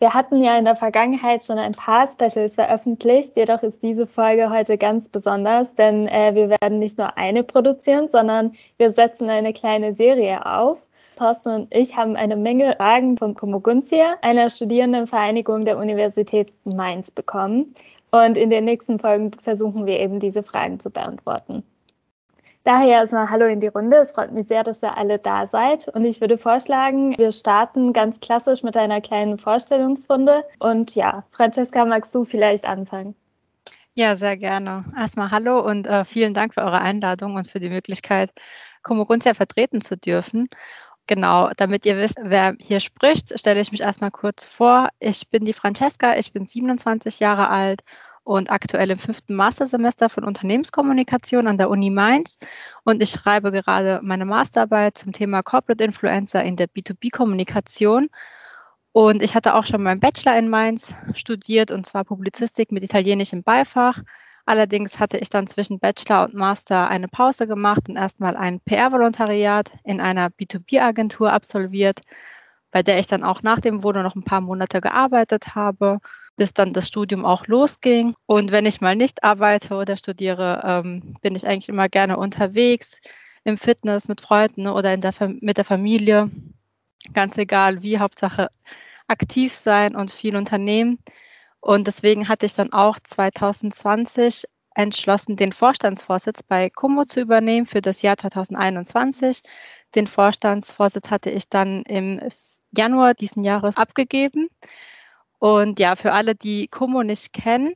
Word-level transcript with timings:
Wir 0.00 0.12
hatten 0.12 0.42
ja 0.42 0.58
in 0.58 0.64
der 0.64 0.76
Vergangenheit 0.76 1.44
schon 1.44 1.58
ein 1.58 1.72
paar 1.72 2.06
Specials 2.06 2.56
veröffentlicht, 2.56 3.36
jedoch 3.36 3.62
ist 3.62 3.82
diese 3.82 4.06
Folge 4.06 4.50
heute 4.50 4.76
ganz 4.76 5.08
besonders, 5.08 5.74
denn 5.76 6.08
äh, 6.08 6.34
wir 6.34 6.50
werden 6.50 6.78
nicht 6.78 6.98
nur 6.98 7.16
eine 7.16 7.44
produzieren, 7.44 8.08
sondern 8.08 8.52
wir 8.76 8.90
setzen 8.90 9.30
eine 9.30 9.52
kleine 9.52 9.94
Serie 9.94 10.44
auf. 10.44 10.84
Thorsten 11.16 11.48
und 11.50 11.74
ich 11.74 11.96
haben 11.96 12.16
eine 12.16 12.34
Menge 12.34 12.74
Fragen 12.76 13.16
vom 13.16 13.34
Komoguntia, 13.34 14.16
einer 14.20 14.50
Studierendenvereinigung 14.50 15.64
der 15.64 15.78
Universität 15.78 16.52
Mainz, 16.64 17.10
bekommen. 17.12 17.74
Und 18.10 18.36
in 18.36 18.50
den 18.50 18.64
nächsten 18.64 18.98
Folgen 18.98 19.32
versuchen 19.32 19.86
wir 19.86 20.00
eben 20.00 20.18
diese 20.18 20.42
Fragen 20.42 20.80
zu 20.80 20.90
beantworten. 20.90 21.62
Daher 22.64 23.00
erstmal 23.00 23.28
Hallo 23.28 23.44
in 23.44 23.60
die 23.60 23.66
Runde. 23.66 23.98
Es 23.98 24.12
freut 24.12 24.32
mich 24.32 24.46
sehr, 24.46 24.62
dass 24.62 24.82
ihr 24.82 24.96
alle 24.96 25.18
da 25.18 25.46
seid. 25.46 25.86
Und 25.88 26.02
ich 26.06 26.22
würde 26.22 26.38
vorschlagen, 26.38 27.16
wir 27.18 27.30
starten 27.30 27.92
ganz 27.92 28.20
klassisch 28.20 28.62
mit 28.62 28.74
einer 28.74 29.02
kleinen 29.02 29.36
Vorstellungsrunde. 29.36 30.44
Und 30.60 30.94
ja, 30.94 31.24
Francesca, 31.32 31.84
magst 31.84 32.14
du 32.14 32.24
vielleicht 32.24 32.64
anfangen? 32.64 33.14
Ja, 33.92 34.16
sehr 34.16 34.38
gerne. 34.38 34.86
Erstmal 34.96 35.30
Hallo 35.30 35.60
und 35.60 35.86
äh, 35.86 36.06
vielen 36.06 36.32
Dank 36.32 36.54
für 36.54 36.62
eure 36.62 36.80
Einladung 36.80 37.34
und 37.34 37.48
für 37.48 37.60
die 37.60 37.68
Möglichkeit, 37.68 38.30
Komoguntia 38.82 39.34
vertreten 39.34 39.82
zu 39.82 39.98
dürfen. 39.98 40.48
Genau, 41.06 41.50
damit 41.58 41.84
ihr 41.84 41.98
wisst, 41.98 42.16
wer 42.22 42.54
hier 42.58 42.80
spricht, 42.80 43.38
stelle 43.38 43.60
ich 43.60 43.72
mich 43.72 43.82
erstmal 43.82 44.10
kurz 44.10 44.46
vor. 44.46 44.88
Ich 45.00 45.28
bin 45.28 45.44
die 45.44 45.52
Francesca, 45.52 46.16
ich 46.16 46.32
bin 46.32 46.46
27 46.46 47.20
Jahre 47.20 47.50
alt 47.50 47.82
und 48.24 48.50
aktuell 48.50 48.90
im 48.90 48.98
fünften 48.98 49.34
Mastersemester 49.34 50.08
von 50.08 50.24
Unternehmenskommunikation 50.24 51.46
an 51.46 51.58
der 51.58 51.68
Uni 51.68 51.90
Mainz. 51.90 52.38
Und 52.82 53.02
ich 53.02 53.10
schreibe 53.10 53.52
gerade 53.52 54.00
meine 54.02 54.24
Masterarbeit 54.24 54.98
zum 54.98 55.12
Thema 55.12 55.42
Corporate 55.42 55.84
Influencer 55.84 56.42
in 56.42 56.56
der 56.56 56.66
B2B-Kommunikation. 56.68 58.08
Und 58.92 59.22
ich 59.22 59.34
hatte 59.34 59.54
auch 59.54 59.66
schon 59.66 59.82
meinen 59.82 60.00
Bachelor 60.00 60.38
in 60.38 60.48
Mainz 60.48 60.94
studiert, 61.14 61.70
und 61.70 61.86
zwar 61.86 62.04
Publizistik 62.04 62.72
mit 62.72 62.82
italienischem 62.82 63.42
Beifach. 63.42 64.00
Allerdings 64.46 64.98
hatte 64.98 65.18
ich 65.18 65.30
dann 65.30 65.46
zwischen 65.46 65.78
Bachelor 65.78 66.24
und 66.24 66.34
Master 66.34 66.88
eine 66.88 67.08
Pause 67.08 67.46
gemacht 67.46 67.88
und 67.88 67.96
erstmal 67.96 68.36
ein 68.36 68.60
PR-Volontariat 68.60 69.70
in 69.84 70.00
einer 70.00 70.28
B2B-Agentur 70.28 71.32
absolviert, 71.32 72.00
bei 72.70 72.82
der 72.82 72.98
ich 72.98 73.06
dann 73.06 73.24
auch 73.24 73.42
nach 73.42 73.60
dem 73.60 73.82
Vodo 73.82 74.02
noch 74.02 74.16
ein 74.16 74.24
paar 74.24 74.40
Monate 74.40 74.80
gearbeitet 74.80 75.54
habe 75.54 76.00
bis 76.36 76.54
dann 76.54 76.72
das 76.72 76.88
Studium 76.88 77.24
auch 77.24 77.46
losging. 77.46 78.14
Und 78.26 78.50
wenn 78.50 78.66
ich 78.66 78.80
mal 78.80 78.96
nicht 78.96 79.22
arbeite 79.24 79.74
oder 79.74 79.96
studiere, 79.96 80.62
ähm, 80.64 81.16
bin 81.22 81.34
ich 81.34 81.46
eigentlich 81.46 81.68
immer 81.68 81.88
gerne 81.88 82.16
unterwegs 82.16 83.00
im 83.44 83.58
Fitness 83.58 84.08
mit 84.08 84.20
Freunden 84.20 84.66
oder 84.68 84.96
der 84.96 85.12
mit 85.40 85.58
der 85.58 85.64
Familie. 85.64 86.30
Ganz 87.12 87.36
egal 87.38 87.82
wie, 87.82 87.98
Hauptsache 87.98 88.48
aktiv 89.06 89.52
sein 89.54 89.94
und 89.94 90.10
viel 90.10 90.36
unternehmen. 90.36 90.98
Und 91.60 91.86
deswegen 91.86 92.28
hatte 92.28 92.46
ich 92.46 92.54
dann 92.54 92.72
auch 92.72 92.98
2020 93.02 94.44
entschlossen, 94.74 95.36
den 95.36 95.52
Vorstandsvorsitz 95.52 96.42
bei 96.42 96.68
Como 96.70 97.04
zu 97.04 97.20
übernehmen 97.20 97.66
für 97.66 97.80
das 97.80 98.02
Jahr 98.02 98.16
2021. 98.16 99.42
Den 99.94 100.06
Vorstandsvorsitz 100.06 101.10
hatte 101.10 101.30
ich 101.30 101.48
dann 101.48 101.82
im 101.84 102.20
Januar 102.76 103.14
diesen 103.14 103.44
Jahres 103.44 103.76
abgegeben. 103.76 104.48
Und 105.38 105.78
ja, 105.78 105.96
für 105.96 106.12
alle, 106.12 106.34
die 106.34 106.68
Como 106.68 107.02
nicht 107.02 107.32
kennen, 107.32 107.74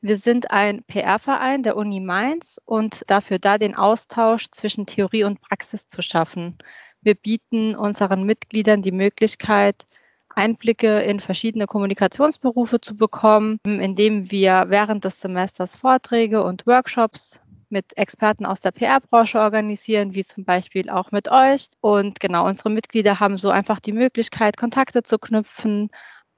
wir 0.00 0.16
sind 0.16 0.52
ein 0.52 0.84
PR-Verein 0.84 1.64
der 1.64 1.76
Uni 1.76 1.98
Mainz 1.98 2.60
und 2.64 3.02
dafür 3.08 3.40
da, 3.40 3.58
den 3.58 3.74
Austausch 3.74 4.46
zwischen 4.52 4.86
Theorie 4.86 5.24
und 5.24 5.40
Praxis 5.40 5.88
zu 5.88 6.02
schaffen. 6.02 6.56
Wir 7.00 7.16
bieten 7.16 7.74
unseren 7.74 8.24
Mitgliedern 8.24 8.82
die 8.82 8.92
Möglichkeit, 8.92 9.86
Einblicke 10.28 11.00
in 11.00 11.18
verschiedene 11.18 11.66
Kommunikationsberufe 11.66 12.80
zu 12.80 12.96
bekommen, 12.96 13.58
indem 13.64 14.30
wir 14.30 14.66
während 14.68 15.04
des 15.04 15.20
Semesters 15.20 15.76
Vorträge 15.76 16.44
und 16.44 16.64
Workshops 16.64 17.40
mit 17.70 17.96
Experten 17.98 18.46
aus 18.46 18.60
der 18.60 18.70
PR-Branche 18.70 19.40
organisieren, 19.40 20.14
wie 20.14 20.24
zum 20.24 20.44
Beispiel 20.44 20.90
auch 20.90 21.10
mit 21.10 21.28
euch. 21.28 21.70
Und 21.80 22.20
genau, 22.20 22.46
unsere 22.46 22.70
Mitglieder 22.70 23.18
haben 23.20 23.36
so 23.36 23.50
einfach 23.50 23.80
die 23.80 23.92
Möglichkeit, 23.92 24.56
Kontakte 24.56 25.02
zu 25.02 25.18
knüpfen, 25.18 25.90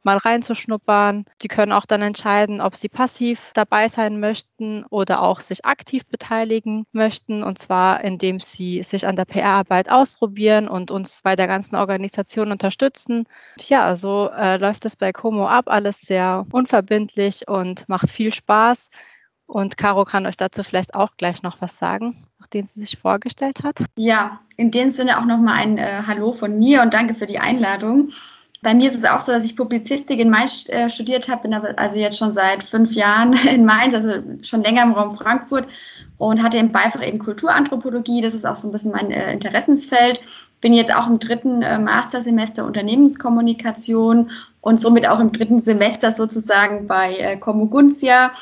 mal 0.02 0.16
reinzuschnuppern. 0.16 1.24
Die 1.42 1.48
können 1.48 1.72
auch 1.72 1.86
dann 1.86 2.02
entscheiden, 2.02 2.60
ob 2.60 2.76
sie 2.76 2.88
passiv 2.88 3.50
dabei 3.54 3.88
sein 3.88 4.20
möchten 4.20 4.84
oder 4.90 5.22
auch 5.22 5.40
sich 5.40 5.64
aktiv 5.64 6.06
beteiligen 6.06 6.86
möchten. 6.92 7.42
Und 7.42 7.58
zwar, 7.58 8.02
indem 8.02 8.40
sie 8.40 8.82
sich 8.82 9.06
an 9.06 9.16
der 9.16 9.24
PR-Arbeit 9.24 9.90
ausprobieren 9.90 10.68
und 10.68 10.90
uns 10.90 11.20
bei 11.22 11.36
der 11.36 11.46
ganzen 11.46 11.76
Organisation 11.76 12.52
unterstützen. 12.52 13.26
Ja, 13.58 13.96
so 13.96 14.30
äh, 14.30 14.56
läuft 14.56 14.84
es 14.84 14.96
bei 14.96 15.12
Como 15.12 15.46
ab. 15.46 15.64
Alles 15.68 16.00
sehr 16.00 16.44
unverbindlich 16.52 17.48
und 17.48 17.88
macht 17.88 18.10
viel 18.10 18.32
Spaß. 18.32 18.90
Und 19.50 19.76
Caro 19.76 20.04
kann 20.04 20.26
euch 20.26 20.36
dazu 20.36 20.62
vielleicht 20.62 20.94
auch 20.94 21.16
gleich 21.16 21.42
noch 21.42 21.60
was 21.60 21.76
sagen, 21.76 22.22
nachdem 22.38 22.66
sie 22.66 22.78
sich 22.78 22.98
vorgestellt 22.98 23.64
hat. 23.64 23.78
Ja, 23.96 24.40
in 24.56 24.70
dem 24.70 24.90
Sinne 24.90 25.18
auch 25.18 25.24
nochmal 25.24 25.56
ein 25.56 25.76
äh, 25.76 26.02
Hallo 26.06 26.32
von 26.32 26.56
mir 26.56 26.82
und 26.82 26.94
danke 26.94 27.14
für 27.14 27.26
die 27.26 27.40
Einladung. 27.40 28.10
Bei 28.62 28.74
mir 28.74 28.88
ist 28.88 28.96
es 28.96 29.06
auch 29.06 29.20
so, 29.20 29.32
dass 29.32 29.44
ich 29.44 29.56
Publizistik 29.56 30.20
in 30.20 30.28
Mainz 30.28 30.68
äh, 30.68 30.90
studiert 30.90 31.28
habe, 31.28 31.42
bin 31.42 31.54
aber 31.54 31.78
also 31.78 31.96
jetzt 31.96 32.18
schon 32.18 32.32
seit 32.32 32.62
fünf 32.62 32.92
Jahren 32.92 33.32
in 33.54 33.64
Mainz, 33.64 33.94
also 33.94 34.22
schon 34.42 34.62
länger 34.62 34.82
im 34.82 34.92
Raum 34.92 35.12
Frankfurt 35.12 35.66
und 36.18 36.42
hatte 36.42 36.58
im 36.58 36.70
Beifach 36.70 37.06
eben 37.06 37.18
Kulturanthropologie. 37.18 38.20
Das 38.20 38.34
ist 38.34 38.46
auch 38.46 38.56
so 38.56 38.68
ein 38.68 38.72
bisschen 38.72 38.92
mein 38.92 39.10
äh, 39.10 39.32
Interessensfeld. 39.32 40.20
Bin 40.60 40.74
jetzt 40.74 40.94
auch 40.94 41.06
im 41.06 41.18
dritten 41.18 41.62
äh, 41.62 41.78
Mastersemester 41.78 42.66
Unternehmenskommunikation 42.66 44.30
und 44.60 44.78
somit 44.78 45.08
auch 45.08 45.20
im 45.20 45.32
dritten 45.32 45.58
Semester 45.58 46.12
sozusagen 46.12 46.86
bei 46.86 47.16
äh, 47.16 47.36
Comuguntia 47.38 48.32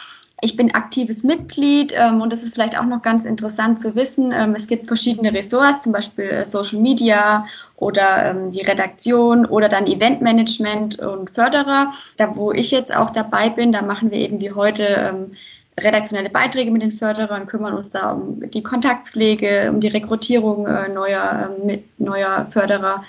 ich 0.40 0.56
bin 0.56 0.74
aktives 0.74 1.24
Mitglied 1.24 1.92
ähm, 1.96 2.20
und 2.20 2.32
das 2.32 2.42
ist 2.42 2.54
vielleicht 2.54 2.78
auch 2.78 2.84
noch 2.84 3.02
ganz 3.02 3.24
interessant 3.24 3.80
zu 3.80 3.94
wissen. 3.94 4.32
Ähm, 4.32 4.54
es 4.54 4.68
gibt 4.68 4.86
verschiedene 4.86 5.32
Ressorts, 5.32 5.82
zum 5.82 5.92
Beispiel 5.92 6.26
äh, 6.26 6.44
Social 6.44 6.80
Media 6.80 7.44
oder 7.76 8.30
ähm, 8.30 8.50
die 8.50 8.64
Redaktion 8.64 9.46
oder 9.46 9.68
dann 9.68 9.86
Eventmanagement 9.86 11.00
und 11.00 11.28
Förderer. 11.28 11.92
Da, 12.16 12.36
wo 12.36 12.52
ich 12.52 12.70
jetzt 12.70 12.94
auch 12.94 13.10
dabei 13.10 13.50
bin, 13.50 13.72
da 13.72 13.82
machen 13.82 14.10
wir 14.10 14.18
eben 14.18 14.40
wie 14.40 14.52
heute 14.52 14.84
ähm, 14.84 15.32
redaktionelle 15.80 16.30
Beiträge 16.30 16.70
mit 16.70 16.82
den 16.82 16.92
Förderern, 16.92 17.46
kümmern 17.46 17.74
uns 17.74 17.90
da 17.90 18.12
um 18.12 18.48
die 18.50 18.62
Kontaktpflege, 18.62 19.70
um 19.72 19.80
die 19.80 19.88
Rekrutierung 19.88 20.66
äh, 20.66 20.88
neuer, 20.88 21.50
äh, 21.58 21.66
mit, 21.66 22.00
neuer 22.00 22.46
Förderer 22.46 23.02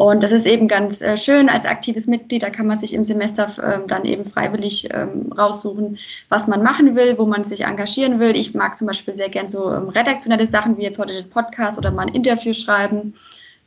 und 0.00 0.22
das 0.22 0.32
ist 0.32 0.46
eben 0.46 0.66
ganz 0.66 1.02
äh, 1.02 1.18
schön 1.18 1.50
als 1.50 1.66
aktives 1.66 2.06
Mitglied. 2.06 2.42
Da 2.42 2.48
kann 2.48 2.66
man 2.66 2.78
sich 2.78 2.94
im 2.94 3.04
Semester 3.04 3.48
ähm, 3.62 3.82
dann 3.86 4.06
eben 4.06 4.24
freiwillig 4.24 4.88
ähm, 4.94 5.30
raussuchen, 5.30 5.98
was 6.30 6.46
man 6.46 6.62
machen 6.62 6.96
will, 6.96 7.18
wo 7.18 7.26
man 7.26 7.44
sich 7.44 7.66
engagieren 7.66 8.18
will. 8.18 8.34
Ich 8.34 8.54
mag 8.54 8.78
zum 8.78 8.86
Beispiel 8.86 9.12
sehr 9.12 9.28
gern 9.28 9.46
so 9.46 9.70
ähm, 9.70 9.90
redaktionelle 9.90 10.46
Sachen 10.46 10.78
wie 10.78 10.84
jetzt 10.84 10.98
heute 10.98 11.12
den 11.12 11.28
Podcast 11.28 11.76
oder 11.76 11.90
mal 11.90 12.06
ein 12.06 12.14
Interview 12.14 12.54
schreiben. 12.54 13.12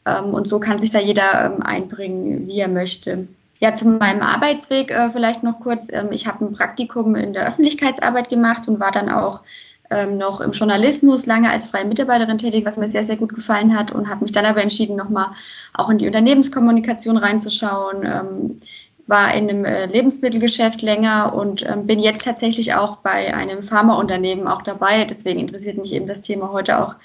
Und 0.05 0.47
so 0.47 0.59
kann 0.59 0.79
sich 0.79 0.89
da 0.89 0.99
jeder 0.99 1.63
einbringen, 1.65 2.47
wie 2.47 2.59
er 2.59 2.67
möchte. 2.67 3.27
Ja, 3.59 3.75
zu 3.75 3.87
meinem 3.87 4.21
Arbeitsweg 4.21 4.91
äh, 4.91 5.11
vielleicht 5.11 5.43
noch 5.43 5.59
kurz. 5.59 5.89
Ich 6.11 6.27
habe 6.27 6.45
ein 6.45 6.53
Praktikum 6.53 7.15
in 7.15 7.33
der 7.33 7.47
Öffentlichkeitsarbeit 7.47 8.27
gemacht 8.27 8.67
und 8.67 8.79
war 8.79 8.91
dann 8.91 9.09
auch 9.09 9.41
ähm, 9.89 10.17
noch 10.17 10.41
im 10.41 10.51
Journalismus 10.51 11.25
lange 11.25 11.49
als 11.49 11.67
freie 11.67 11.85
Mitarbeiterin 11.85 12.37
tätig, 12.37 12.65
was 12.65 12.77
mir 12.77 12.87
sehr, 12.87 13.03
sehr 13.03 13.17
gut 13.17 13.33
gefallen 13.35 13.77
hat 13.77 13.91
und 13.91 14.09
habe 14.09 14.23
mich 14.23 14.31
dann 14.31 14.45
aber 14.45 14.61
entschieden, 14.61 14.95
nochmal 14.95 15.27
auch 15.73 15.89
in 15.89 15.97
die 15.97 16.07
Unternehmenskommunikation 16.07 17.17
reinzuschauen. 17.17 18.05
Ähm, 18.05 18.59
war 19.05 19.33
in 19.33 19.49
einem 19.49 19.65
äh, 19.65 19.85
Lebensmittelgeschäft 19.85 20.81
länger 20.81 21.33
und 21.35 21.65
ähm, 21.67 21.85
bin 21.85 21.99
jetzt 21.99 22.23
tatsächlich 22.23 22.73
auch 22.73 22.97
bei 22.97 23.35
einem 23.35 23.61
Pharmaunternehmen 23.61 24.47
auch 24.47 24.61
dabei. 24.61 25.03
Deswegen 25.03 25.39
interessiert 25.39 25.77
mich 25.77 25.93
eben 25.93 26.07
das 26.07 26.21
Thema 26.21 26.51
heute 26.53 26.79
auch 26.79 26.95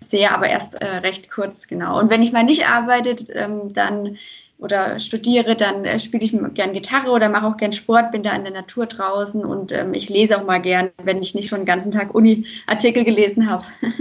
sehr, 0.00 0.34
aber 0.34 0.48
erst 0.48 0.74
äh, 0.82 0.86
recht 0.86 1.30
kurz, 1.30 1.66
genau. 1.66 1.98
Und 1.98 2.10
wenn 2.10 2.22
ich 2.22 2.32
mal 2.32 2.44
nicht 2.44 2.68
arbeite, 2.68 3.16
ähm, 3.32 3.72
dann 3.72 4.18
oder 4.58 4.98
studiere, 5.00 5.56
dann 5.56 5.84
äh, 5.84 5.98
spiele 5.98 6.24
ich 6.24 6.32
gern 6.54 6.72
Gitarre 6.72 7.10
oder 7.10 7.28
mache 7.28 7.46
auch 7.46 7.56
gern 7.56 7.72
Sport, 7.72 8.12
bin 8.12 8.22
da 8.22 8.34
in 8.34 8.44
der 8.44 8.52
Natur 8.52 8.86
draußen 8.86 9.44
und 9.44 9.72
ähm, 9.72 9.94
ich 9.94 10.08
lese 10.08 10.38
auch 10.38 10.44
mal 10.44 10.60
gern, 10.60 10.90
wenn 11.02 11.20
ich 11.20 11.34
nicht 11.34 11.48
schon 11.48 11.60
den 11.60 11.66
ganzen 11.66 11.92
Tag 11.92 12.14
Uni-Artikel 12.14 13.04
gelesen 13.04 13.48
habe. 13.48 13.64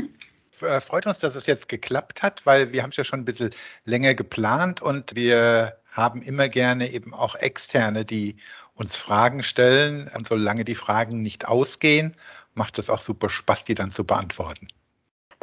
Äh, 0.61 0.79
freut 0.79 1.05
uns, 1.05 1.19
dass 1.19 1.35
es 1.35 1.47
jetzt 1.47 1.67
geklappt 1.67 2.23
hat, 2.23 2.45
weil 2.45 2.71
wir 2.71 2.81
haben 2.81 2.91
es 2.91 2.95
ja 2.95 3.03
schon 3.03 3.19
ein 3.19 3.25
bisschen 3.25 3.49
länger 3.83 4.15
geplant 4.15 4.81
und 4.81 5.13
wir 5.13 5.77
haben 5.91 6.21
immer 6.21 6.49
gerne 6.49 6.91
eben 6.91 7.13
auch 7.13 7.35
Externe, 7.35 8.05
die 8.05 8.37
uns 8.73 8.95
Fragen 8.95 9.43
stellen. 9.43 10.09
Und 10.15 10.27
solange 10.27 10.65
die 10.65 10.75
Fragen 10.75 11.21
nicht 11.21 11.47
ausgehen, 11.47 12.15
macht 12.53 12.79
es 12.79 12.89
auch 12.89 13.01
super 13.01 13.29
Spaß, 13.29 13.65
die 13.65 13.75
dann 13.75 13.91
zu 13.91 14.03
beantworten. 14.03 14.67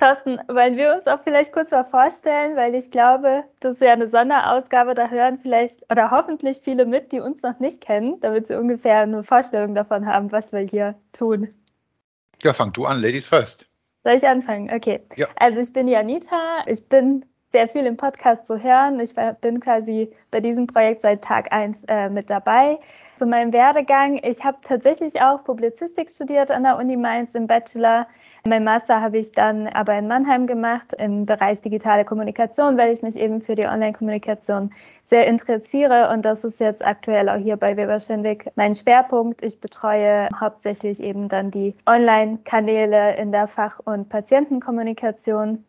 Thorsten, 0.02 0.40
wollen 0.48 0.76
wir 0.76 0.96
uns 0.96 1.06
auch 1.06 1.20
vielleicht 1.22 1.52
kurz 1.52 1.70
mal 1.70 1.84
vorstellen, 1.84 2.56
weil 2.56 2.74
ich 2.74 2.90
glaube, 2.90 3.44
das 3.60 3.76
ist 3.76 3.82
ja 3.82 3.92
eine 3.92 4.08
Sonderausgabe, 4.08 4.94
da 4.94 5.08
hören 5.08 5.38
vielleicht 5.40 5.88
oder 5.92 6.10
hoffentlich 6.10 6.60
viele 6.60 6.86
mit, 6.86 7.12
die 7.12 7.20
uns 7.20 7.40
noch 7.42 7.60
nicht 7.60 7.80
kennen, 7.80 8.18
damit 8.20 8.48
sie 8.48 8.58
ungefähr 8.58 9.02
eine 9.02 9.22
Vorstellung 9.22 9.76
davon 9.76 10.04
haben, 10.04 10.32
was 10.32 10.52
wir 10.52 10.58
hier 10.58 10.96
tun. 11.12 11.48
Ja, 12.42 12.52
fang 12.52 12.72
du 12.72 12.84
an, 12.84 13.00
Ladies 13.00 13.28
first. 13.28 13.68
Soll 14.02 14.14
ich 14.14 14.26
anfangen? 14.26 14.74
Okay. 14.74 15.00
Ja. 15.14 15.28
Also 15.36 15.60
ich 15.60 15.72
bin 15.72 15.86
Janita, 15.86 16.64
ich 16.66 16.88
bin 16.88 17.24
sehr 17.52 17.68
viel 17.68 17.86
im 17.86 17.96
Podcast 17.96 18.46
zu 18.46 18.60
hören. 18.60 18.98
Ich 18.98 19.14
bin 19.40 19.60
quasi 19.60 20.12
bei 20.32 20.40
diesem 20.40 20.66
Projekt 20.66 21.02
seit 21.02 21.22
Tag 21.22 21.52
1 21.52 21.84
äh, 21.84 22.08
mit 22.08 22.28
dabei. 22.28 22.80
Zu 23.14 23.26
meinem 23.26 23.52
Werdegang, 23.52 24.18
ich 24.24 24.42
habe 24.42 24.58
tatsächlich 24.62 25.20
auch 25.20 25.44
Publizistik 25.44 26.10
studiert 26.10 26.50
an 26.50 26.64
der 26.64 26.76
Uni 26.76 26.96
Mainz 26.96 27.36
im 27.36 27.46
Bachelor. 27.46 28.08
Mein 28.44 28.64
Master 28.64 29.00
habe 29.00 29.18
ich 29.18 29.30
dann 29.30 29.68
aber 29.68 29.96
in 29.96 30.08
Mannheim 30.08 30.48
gemacht 30.48 30.94
im 30.98 31.26
Bereich 31.26 31.60
digitale 31.60 32.04
Kommunikation, 32.04 32.76
weil 32.76 32.92
ich 32.92 33.00
mich 33.00 33.16
eben 33.16 33.40
für 33.40 33.54
die 33.54 33.66
Online-Kommunikation 33.66 34.72
sehr 35.04 35.28
interessiere. 35.28 36.10
Und 36.10 36.24
das 36.24 36.42
ist 36.42 36.58
jetzt 36.58 36.84
aktuell 36.84 37.28
auch 37.28 37.36
hier 37.36 37.56
bei 37.56 37.76
Weber 37.76 38.00
Schenwick 38.00 38.50
mein 38.56 38.74
Schwerpunkt. 38.74 39.44
Ich 39.44 39.60
betreue 39.60 40.28
hauptsächlich 40.38 41.00
eben 41.00 41.28
dann 41.28 41.52
die 41.52 41.76
Online-Kanäle 41.86 43.14
in 43.16 43.30
der 43.30 43.46
Fach- 43.46 43.78
und 43.84 44.08
Patientenkommunikation 44.08 45.64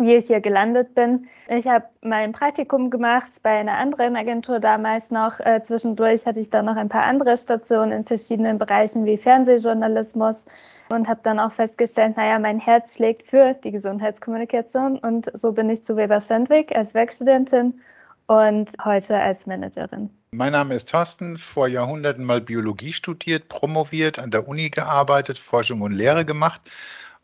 wie 0.00 0.14
ich 0.14 0.28
hier 0.28 0.40
gelandet 0.40 0.94
bin. 0.94 1.26
Ich 1.48 1.66
habe 1.66 1.86
mein 2.02 2.32
Praktikum 2.32 2.88
gemacht 2.88 3.40
bei 3.42 3.58
einer 3.58 3.78
anderen 3.78 4.16
Agentur 4.16 4.60
damals 4.60 5.10
noch. 5.10 5.40
Äh, 5.40 5.62
zwischendurch 5.64 6.24
hatte 6.24 6.40
ich 6.40 6.50
dann 6.50 6.66
noch 6.66 6.76
ein 6.76 6.88
paar 6.88 7.02
andere 7.02 7.36
Stationen 7.36 7.90
in 7.90 8.04
verschiedenen 8.04 8.58
Bereichen 8.58 9.04
wie 9.04 9.16
Fernsehjournalismus 9.16 10.44
und 10.90 11.08
habe 11.08 11.20
dann 11.22 11.38
auch 11.38 11.52
festgestellt, 11.52 12.16
naja, 12.16 12.38
mein 12.38 12.58
Herz 12.58 12.96
schlägt 12.96 13.22
für 13.22 13.54
die 13.54 13.70
Gesundheitskommunikation 13.70 14.98
und 14.98 15.30
so 15.34 15.52
bin 15.52 15.68
ich 15.68 15.84
zu 15.84 15.96
Weber 15.96 16.20
Schendwick 16.20 16.74
als 16.74 16.94
Werkstudentin 16.94 17.80
und 18.26 18.70
heute 18.84 19.18
als 19.18 19.46
Managerin. 19.46 20.10
Mein 20.30 20.52
Name 20.52 20.74
ist 20.74 20.90
Thorsten, 20.90 21.38
vor 21.38 21.68
Jahrhunderten 21.68 22.24
mal 22.24 22.40
Biologie 22.40 22.92
studiert, 22.92 23.48
promoviert, 23.48 24.18
an 24.18 24.30
der 24.30 24.46
Uni 24.46 24.68
gearbeitet, 24.68 25.38
Forschung 25.38 25.80
und 25.80 25.92
Lehre 25.92 26.24
gemacht 26.24 26.60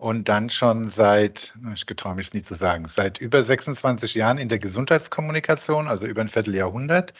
und 0.04 0.28
dann 0.28 0.50
schon 0.50 0.90
seit, 0.90 1.54
ich 1.74 1.86
getraue 1.86 2.14
mich 2.14 2.34
nicht 2.34 2.44
zu 2.44 2.54
sagen, 2.54 2.84
seit 2.90 3.22
über 3.22 3.42
26 3.42 4.14
Jahren 4.14 4.36
in 4.36 4.50
der 4.50 4.58
Gesundheitskommunikation, 4.58 5.88
also 5.88 6.04
über 6.04 6.20
ein 6.20 6.28
Vierteljahrhundert. 6.28 7.14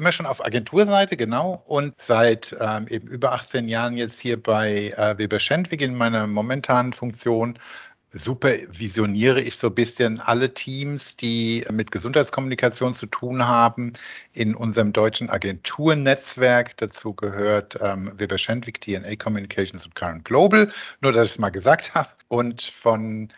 Immer 0.00 0.10
schon 0.10 0.26
auf 0.26 0.44
Agenturseite, 0.44 1.16
genau, 1.16 1.62
und 1.68 1.94
seit 2.02 2.56
ähm, 2.58 2.88
eben 2.88 3.06
über 3.06 3.34
18 3.34 3.68
Jahren 3.68 3.96
jetzt 3.96 4.18
hier 4.18 4.42
bei 4.42 4.92
äh, 4.96 5.16
Weber 5.16 5.38
Schendwig 5.38 5.80
in 5.80 5.94
meiner 5.94 6.26
momentanen 6.26 6.92
Funktion 6.92 7.56
supervisioniere 8.14 9.40
ich 9.40 9.56
so 9.56 9.66
ein 9.66 9.74
bisschen 9.74 10.20
alle 10.20 10.54
Teams, 10.54 11.16
die 11.16 11.64
mit 11.70 11.90
Gesundheitskommunikation 11.90 12.94
zu 12.94 13.06
tun 13.06 13.46
haben, 13.46 13.92
in 14.32 14.54
unserem 14.54 14.92
deutschen 14.92 15.28
Agenturnetzwerk. 15.30 16.76
Dazu 16.76 17.12
gehört 17.14 17.76
ähm, 17.82 18.12
Weber 18.16 18.38
Schendwick, 18.38 18.80
DNA 18.80 19.16
Communications 19.16 19.84
und 19.84 19.94
Current 19.94 20.24
Global. 20.24 20.70
Nur, 21.00 21.12
dass 21.12 21.26
ich 21.26 21.32
es 21.32 21.38
mal 21.38 21.50
gesagt 21.50 21.94
habe. 21.94 22.08
Und 22.28 22.62
von 22.62 23.28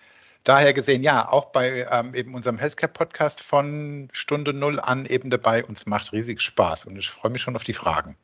daher 0.44 0.72
gesehen, 0.72 1.02
ja, 1.02 1.28
auch 1.28 1.46
bei 1.46 1.86
ähm, 1.90 2.14
eben 2.14 2.34
unserem 2.34 2.58
Healthcare-Podcast 2.58 3.42
von 3.42 4.08
Stunde 4.12 4.52
Null 4.52 4.78
an 4.78 5.06
eben 5.06 5.30
dabei. 5.30 5.64
Uns 5.64 5.86
macht 5.86 6.12
riesig 6.12 6.40
Spaß 6.40 6.84
und 6.84 6.96
ich 6.96 7.10
freue 7.10 7.32
mich 7.32 7.42
schon 7.42 7.56
auf 7.56 7.64
die 7.64 7.72
Fragen. 7.72 8.16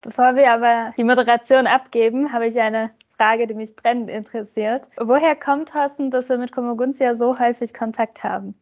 Bevor 0.00 0.34
wir 0.36 0.52
aber 0.52 0.94
die 0.96 1.04
Moderation 1.04 1.66
abgeben, 1.66 2.32
habe 2.32 2.46
ich 2.46 2.58
eine 2.58 2.90
Frage, 3.16 3.46
die 3.46 3.54
mich 3.54 3.74
brennend 3.74 4.10
interessiert. 4.10 4.88
Woher 4.98 5.36
kommt, 5.36 5.70
Thorsten, 5.70 6.10
dass 6.10 6.28
wir 6.28 6.38
mit 6.38 6.52
Komoguntia 6.52 7.14
so 7.14 7.38
häufig 7.38 7.72
Kontakt 7.72 8.22
haben? 8.22 8.54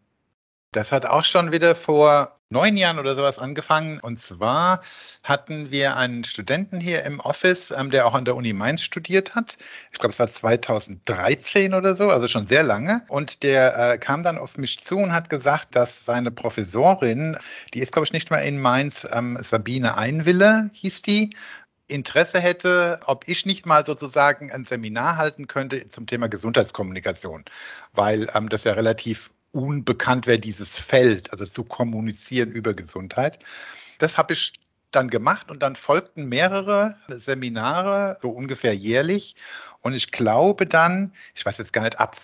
Das 0.74 0.90
hat 0.90 1.06
auch 1.06 1.22
schon 1.22 1.52
wieder 1.52 1.76
vor 1.76 2.34
neun 2.50 2.76
Jahren 2.76 2.98
oder 2.98 3.14
sowas 3.14 3.38
angefangen. 3.38 4.00
Und 4.00 4.20
zwar 4.20 4.80
hatten 5.22 5.70
wir 5.70 5.96
einen 5.96 6.24
Studenten 6.24 6.80
hier 6.80 7.04
im 7.04 7.20
Office, 7.20 7.70
ähm, 7.70 7.90
der 7.90 8.06
auch 8.06 8.14
an 8.14 8.24
der 8.24 8.34
Uni 8.34 8.52
Mainz 8.52 8.82
studiert 8.82 9.36
hat. 9.36 9.56
Ich 9.92 10.00
glaube, 10.00 10.12
es 10.12 10.18
war 10.18 10.28
2013 10.28 11.74
oder 11.74 11.94
so, 11.94 12.08
also 12.08 12.26
schon 12.26 12.48
sehr 12.48 12.64
lange. 12.64 13.02
Und 13.06 13.44
der 13.44 13.92
äh, 13.92 13.98
kam 13.98 14.24
dann 14.24 14.36
auf 14.36 14.56
mich 14.56 14.82
zu 14.82 14.96
und 14.96 15.12
hat 15.12 15.30
gesagt, 15.30 15.76
dass 15.76 16.04
seine 16.04 16.32
Professorin, 16.32 17.36
die 17.72 17.78
ist, 17.78 17.92
glaube 17.92 18.06
ich, 18.06 18.12
nicht 18.12 18.32
mehr 18.32 18.42
in 18.42 18.60
Mainz, 18.60 19.06
ähm, 19.12 19.38
Sabine 19.42 19.96
Einwille 19.96 20.70
hieß 20.72 21.02
die, 21.02 21.30
Interesse 21.88 22.40
hätte, 22.40 23.00
ob 23.06 23.28
ich 23.28 23.44
nicht 23.46 23.66
mal 23.66 23.84
sozusagen 23.84 24.50
ein 24.50 24.64
Seminar 24.64 25.16
halten 25.16 25.46
könnte 25.46 25.86
zum 25.88 26.06
Thema 26.06 26.28
Gesundheitskommunikation, 26.28 27.44
weil 27.92 28.30
ähm, 28.34 28.48
das 28.48 28.64
ja 28.64 28.72
relativ 28.72 29.30
unbekannt 29.52 30.26
wäre, 30.26 30.38
dieses 30.38 30.70
Feld, 30.70 31.30
also 31.30 31.46
zu 31.46 31.64
kommunizieren 31.64 32.50
über 32.50 32.74
Gesundheit. 32.74 33.44
Das 33.98 34.18
habe 34.18 34.32
ich 34.32 34.54
dann 34.90 35.10
gemacht 35.10 35.50
und 35.50 35.62
dann 35.62 35.76
folgten 35.76 36.28
mehrere 36.28 36.96
Seminare, 37.08 38.18
so 38.22 38.30
ungefähr 38.30 38.74
jährlich. 38.74 39.36
Und 39.80 39.94
ich 39.94 40.10
glaube 40.10 40.66
dann, 40.66 41.12
ich 41.34 41.44
weiß 41.44 41.58
jetzt 41.58 41.72
gar 41.72 41.82
nicht 41.82 42.00
ab, 42.00 42.16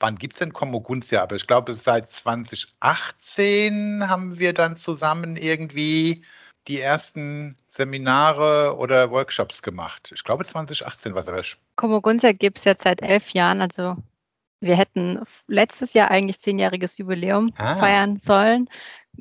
wann 0.00 0.16
gibt 0.16 0.34
es 0.34 0.40
denn 0.40 0.52
Komoguntia, 0.52 1.22
aber 1.22 1.36
ich 1.36 1.46
glaube, 1.46 1.74
seit 1.74 2.10
2018 2.10 4.08
haben 4.08 4.38
wir 4.38 4.52
dann 4.52 4.76
zusammen 4.76 5.36
irgendwie 5.36 6.22
die 6.66 6.80
ersten 6.80 7.56
Seminare 7.68 8.76
oder 8.76 9.10
Workshops 9.10 9.62
gemacht. 9.62 10.10
Ich 10.14 10.24
glaube 10.24 10.44
2018 10.44 11.14
war 11.14 11.26
es. 11.28 11.56
Komogunza 11.76 12.32
gibt 12.32 12.58
es 12.58 12.64
jetzt 12.64 12.82
seit 12.82 13.02
elf 13.02 13.30
Jahren. 13.30 13.62
Also 13.62 13.96
wir 14.60 14.76
hätten 14.76 15.20
letztes 15.46 15.94
Jahr 15.94 16.10
eigentlich 16.10 16.40
zehnjähriges 16.40 16.98
Jubiläum 16.98 17.52
ah. 17.56 17.76
feiern 17.76 18.18
sollen. 18.18 18.68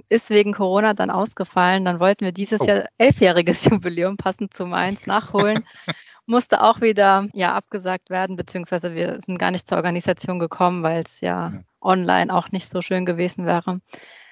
Ist 0.10 0.30
wegen 0.30 0.54
Corona 0.54 0.94
dann 0.94 1.10
ausgefallen. 1.10 1.86
Dann 1.86 2.00
wollten 2.00 2.26
wir 2.26 2.32
dieses 2.32 2.62
oh. 2.62 2.66
Jahr 2.66 2.86
elfjähriges 2.98 3.66
Jubiläum 3.70 4.18
passend 4.18 4.54
zu 4.54 4.66
Mainz 4.66 5.06
nachholen. 5.06 5.64
Musste 6.26 6.62
auch 6.62 6.82
wieder 6.82 7.30
ja 7.34 7.54
abgesagt 7.54 8.10
werden, 8.10 8.36
beziehungsweise 8.36 8.94
wir 8.94 9.22
sind 9.26 9.38
gar 9.40 9.52
nicht 9.52 9.66
zur 9.66 9.78
Organisation 9.78 10.40
gekommen, 10.40 10.84
weil 10.84 11.04
es 11.04 11.22
ja 11.22 11.50
mhm. 11.50 11.64
online 11.80 12.34
auch 12.34 12.52
nicht 12.52 12.68
so 12.68 12.82
schön 12.82 13.06
gewesen 13.06 13.46
wäre. 13.46 13.80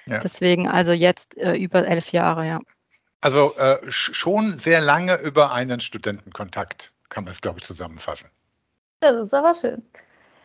Ja. 0.04 0.18
Deswegen 0.18 0.68
also 0.68 0.92
jetzt 0.92 1.38
äh, 1.38 1.56
über 1.56 1.86
elf 1.86 2.12
Jahre, 2.12 2.46
ja. 2.46 2.60
Also 3.26 3.56
äh, 3.56 3.78
schon 3.88 4.56
sehr 4.56 4.80
lange 4.80 5.16
über 5.16 5.50
einen 5.50 5.80
Studentenkontakt, 5.80 6.92
kann 7.08 7.24
man 7.24 7.32
es, 7.32 7.40
glaube 7.40 7.58
ich, 7.58 7.64
zusammenfassen. 7.64 8.30
Das 9.00 9.20
ist 9.20 9.34
aber 9.34 9.52
schön. 9.52 9.82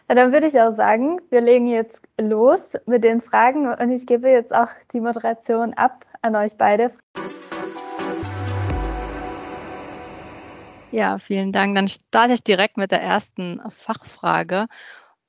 Ja, 0.09 0.15
dann 0.15 0.33
würde 0.33 0.47
ich 0.47 0.59
auch 0.59 0.73
sagen, 0.73 1.21
wir 1.29 1.41
legen 1.41 1.67
jetzt 1.67 2.01
los 2.19 2.73
mit 2.88 3.03
den 3.03 3.21
Fragen 3.21 3.71
und 3.71 3.91
ich 3.91 4.07
gebe 4.07 4.29
jetzt 4.29 4.51
auch 4.51 4.69
die 4.93 5.00
Moderation 5.00 5.75
ab 5.75 6.07
an 6.23 6.35
euch 6.35 6.57
beide. 6.57 6.91
Ja, 10.89 11.19
vielen 11.19 11.51
Dank. 11.51 11.75
Dann 11.75 11.88
starte 11.88 12.33
ich 12.33 12.41
direkt 12.41 12.77
mit 12.77 12.89
der 12.89 13.03
ersten 13.03 13.61
Fachfrage. 13.69 14.65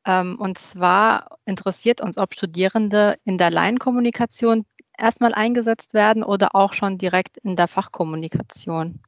Ähm, 0.06 0.38
und 0.40 0.58
zwar 0.58 1.38
interessiert 1.44 2.00
uns, 2.00 2.16
ob 2.16 2.32
Studierende 2.32 3.18
in 3.24 3.36
der 3.36 3.50
Laienkommunikation 3.50 4.64
erstmal 5.02 5.34
eingesetzt 5.34 5.92
werden 5.92 6.22
oder 6.22 6.54
auch 6.54 6.72
schon 6.72 6.96
direkt 6.96 7.36
in 7.38 7.56
der 7.56 7.68
Fachkommunikation? 7.68 9.00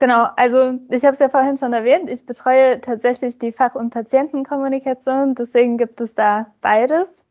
Genau, 0.00 0.26
also 0.36 0.78
ich 0.90 1.04
habe 1.04 1.14
es 1.14 1.18
ja 1.20 1.28
vorhin 1.28 1.56
schon 1.56 1.72
erwähnt, 1.72 2.10
ich 2.10 2.26
betreue 2.26 2.80
tatsächlich 2.80 3.38
die 3.38 3.52
Fach- 3.52 3.74
und 3.74 3.90
Patientenkommunikation, 3.90 5.34
deswegen 5.34 5.78
gibt 5.78 6.00
es 6.00 6.14
da 6.14 6.52
beides. 6.60 7.24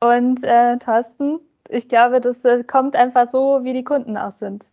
Und 0.00 0.44
äh, 0.44 0.78
Thorsten, 0.78 1.40
ich 1.68 1.88
glaube, 1.88 2.20
das 2.20 2.44
äh, 2.44 2.62
kommt 2.64 2.94
einfach 2.96 3.30
so, 3.30 3.64
wie 3.64 3.72
die 3.72 3.84
Kunden 3.84 4.16
aus 4.16 4.38
sind. 4.38 4.70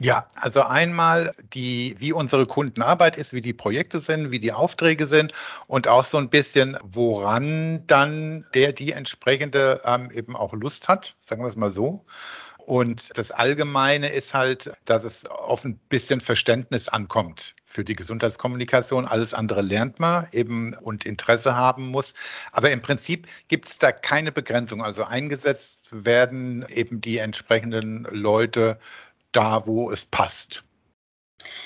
Ja, 0.00 0.28
also 0.36 0.62
einmal 0.62 1.32
die, 1.52 1.96
wie 1.98 2.12
unsere 2.12 2.46
Kundenarbeit 2.46 3.16
ist, 3.16 3.32
wie 3.32 3.40
die 3.40 3.52
Projekte 3.52 4.00
sind, 4.00 4.30
wie 4.30 4.38
die 4.38 4.52
Aufträge 4.52 5.06
sind 5.06 5.32
und 5.66 5.88
auch 5.88 6.04
so 6.04 6.18
ein 6.18 6.30
bisschen, 6.30 6.76
woran 6.84 7.84
dann 7.88 8.46
der 8.54 8.72
die 8.72 8.92
entsprechende 8.92 9.80
ähm, 9.84 10.12
eben 10.12 10.36
auch 10.36 10.52
Lust 10.52 10.86
hat, 10.86 11.16
sagen 11.20 11.42
wir 11.42 11.48
es 11.48 11.56
mal 11.56 11.72
so. 11.72 12.04
Und 12.58 13.16
das 13.18 13.30
Allgemeine 13.32 14.10
ist 14.10 14.34
halt, 14.34 14.70
dass 14.84 15.02
es 15.02 15.26
auf 15.26 15.64
ein 15.64 15.78
bisschen 15.88 16.20
Verständnis 16.20 16.86
ankommt 16.88 17.54
für 17.66 17.82
die 17.82 17.96
Gesundheitskommunikation. 17.96 19.06
Alles 19.06 19.34
andere 19.34 19.62
lernt 19.62 19.98
man 19.98 20.28
eben 20.32 20.74
und 20.74 21.06
Interesse 21.06 21.56
haben 21.56 21.88
muss. 21.88 22.14
Aber 22.52 22.70
im 22.70 22.82
Prinzip 22.82 23.26
gibt 23.48 23.68
es 23.68 23.78
da 23.78 23.90
keine 23.90 24.32
Begrenzung. 24.32 24.82
Also 24.82 25.02
eingesetzt 25.02 25.82
werden 25.90 26.66
eben 26.68 27.00
die 27.00 27.18
entsprechenden 27.18 28.06
Leute 28.10 28.78
da, 29.32 29.66
wo 29.66 29.90
es 29.90 30.04
passt. 30.06 30.62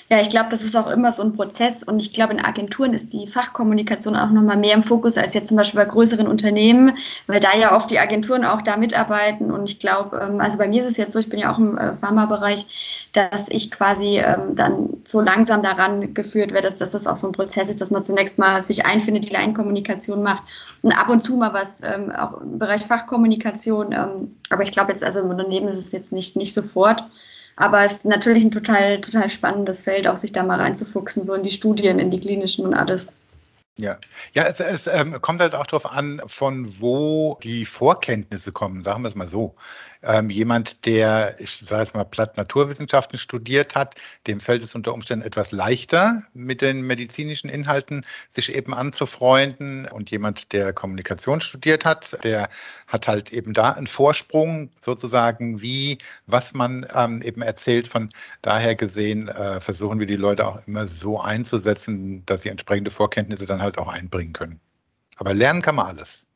Ja, 0.09 0.21
ich 0.21 0.29
glaube, 0.29 0.51
das 0.51 0.63
ist 0.63 0.77
auch 0.77 0.89
immer 0.89 1.11
so 1.13 1.23
ein 1.23 1.33
Prozess 1.33 1.83
und 1.83 1.99
ich 1.99 2.13
glaube, 2.13 2.35
in 2.35 2.45
Agenturen 2.45 2.93
ist 2.93 3.15
die 3.15 3.27
Fachkommunikation 3.27 4.15
auch 4.15 4.29
nochmal 4.29 4.59
mehr 4.59 4.75
im 4.75 4.83
Fokus 4.83 5.17
als 5.17 5.33
jetzt 5.33 5.49
zum 5.49 5.57
Beispiel 5.57 5.81
bei 5.81 5.91
größeren 5.91 6.27
Unternehmen, 6.27 6.99
weil 7.27 7.41
da 7.41 7.57
ja 7.57 7.75
oft 7.75 7.91
die 7.91 7.99
Agenturen 7.99 8.45
auch 8.45 8.61
da 8.61 8.77
mitarbeiten 8.77 9.51
und 9.51 9.71
ich 9.71 9.81
glaube, 9.81 10.19
ähm, 10.19 10.41
also 10.41 10.59
bei 10.59 10.69
mir 10.69 10.83
ist 10.83 10.87
es 10.89 10.99
jetzt 10.99 11.15
so, 11.15 11.19
ich 11.19 11.31
bin 11.31 11.41
ja 11.41 11.51
auch 11.51 11.59
im 11.59 11.79
äh, 11.79 11.97
Pharmabereich, 11.97 13.09
dass 13.15 13.49
ich 13.49 13.71
quasi 13.71 14.19
ähm, 14.19 14.55
dann 14.55 14.91
so 15.05 15.23
langsam 15.23 15.63
daran 15.63 16.13
geführt 16.13 16.53
werde, 16.53 16.69
dass, 16.69 16.79
das 16.79 17.07
auch 17.07 17.17
so 17.17 17.29
ein 17.29 17.33
Prozess 17.33 17.71
ist, 17.71 17.81
dass 17.81 17.91
man 17.91 18.03
zunächst 18.03 18.39
mal 18.39 18.61
sich 18.61 18.85
einfindet, 18.85 19.25
die 19.25 19.33
Laienkommunikation 19.33 20.23
macht 20.23 20.43
und 20.83 20.93
ab 20.93 21.09
und 21.09 21.25
zu 21.25 21.39
mal 21.39 21.55
was 21.55 21.83
ähm, 21.83 22.13
auch 22.13 22.43
im 22.43 22.59
Bereich 22.59 22.83
Fachkommunikation, 22.83 23.95
aber 24.51 24.63
ich 24.63 24.73
glaube 24.73 24.93
jetzt, 24.93 25.03
also 25.03 25.21
im 25.21 25.31
Unternehmen 25.31 25.69
ist 25.69 25.77
es 25.77 25.93
jetzt 25.93 26.13
nicht, 26.13 26.37
nicht 26.37 26.53
sofort. 26.53 27.05
Aber 27.57 27.85
es 27.85 27.93
ist 27.95 28.07
natürlich 28.07 28.45
ein 28.45 28.51
total, 28.51 29.01
total 29.01 29.29
spannendes 29.29 29.83
Feld, 29.83 30.09
auch 30.09 30.17
sich 30.17 30.33
da 30.33 30.43
mal 30.43 30.61
reinzufuchsen, 30.61 31.25
so 31.25 31.35
in 31.35 31.43
die 31.43 31.51
Studien, 31.51 31.99
in 31.99 32.11
die 32.11 32.21
klinischen 32.21 32.65
und 32.65 32.75
alles. 32.75 33.09
Ja, 33.77 33.99
ja 34.35 34.45
es, 34.45 34.61
es 34.61 34.87
ähm, 34.87 35.21
kommt 35.21 35.41
halt 35.41 35.55
auch 35.55 35.67
darauf 35.67 35.91
an, 35.91 36.21
von 36.27 36.81
wo 36.81 37.39
die 37.43 37.65
Vorkenntnisse 37.65 38.53
kommen, 38.53 38.85
sagen 38.85 39.03
wir 39.03 39.09
es 39.09 39.15
mal 39.15 39.29
so. 39.29 39.55
Ähm, 40.03 40.31
jemand, 40.31 40.87
der, 40.87 41.37
ich 41.41 41.57
sage 41.59 41.83
es 41.83 41.95
mal, 41.95 42.05
platt 42.05 42.37
Naturwissenschaften 42.37 43.19
studiert 43.19 43.75
hat, 43.75 43.95
dem 44.27 44.41
fällt 44.41 44.65
es 44.65 44.75
unter 44.75 44.93
Umständen 44.93 45.25
etwas 45.25 45.53
leichter, 45.53 46.23
mit 46.35 46.61
den 46.63 46.83
medizinischen 46.83 47.49
Inhalten 47.49 48.05
sich 48.31 48.55
eben 48.55 48.75
anzufreunden. 48.75 49.87
Und 49.87 50.11
jemand, 50.11 50.53
der 50.53 50.73
Kommunikation 50.73 51.41
studiert 51.41 51.85
hat, 51.85 52.19
der 52.25 52.49
hat 52.87 53.09
halt 53.09 53.33
eben 53.33 53.55
da 53.55 53.73
einen 53.73 53.87
Vorsprung, 53.87 54.71
sozusagen, 54.85 55.63
wie, 55.63 55.99
was 56.27 56.55
man 56.55 56.87
ähm, 56.95 57.23
eben 57.23 57.43
erzählt. 57.43 57.89
Von 57.89 58.09
daher 58.43 58.75
gesehen 58.75 59.29
äh, 59.29 59.61
versuchen 59.61 59.99
wir 59.99 60.07
die 60.07 60.17
Leute 60.17 60.47
auch 60.47 60.67
immer 60.67 60.89
so 60.89 61.21
einzusetzen, 61.21 62.25
dass 62.27 62.43
sie 62.43 62.49
entsprechende 62.49 62.91
Vorkenntnisse 62.91 63.47
dann 63.47 63.63
halt 63.63 63.79
auch 63.79 63.89
einbringen 63.89 64.33
können. 64.33 64.61
Aber 65.17 65.35
lernen 65.35 65.63
kann 65.63 65.77
man 65.77 65.87
alles. 65.87 66.27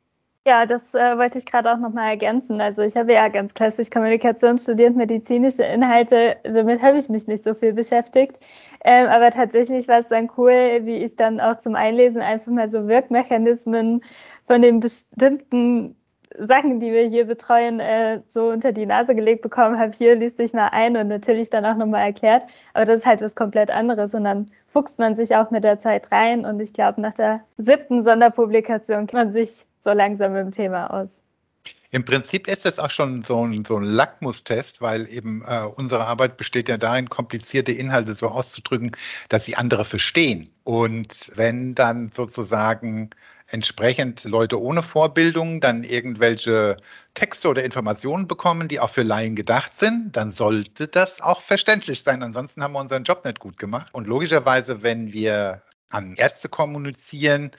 Ja, 0.46 0.64
das 0.64 0.94
äh, 0.94 1.18
wollte 1.18 1.38
ich 1.38 1.44
gerade 1.46 1.72
auch 1.72 1.78
nochmal 1.78 2.10
ergänzen. 2.10 2.60
Also 2.60 2.82
ich 2.82 2.96
habe 2.96 3.12
ja 3.12 3.26
ganz 3.26 3.52
klassisch 3.52 3.90
Kommunikation 3.90 4.58
studiert, 4.58 4.94
medizinische 4.94 5.64
Inhalte, 5.64 6.36
damit 6.44 6.80
habe 6.82 6.98
ich 6.98 7.08
mich 7.08 7.26
nicht 7.26 7.42
so 7.42 7.52
viel 7.54 7.72
beschäftigt. 7.72 8.38
Ähm, 8.84 9.08
aber 9.08 9.32
tatsächlich 9.32 9.88
war 9.88 9.98
es 9.98 10.06
dann 10.06 10.30
cool, 10.36 10.52
wie 10.84 10.98
ich 10.98 11.16
dann 11.16 11.40
auch 11.40 11.58
zum 11.58 11.74
Einlesen 11.74 12.20
einfach 12.20 12.52
mal 12.52 12.70
so 12.70 12.86
Wirkmechanismen 12.86 14.02
von 14.46 14.62
den 14.62 14.78
bestimmten 14.78 15.96
Sachen, 16.38 16.78
die 16.78 16.92
wir 16.92 17.08
hier 17.08 17.24
betreuen, 17.26 17.80
äh, 17.80 18.20
so 18.28 18.48
unter 18.50 18.70
die 18.70 18.86
Nase 18.86 19.16
gelegt 19.16 19.42
bekommen 19.42 19.78
habe. 19.80 19.90
Hier 19.96 20.14
liest 20.14 20.36
sich 20.36 20.52
mal 20.52 20.68
ein 20.68 20.96
und 20.96 21.08
natürlich 21.08 21.50
dann 21.50 21.64
auch 21.64 21.76
nochmal 21.76 22.02
erklärt. 22.06 22.44
Aber 22.72 22.84
das 22.84 23.00
ist 23.00 23.06
halt 23.06 23.20
was 23.20 23.34
komplett 23.34 23.72
anderes 23.72 24.14
und 24.14 24.22
dann 24.22 24.46
fuchst 24.68 25.00
man 25.00 25.16
sich 25.16 25.34
auch 25.34 25.50
mit 25.50 25.64
der 25.64 25.80
Zeit 25.80 26.12
rein. 26.12 26.44
Und 26.46 26.60
ich 26.60 26.72
glaube, 26.72 27.00
nach 27.00 27.14
der 27.14 27.40
siebten 27.58 28.00
Sonderpublikation 28.02 29.08
kann 29.08 29.26
man 29.26 29.32
sich 29.32 29.66
so 29.86 29.92
langsam 29.92 30.32
mit 30.32 30.40
dem 30.40 30.50
Thema 30.50 30.92
aus. 30.92 31.08
Im 31.92 32.04
Prinzip 32.04 32.48
ist 32.48 32.64
das 32.64 32.78
auch 32.78 32.90
schon 32.90 33.22
so 33.22 33.46
ein, 33.46 33.64
so 33.64 33.76
ein 33.76 33.84
Lackmustest, 33.84 34.80
weil 34.80 35.08
eben 35.08 35.42
äh, 35.46 35.62
unsere 35.76 36.04
Arbeit 36.04 36.36
besteht 36.36 36.68
ja 36.68 36.76
darin, 36.76 37.08
komplizierte 37.08 37.72
Inhalte 37.72 38.12
so 38.12 38.28
auszudrücken, 38.28 38.92
dass 39.28 39.44
sie 39.44 39.56
andere 39.56 39.84
verstehen. 39.84 40.50
Und 40.64 41.30
wenn 41.36 41.74
dann 41.74 42.10
sozusagen 42.14 43.10
entsprechend 43.48 44.24
Leute 44.24 44.60
ohne 44.60 44.82
Vorbildung 44.82 45.60
dann 45.60 45.84
irgendwelche 45.84 46.76
Texte 47.14 47.48
oder 47.48 47.64
Informationen 47.64 48.26
bekommen, 48.26 48.66
die 48.66 48.80
auch 48.80 48.90
für 48.90 49.04
Laien 49.04 49.36
gedacht 49.36 49.78
sind, 49.78 50.16
dann 50.16 50.32
sollte 50.32 50.88
das 50.88 51.20
auch 51.20 51.40
verständlich 51.40 52.02
sein. 52.02 52.24
Ansonsten 52.24 52.62
haben 52.62 52.72
wir 52.72 52.80
unseren 52.80 53.04
Job 53.04 53.24
nicht 53.24 53.38
gut 53.38 53.58
gemacht. 53.58 53.86
Und 53.92 54.08
logischerweise, 54.08 54.82
wenn 54.82 55.12
wir 55.12 55.62
an 55.88 56.16
Ärzte 56.16 56.48
kommunizieren, 56.48 57.52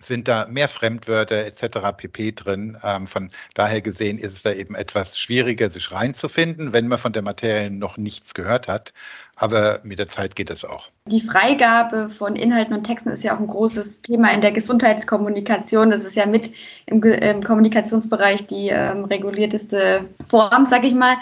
sind 0.00 0.28
da 0.28 0.46
mehr 0.48 0.68
Fremdwörter 0.68 1.44
etc. 1.44 1.78
pp 1.96 2.32
drin. 2.32 2.78
Ähm, 2.82 3.06
von 3.06 3.30
daher 3.54 3.80
gesehen 3.80 4.18
ist 4.18 4.32
es 4.32 4.42
da 4.42 4.52
eben 4.52 4.74
etwas 4.74 5.18
schwieriger, 5.18 5.70
sich 5.70 5.90
reinzufinden, 5.90 6.72
wenn 6.72 6.88
man 6.88 6.98
von 6.98 7.12
der 7.12 7.22
Materie 7.22 7.70
noch 7.70 7.96
nichts 7.96 8.34
gehört 8.34 8.68
hat. 8.68 8.92
Aber 9.36 9.80
mit 9.82 9.98
der 9.98 10.08
Zeit 10.08 10.36
geht 10.36 10.50
es 10.50 10.64
auch. 10.64 10.88
Die 11.06 11.20
Freigabe 11.20 12.08
von 12.08 12.36
Inhalten 12.36 12.74
und 12.74 12.84
Texten 12.84 13.10
ist 13.10 13.24
ja 13.24 13.34
auch 13.34 13.40
ein 13.40 13.46
großes 13.46 14.02
Thema 14.02 14.32
in 14.32 14.40
der 14.40 14.52
Gesundheitskommunikation. 14.52 15.90
Das 15.90 16.04
ist 16.04 16.16
ja 16.16 16.26
mit 16.26 16.50
im, 16.86 17.02
im 17.02 17.42
Kommunikationsbereich 17.42 18.46
die 18.46 18.68
ähm, 18.68 19.04
regulierteste 19.04 20.04
Form, 20.28 20.66
sag 20.66 20.84
ich 20.84 20.94
mal. 20.94 21.14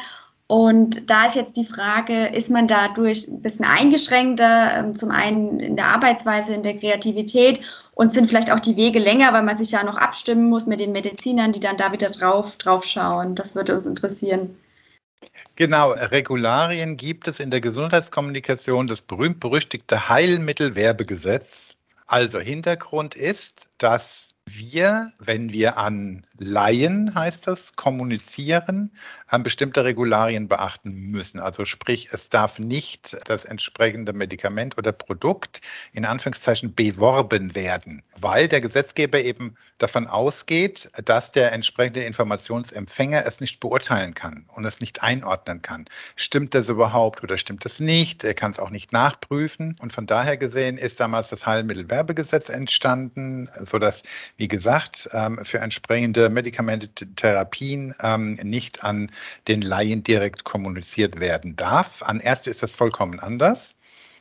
Und 0.48 1.10
da 1.10 1.26
ist 1.26 1.34
jetzt 1.34 1.56
die 1.56 1.64
Frage, 1.64 2.26
ist 2.26 2.50
man 2.50 2.68
dadurch 2.68 3.26
ein 3.26 3.42
bisschen 3.42 3.64
eingeschränkter, 3.64 4.78
ähm, 4.78 4.94
zum 4.94 5.10
einen 5.10 5.58
in 5.58 5.74
der 5.74 5.86
Arbeitsweise, 5.86 6.54
in 6.54 6.62
der 6.62 6.78
Kreativität 6.78 7.60
und 7.94 8.12
sind 8.12 8.28
vielleicht 8.28 8.52
auch 8.52 8.60
die 8.60 8.76
Wege 8.76 9.00
länger, 9.00 9.32
weil 9.32 9.42
man 9.42 9.56
sich 9.56 9.72
ja 9.72 9.82
noch 9.82 9.96
abstimmen 9.96 10.48
muss 10.48 10.66
mit 10.66 10.78
den 10.78 10.92
Medizinern, 10.92 11.52
die 11.52 11.60
dann 11.60 11.76
da 11.76 11.90
wieder 11.90 12.10
drauf, 12.10 12.56
drauf 12.56 12.84
schauen. 12.84 13.34
Das 13.34 13.56
würde 13.56 13.74
uns 13.74 13.86
interessieren. 13.86 14.56
Genau, 15.56 15.90
Regularien 15.90 16.96
gibt 16.96 17.26
es 17.26 17.40
in 17.40 17.50
der 17.50 17.60
Gesundheitskommunikation, 17.60 18.86
das 18.86 19.02
berühmt-berüchtigte 19.02 20.08
Heilmittelwerbegesetz. 20.08 21.74
Also 22.06 22.38
Hintergrund 22.38 23.14
ist, 23.14 23.70
dass 23.78 24.35
wir, 24.46 25.10
wenn 25.18 25.52
wir 25.52 25.76
an 25.76 26.24
Laien, 26.38 27.14
heißt 27.14 27.46
das, 27.46 27.74
kommunizieren, 27.76 28.92
an 29.26 29.42
bestimmte 29.42 29.84
Regularien 29.84 30.48
beachten 30.48 30.92
müssen. 30.92 31.40
Also 31.40 31.64
sprich, 31.64 32.08
es 32.12 32.28
darf 32.28 32.58
nicht 32.58 33.16
das 33.28 33.44
entsprechende 33.44 34.12
Medikament 34.12 34.78
oder 34.78 34.92
Produkt 34.92 35.62
in 35.92 36.04
Anführungszeichen 36.04 36.74
beworben 36.74 37.54
werden, 37.54 38.02
weil 38.20 38.48
der 38.48 38.60
Gesetzgeber 38.60 39.20
eben 39.20 39.56
davon 39.78 40.06
ausgeht, 40.06 40.90
dass 41.04 41.32
der 41.32 41.52
entsprechende 41.52 42.04
Informationsempfänger 42.04 43.26
es 43.26 43.40
nicht 43.40 43.60
beurteilen 43.60 44.14
kann 44.14 44.44
und 44.54 44.64
es 44.64 44.80
nicht 44.80 45.02
einordnen 45.02 45.62
kann. 45.62 45.86
Stimmt 46.14 46.54
das 46.54 46.68
überhaupt 46.68 47.22
oder 47.22 47.36
stimmt 47.36 47.64
das 47.64 47.80
nicht? 47.80 48.22
Er 48.24 48.34
kann 48.34 48.52
es 48.52 48.58
auch 48.58 48.70
nicht 48.70 48.92
nachprüfen. 48.92 49.76
Und 49.80 49.92
von 49.92 50.06
daher 50.06 50.36
gesehen 50.36 50.78
ist 50.78 51.00
damals 51.00 51.30
das 51.30 51.46
Heilmittelwerbegesetz 51.46 52.48
entstanden, 52.48 53.50
sodass, 53.68 54.02
wie 54.36 54.48
gesagt, 54.48 55.08
ähm, 55.12 55.40
für 55.44 55.58
entsprechende 55.58 56.28
Medikamentetherapien 56.28 57.94
ähm, 58.02 58.34
nicht 58.42 58.84
an 58.84 59.10
den 59.48 59.62
Laien 59.62 60.02
direkt 60.02 60.44
kommuniziert 60.44 61.20
werden 61.20 61.56
darf. 61.56 62.02
An 62.02 62.20
Ärzte 62.20 62.50
ist 62.50 62.62
das 62.62 62.72
vollkommen 62.72 63.20
anders. 63.20 63.74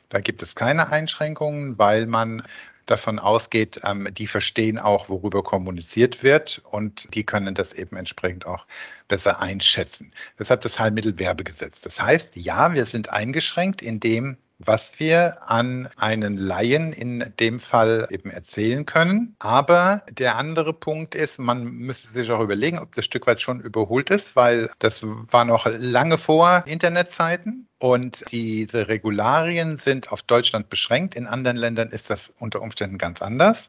Da 0.08 0.20
gibt 0.20 0.42
es 0.42 0.54
keine 0.54 0.90
Einschränkungen, 0.90 1.78
weil 1.78 2.06
man 2.06 2.42
davon 2.86 3.18
ausgeht, 3.18 3.80
ähm, 3.84 4.08
die 4.12 4.26
verstehen 4.26 4.78
auch, 4.78 5.08
worüber 5.08 5.42
kommuniziert 5.42 6.22
wird 6.22 6.62
und 6.70 7.12
die 7.14 7.24
können 7.24 7.54
das 7.54 7.72
eben 7.72 7.96
entsprechend 7.96 8.46
auch 8.46 8.64
besser 9.08 9.40
einschätzen. 9.40 10.12
Deshalb 10.38 10.62
das 10.62 10.78
Heilmittelwerbegesetz. 10.78 11.80
Das 11.80 12.00
heißt, 12.00 12.36
ja, 12.36 12.72
wir 12.72 12.86
sind 12.86 13.10
eingeschränkt 13.10 13.82
in 13.82 14.00
dem, 14.00 14.36
was 14.58 14.98
wir 14.98 15.36
an 15.50 15.88
einen 15.96 16.36
Laien 16.36 16.92
in 16.92 17.32
dem 17.38 17.60
Fall 17.60 18.06
eben 18.10 18.30
erzählen 18.30 18.86
können. 18.86 19.36
Aber 19.38 20.02
der 20.10 20.36
andere 20.36 20.72
Punkt 20.72 21.14
ist, 21.14 21.38
man 21.38 21.64
müsste 21.64 22.12
sich 22.12 22.30
auch 22.30 22.40
überlegen, 22.40 22.78
ob 22.78 22.94
das 22.94 23.04
Stück 23.04 23.26
weit 23.26 23.40
schon 23.40 23.60
überholt 23.60 24.10
ist, 24.10 24.34
weil 24.36 24.70
das 24.78 25.02
war 25.04 25.44
noch 25.44 25.66
lange 25.66 26.18
vor 26.18 26.64
Internetzeiten. 26.66 27.68
Und 27.78 28.24
diese 28.32 28.88
Regularien 28.88 29.76
sind 29.76 30.10
auf 30.10 30.22
Deutschland 30.22 30.70
beschränkt. 30.70 31.14
In 31.14 31.26
anderen 31.26 31.58
Ländern 31.58 31.90
ist 31.90 32.08
das 32.08 32.32
unter 32.38 32.62
Umständen 32.62 32.96
ganz 32.96 33.20
anders. 33.20 33.68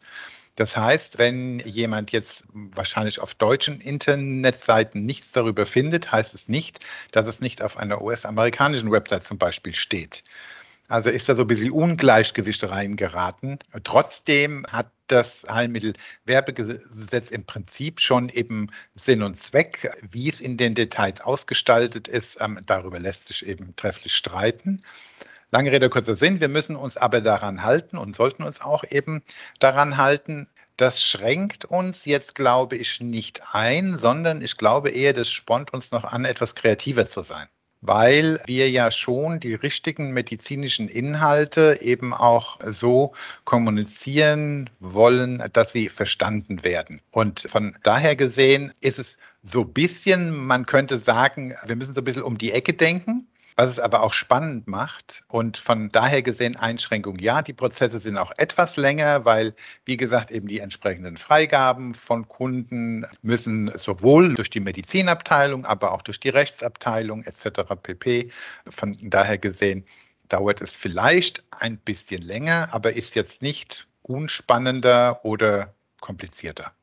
Das 0.55 0.75
heißt, 0.75 1.19
wenn 1.19 1.59
jemand 1.59 2.11
jetzt 2.11 2.45
wahrscheinlich 2.51 3.19
auf 3.19 3.35
deutschen 3.35 3.79
Internetseiten 3.79 5.05
nichts 5.05 5.31
darüber 5.31 5.67
findet, 5.67 6.11
heißt 6.11 6.33
es 6.33 6.49
nicht, 6.49 6.79
dass 7.11 7.27
es 7.27 7.41
nicht 7.41 7.61
auf 7.61 7.77
einer 7.77 8.01
US-amerikanischen 8.01 8.89
Website 8.91 9.21
zum 9.23 9.37
Beispiel 9.37 9.75
steht. 9.75 10.23
Also 10.89 11.09
ist 11.09 11.27
da 11.27 11.35
so 11.35 11.41
ein 11.41 11.47
bisschen 11.47 11.71
Ungleichgewicht 11.71 12.63
reingeraten. 12.63 13.59
Trotzdem 13.83 14.65
hat 14.69 14.89
das 15.07 15.45
Heilmittelwerbegesetz 15.49 17.29
im 17.29 17.45
Prinzip 17.45 17.99
schon 17.99 18.29
eben 18.29 18.71
Sinn 18.95 19.21
und 19.21 19.35
Zweck. 19.35 19.91
Wie 20.11 20.29
es 20.29 20.39
in 20.39 20.55
den 20.55 20.75
Details 20.75 21.19
ausgestaltet 21.21 22.07
ist, 22.07 22.39
ähm, 22.39 22.59
darüber 22.65 22.99
lässt 22.99 23.27
sich 23.27 23.45
eben 23.45 23.75
trefflich 23.75 24.15
streiten. 24.15 24.81
Lange 25.51 25.71
Rede, 25.71 25.89
kurzer 25.89 26.15
Sinn. 26.15 26.39
Wir 26.39 26.49
müssen 26.49 26.75
uns 26.77 26.95
aber 26.95 27.19
daran 27.21 27.63
halten 27.63 27.97
und 27.97 28.15
sollten 28.15 28.43
uns 28.43 28.61
auch 28.61 28.83
eben 28.89 29.23
daran 29.59 29.97
halten. 29.97 30.49
Das 30.77 31.03
schränkt 31.03 31.65
uns 31.65 32.05
jetzt, 32.05 32.35
glaube 32.35 32.77
ich, 32.77 33.01
nicht 33.01 33.41
ein, 33.53 33.97
sondern 33.97 34.41
ich 34.41 34.57
glaube 34.57 34.91
eher, 34.91 35.13
das 35.13 35.29
spornt 35.31 35.73
uns 35.73 35.91
noch 35.91 36.05
an, 36.05 36.23
etwas 36.23 36.55
kreativer 36.55 37.07
zu 37.07 37.21
sein 37.21 37.47
weil 37.81 38.39
wir 38.45 38.69
ja 38.69 38.91
schon 38.91 39.39
die 39.39 39.53
richtigen 39.53 40.11
medizinischen 40.11 40.87
Inhalte 40.87 41.79
eben 41.81 42.13
auch 42.13 42.59
so 42.65 43.13
kommunizieren 43.45 44.69
wollen, 44.79 45.43
dass 45.53 45.71
sie 45.71 45.89
verstanden 45.89 46.63
werden. 46.63 47.01
Und 47.11 47.47
von 47.49 47.77
daher 47.83 48.15
gesehen 48.15 48.73
ist 48.81 48.99
es 48.99 49.17
so 49.43 49.61
ein 49.61 49.73
bisschen, 49.73 50.45
man 50.45 50.65
könnte 50.65 50.97
sagen, 50.97 51.55
wir 51.65 51.75
müssen 51.75 51.93
so 51.93 52.01
ein 52.01 52.05
bisschen 52.05 52.23
um 52.23 52.37
die 52.37 52.51
Ecke 52.51 52.73
denken. 52.73 53.27
Was 53.57 53.71
es 53.71 53.79
aber 53.79 54.03
auch 54.03 54.13
spannend 54.13 54.67
macht. 54.67 55.23
Und 55.27 55.57
von 55.57 55.89
daher 55.89 56.21
gesehen 56.21 56.55
Einschränkungen, 56.55 57.19
ja, 57.19 57.41
die 57.41 57.53
Prozesse 57.53 57.99
sind 57.99 58.17
auch 58.17 58.31
etwas 58.37 58.77
länger, 58.77 59.25
weil, 59.25 59.55
wie 59.83 59.97
gesagt, 59.97 60.31
eben 60.31 60.47
die 60.47 60.59
entsprechenden 60.59 61.17
Freigaben 61.17 61.95
von 61.95 62.27
Kunden 62.27 63.05
müssen 63.23 63.71
sowohl 63.75 64.35
durch 64.35 64.51
die 64.51 64.59
Medizinabteilung, 64.59 65.65
aber 65.65 65.91
auch 65.91 66.03
durch 66.03 66.19
die 66.19 66.29
Rechtsabteilung 66.29 67.23
etc. 67.23 67.73
pp. 67.81 68.29
Von 68.69 68.95
daher 69.01 69.39
gesehen 69.39 69.83
dauert 70.29 70.61
es 70.61 70.71
vielleicht 70.73 71.43
ein 71.51 71.77
bisschen 71.77 72.21
länger, 72.21 72.69
aber 72.71 72.95
ist 72.95 73.15
jetzt 73.15 73.41
nicht 73.41 73.87
unspannender 74.03 75.25
oder 75.25 75.73
komplizierter. 75.99 76.76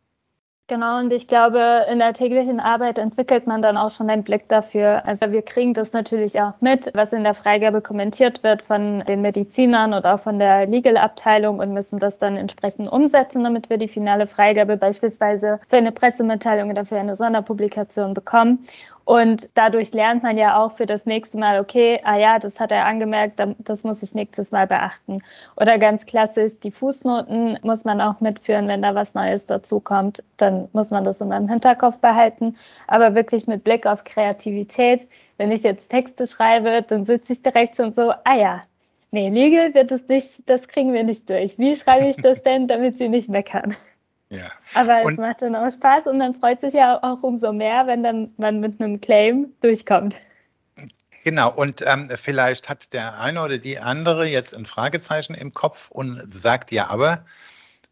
Genau, 0.66 0.98
und 0.98 1.12
ich 1.12 1.28
glaube, 1.28 1.84
in 1.90 1.98
der 1.98 2.14
täglichen 2.14 2.58
Arbeit 2.58 2.96
entwickelt 2.96 3.46
man 3.46 3.60
dann 3.60 3.76
auch 3.76 3.90
schon 3.90 4.08
einen 4.08 4.24
Blick 4.24 4.48
dafür. 4.48 5.04
Also 5.06 5.30
wir 5.30 5.42
kriegen 5.42 5.74
das 5.74 5.92
natürlich 5.92 6.40
auch 6.40 6.54
mit, 6.62 6.90
was 6.94 7.12
in 7.12 7.22
der 7.22 7.34
Freigabe 7.34 7.82
kommentiert 7.82 8.42
wird 8.42 8.62
von 8.62 9.00
den 9.00 9.20
Medizinern 9.20 9.92
oder 9.92 10.14
auch 10.14 10.20
von 10.20 10.38
der 10.38 10.64
Legal-Abteilung 10.66 11.58
und 11.58 11.74
müssen 11.74 11.98
das 11.98 12.16
dann 12.16 12.38
entsprechend 12.38 12.90
umsetzen, 12.90 13.44
damit 13.44 13.68
wir 13.68 13.76
die 13.76 13.88
finale 13.88 14.26
Freigabe 14.26 14.78
beispielsweise 14.78 15.60
für 15.68 15.76
eine 15.76 15.92
Pressemitteilung 15.92 16.70
oder 16.70 16.86
für 16.86 16.96
eine 16.98 17.14
Sonderpublikation 17.14 18.14
bekommen. 18.14 18.64
Und 19.04 19.50
dadurch 19.54 19.92
lernt 19.92 20.22
man 20.22 20.38
ja 20.38 20.56
auch 20.56 20.72
für 20.72 20.86
das 20.86 21.04
nächste 21.04 21.36
Mal, 21.38 21.60
okay, 21.60 22.00
ah 22.04 22.16
ja, 22.16 22.38
das 22.38 22.58
hat 22.58 22.72
er 22.72 22.86
angemerkt, 22.86 23.38
das 23.58 23.84
muss 23.84 24.02
ich 24.02 24.14
nächstes 24.14 24.50
Mal 24.50 24.66
beachten. 24.66 25.18
Oder 25.56 25.78
ganz 25.78 26.06
klassisch, 26.06 26.58
die 26.60 26.70
Fußnoten 26.70 27.58
muss 27.62 27.84
man 27.84 28.00
auch 28.00 28.20
mitführen, 28.20 28.66
wenn 28.66 28.80
da 28.82 28.94
was 28.94 29.12
Neues 29.14 29.44
dazukommt, 29.46 30.22
dann 30.38 30.68
muss 30.72 30.90
man 30.90 31.04
das 31.04 31.20
immer 31.20 31.36
im 31.36 31.48
Hinterkopf 31.48 31.98
behalten. 31.98 32.56
Aber 32.86 33.14
wirklich 33.14 33.46
mit 33.46 33.62
Blick 33.62 33.86
auf 33.86 34.04
Kreativität, 34.04 35.06
wenn 35.36 35.52
ich 35.52 35.62
jetzt 35.62 35.90
Texte 35.90 36.26
schreibe, 36.26 36.82
dann 36.82 37.04
sitze 37.04 37.34
ich 37.34 37.42
direkt 37.42 37.76
schon 37.76 37.92
so, 37.92 38.12
ah 38.24 38.36
ja, 38.36 38.62
nee, 39.10 39.28
Legal 39.28 39.74
wird 39.74 39.92
es 39.92 40.08
nicht, 40.08 40.48
das 40.48 40.66
kriegen 40.68 40.92
wir 40.94 41.04
nicht 41.04 41.28
durch. 41.28 41.58
Wie 41.58 41.76
schreibe 41.76 42.08
ich 42.08 42.16
das 42.16 42.42
denn, 42.42 42.68
damit 42.68 42.98
sie 42.98 43.08
nicht 43.08 43.28
meckern? 43.28 43.74
Ja. 44.36 44.50
Aber 44.74 45.00
es 45.00 45.06
und, 45.06 45.18
macht 45.18 45.42
dann 45.42 45.54
auch 45.54 45.70
Spaß 45.70 46.06
und 46.06 46.18
man 46.18 46.32
freut 46.32 46.60
sich 46.60 46.74
ja 46.74 46.98
auch 47.02 47.22
umso 47.22 47.52
mehr, 47.52 47.86
wenn 47.86 48.02
dann 48.02 48.32
man 48.36 48.60
mit 48.60 48.80
einem 48.80 49.00
Claim 49.00 49.52
durchkommt. 49.60 50.16
Genau, 51.24 51.50
und 51.50 51.82
ähm, 51.86 52.10
vielleicht 52.16 52.68
hat 52.68 52.92
der 52.92 53.18
eine 53.18 53.42
oder 53.42 53.56
die 53.56 53.78
andere 53.78 54.26
jetzt 54.26 54.54
ein 54.54 54.66
Fragezeichen 54.66 55.34
im 55.34 55.54
Kopf 55.54 55.90
und 55.90 56.20
sagt 56.26 56.70
ja, 56.70 56.88
aber 56.88 57.24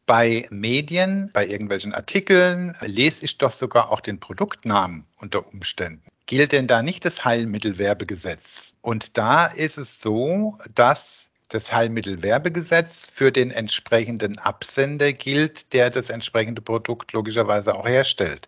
bei 0.05 0.47
Medien, 0.51 1.31
bei 1.33 1.47
irgendwelchen 1.47 1.95
Artikeln 1.95 2.77
lese 2.83 3.25
ich 3.25 3.39
doch 3.39 3.53
sogar 3.53 3.91
auch 3.91 4.01
den 4.01 4.21
Produktnamen 4.21 5.07
unter 5.19 5.47
Umständen. 5.49 6.03
Gilt 6.27 6.53
denn 6.53 6.67
da 6.67 6.83
nicht 6.83 7.07
das 7.07 7.25
Heilmittelwerbegesetz? 7.25 8.75
Und 8.83 9.17
da 9.17 9.47
ist 9.47 9.79
es 9.79 10.01
so, 10.01 10.59
dass 10.75 11.31
das 11.53 11.73
Heilmittelwerbegesetz 11.73 13.09
für 13.13 13.31
den 13.31 13.51
entsprechenden 13.51 14.39
Absender 14.39 15.13
gilt, 15.13 15.73
der 15.73 15.91
das 15.91 16.09
entsprechende 16.09 16.63
Produkt 16.63 17.13
logischerweise 17.13 17.75
auch 17.75 17.87
herstellt. 17.87 18.47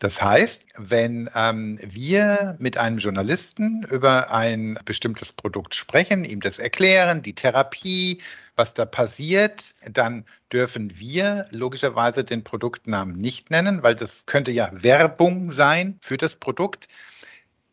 Das 0.00 0.20
heißt, 0.20 0.66
wenn 0.76 1.30
ähm, 1.34 1.78
wir 1.82 2.56
mit 2.58 2.76
einem 2.76 2.98
Journalisten 2.98 3.84
über 3.90 4.30
ein 4.30 4.78
bestimmtes 4.84 5.32
Produkt 5.32 5.74
sprechen, 5.74 6.24
ihm 6.24 6.40
das 6.40 6.58
erklären, 6.58 7.22
die 7.22 7.34
Therapie, 7.34 8.20
was 8.56 8.74
da 8.74 8.84
passiert, 8.84 9.74
dann 9.90 10.26
dürfen 10.52 10.98
wir 10.98 11.46
logischerweise 11.50 12.22
den 12.22 12.44
Produktnamen 12.44 13.16
nicht 13.16 13.50
nennen, 13.50 13.82
weil 13.82 13.94
das 13.94 14.26
könnte 14.26 14.52
ja 14.52 14.70
Werbung 14.72 15.52
sein 15.52 15.98
für 16.02 16.18
das 16.18 16.36
Produkt. 16.36 16.86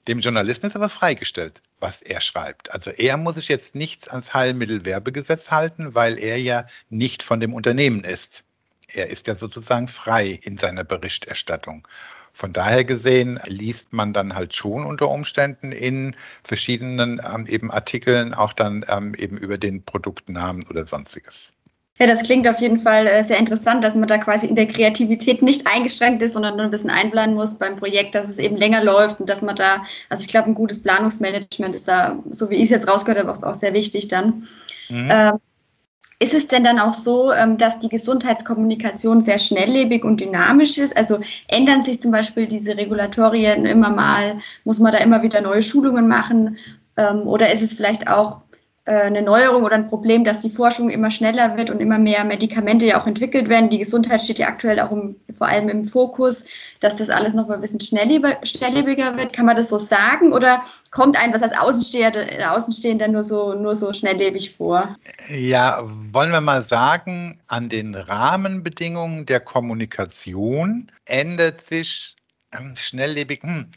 Dem 0.08 0.22
Journalisten 0.22 0.68
ist 0.68 0.76
aber 0.78 0.90
freigestellt, 0.90 1.62
was 1.80 2.02
er 2.02 2.22
schreibt. 2.22 2.72
Also 2.72 2.92
er 2.92 3.18
muss 3.18 3.36
sich 3.36 3.48
jetzt 3.48 3.76
nichts 3.76 4.08
ans 4.08 4.34
Heilmittelwerbegesetz 4.34 5.52
halten, 5.52 5.96
weil 5.96 6.20
er 6.20 6.38
ja 6.38 6.66
nicht 6.90 7.24
von 7.24 7.40
dem 7.40 7.54
Unternehmen 7.54 8.04
ist. 8.04 8.44
Er 8.92 9.08
ist 9.08 9.28
ja 9.28 9.36
sozusagen 9.36 9.88
frei 9.88 10.40
in 10.44 10.58
seiner 10.58 10.84
Berichterstattung. 10.84 11.88
Von 12.34 12.54
daher 12.54 12.86
gesehen 12.86 13.40
liest 13.48 13.92
man 13.92 14.14
dann 14.14 14.34
halt 14.36 14.56
schon 14.56 14.86
unter 14.86 15.10
Umständen 15.10 15.72
in 15.72 16.16
verschiedenen 16.44 17.22
ähm, 17.26 17.48
eben 17.48 17.72
Artikeln 17.72 18.34
auch 18.34 18.54
dann 18.54 18.86
ähm, 18.88 19.14
eben 19.16 19.38
über 19.38 19.58
den 19.58 19.84
Produktnamen 19.84 20.66
oder 20.68 20.86
sonstiges. 20.86 21.52
Ja, 22.02 22.08
das 22.08 22.24
klingt 22.24 22.48
auf 22.48 22.60
jeden 22.62 22.80
Fall 22.80 23.08
äh, 23.08 23.24
sehr 23.26 23.38
interessant, 23.38 23.84
dass 23.84 23.96
man 23.96 24.08
da 24.08 24.18
quasi 24.18 24.48
in 24.48 24.56
der 24.56 24.68
Kreativität 24.68 25.42
nicht 25.42 25.68
eingeschränkt 25.68 26.22
ist, 26.22 26.34
sondern 26.34 26.56
nur 26.56 26.66
ein 26.66 26.72
bisschen 26.72 26.90
einplanen 26.90 27.36
muss 27.36 27.56
beim 27.56 27.76
Projekt, 27.76 28.16
dass 28.16 28.30
es 28.30 28.40
eben 28.40 28.56
länger 28.56 28.82
läuft 28.82 29.20
und 29.20 29.30
dass 29.30 29.42
man 29.42 29.58
da, 29.58 29.84
also 30.08 30.22
ich 30.22 30.30
glaube, 30.30 30.48
ein 30.48 30.56
gutes 30.56 30.82
Planungsmanagement 30.82 31.76
ist 31.76 31.90
da, 31.90 32.18
so 32.30 32.50
wie 32.50 32.56
ich 32.56 32.64
es 32.64 32.70
jetzt 32.70 32.88
rausgehört 32.88 33.20
habe, 33.20 33.48
auch 33.48 33.54
sehr 33.54 33.74
wichtig 33.74 34.08
dann. 34.08 34.48
Mhm. 34.88 35.10
Ähm, 35.12 35.40
ist 36.22 36.34
es 36.34 36.48
denn 36.48 36.64
dann 36.64 36.80
auch 36.80 36.94
so, 36.94 37.34
ähm, 37.34 37.58
dass 37.58 37.80
die 37.80 37.90
Gesundheitskommunikation 37.90 39.20
sehr 39.20 39.38
schnelllebig 39.38 40.06
und 40.06 40.22
dynamisch 40.22 40.78
ist? 40.78 40.96
Also 40.96 41.20
ändern 41.48 41.84
sich 41.84 42.00
zum 42.00 42.12
Beispiel 42.12 42.48
diese 42.48 42.78
Regulatorien 42.78 43.66
immer 43.66 43.90
mal? 43.90 44.38
Muss 44.64 44.80
man 44.80 44.94
da 44.94 45.00
immer 45.00 45.22
wieder 45.22 45.42
neue 45.42 45.64
Schulungen 45.64 46.08
machen? 46.08 46.58
Ähm, 46.96 47.28
oder 47.28 47.52
ist 47.52 47.62
es 47.62 47.74
vielleicht 47.74 48.08
auch 48.10 48.42
eine 48.94 49.22
Neuerung 49.22 49.64
oder 49.64 49.76
ein 49.76 49.88
Problem, 49.88 50.24
dass 50.24 50.40
die 50.40 50.50
Forschung 50.50 50.90
immer 50.90 51.12
schneller 51.12 51.58
wird 51.58 51.70
und 51.70 51.80
immer 51.80 52.00
mehr 52.00 52.24
Medikamente 52.24 52.88
ja 52.88 53.02
auch 53.02 53.06
entwickelt 53.08 53.48
werden. 53.48 53.70
Die 53.70 53.78
Gesundheit 53.78 54.22
steht 54.22 54.40
ja 54.40 54.48
aktuell 54.48 54.80
auch 54.80 54.92
im, 54.92 55.16
vor 55.32 55.48
allem 55.48 55.70
im 55.70 55.86
Fokus, 55.86 56.46
dass 56.80 56.96
das 56.96 57.10
alles 57.10 57.34
noch 57.34 57.48
mal 57.48 57.56
ein 57.56 57.62
bisschen 57.62 57.80
schnelllebiger 57.82 59.18
wird. 59.18 59.34
Kann 59.34 59.46
man 59.46 59.56
das 59.56 59.70
so 59.70 59.78
sagen 59.78 60.34
oder 60.34 60.64
kommt 60.92 61.18
einem 61.18 61.34
das 61.34 61.44
als 61.44 61.58
Außenstehender, 61.58 62.52
Außenstehender 62.52 63.08
nur 63.08 63.24
so, 63.24 63.54
nur 63.54 63.76
so 63.76 63.94
schnelllebig 63.94 64.56
vor? 64.56 64.98
Ja, 65.30 65.84
wollen 66.12 66.32
wir 66.32 66.42
mal 66.42 66.64
sagen, 66.64 67.40
an 67.48 67.70
den 67.70 67.94
Rahmenbedingungen 67.94 69.26
der 69.26 69.40
Kommunikation 69.40 70.92
ändert 71.06 71.62
sich 71.62 72.16
ähm, 72.58 72.74
schnelllebig. 72.76 73.44
Hm, 73.44 73.68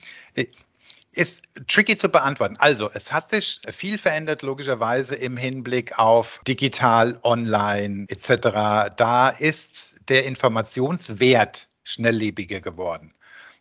ist 1.13 1.43
tricky 1.69 1.97
zu 1.97 2.09
beantworten. 2.09 2.57
Also, 2.59 2.91
es 2.93 3.13
hat 3.13 3.31
sich 3.31 3.61
viel 3.71 3.99
verändert, 3.99 4.43
logischerweise 4.43 5.15
im 5.15 5.37
Hinblick 5.37 5.99
auf 5.99 6.41
digital, 6.47 7.19
online 7.23 8.07
etc. 8.09 8.95
Da 8.97 9.29
ist 9.29 9.97
der 10.09 10.25
Informationswert 10.25 11.69
schnelllebiger 11.85 12.61
geworden. 12.61 13.15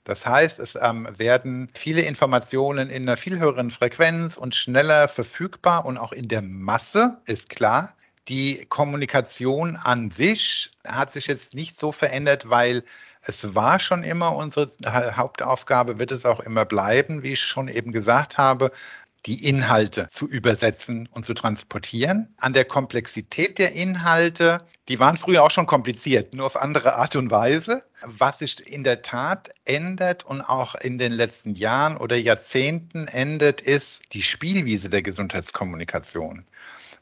Das 0.03 0.25
heißt, 0.25 0.59
es 0.59 0.75
ähm, 0.81 1.07
werden 1.17 1.69
viele 1.75 2.01
Informationen 2.01 2.89
in 2.89 3.03
einer 3.03 3.17
viel 3.17 3.39
höheren 3.39 3.69
Frequenz 3.69 4.35
und 4.35 4.55
schneller 4.55 5.07
verfügbar 5.07 5.85
und 5.85 5.97
auch 5.97 6.11
in 6.11 6.27
der 6.27 6.41
Masse, 6.41 7.21
ist 7.25 7.49
klar. 7.49 7.93
Die 8.27 8.65
Kommunikation 8.67 9.75
an 9.75 10.09
sich 10.09 10.71
hat 10.87 11.11
sich 11.11 11.27
jetzt 11.27 11.53
nicht 11.53 11.79
so 11.79 11.91
verändert, 11.91 12.49
weil 12.49 12.83
es 13.21 13.53
war 13.53 13.79
schon 13.79 14.03
immer 14.03 14.35
unsere 14.35 14.71
Hauptaufgabe, 15.15 15.99
wird 15.99 16.11
es 16.11 16.25
auch 16.25 16.39
immer 16.39 16.65
bleiben, 16.65 17.23
wie 17.23 17.33
ich 17.33 17.41
schon 17.41 17.67
eben 17.67 17.91
gesagt 17.91 18.37
habe, 18.37 18.71
die 19.27 19.47
Inhalte 19.47 20.07
zu 20.07 20.27
übersetzen 20.27 21.07
und 21.11 21.25
zu 21.25 21.35
transportieren. 21.35 22.33
An 22.37 22.53
der 22.53 22.65
Komplexität 22.65 23.59
der 23.59 23.73
Inhalte, 23.73 24.65
die 24.87 24.99
waren 24.99 25.17
früher 25.17 25.43
auch 25.43 25.51
schon 25.51 25.67
kompliziert, 25.67 26.33
nur 26.33 26.47
auf 26.47 26.59
andere 26.59 26.95
Art 26.95 27.15
und 27.15 27.29
Weise. 27.29 27.83
Was 28.03 28.39
sich 28.39 28.67
in 28.67 28.83
der 28.83 29.03
Tat 29.03 29.51
ändert 29.65 30.25
und 30.25 30.41
auch 30.41 30.73
in 30.73 30.97
den 30.97 31.11
letzten 31.11 31.53
Jahren 31.53 31.97
oder 31.97 32.15
Jahrzehnten 32.15 33.07
ändert, 33.07 33.61
ist 33.61 34.11
die 34.13 34.23
Spielwiese 34.23 34.89
der 34.89 35.03
Gesundheitskommunikation. 35.03 36.47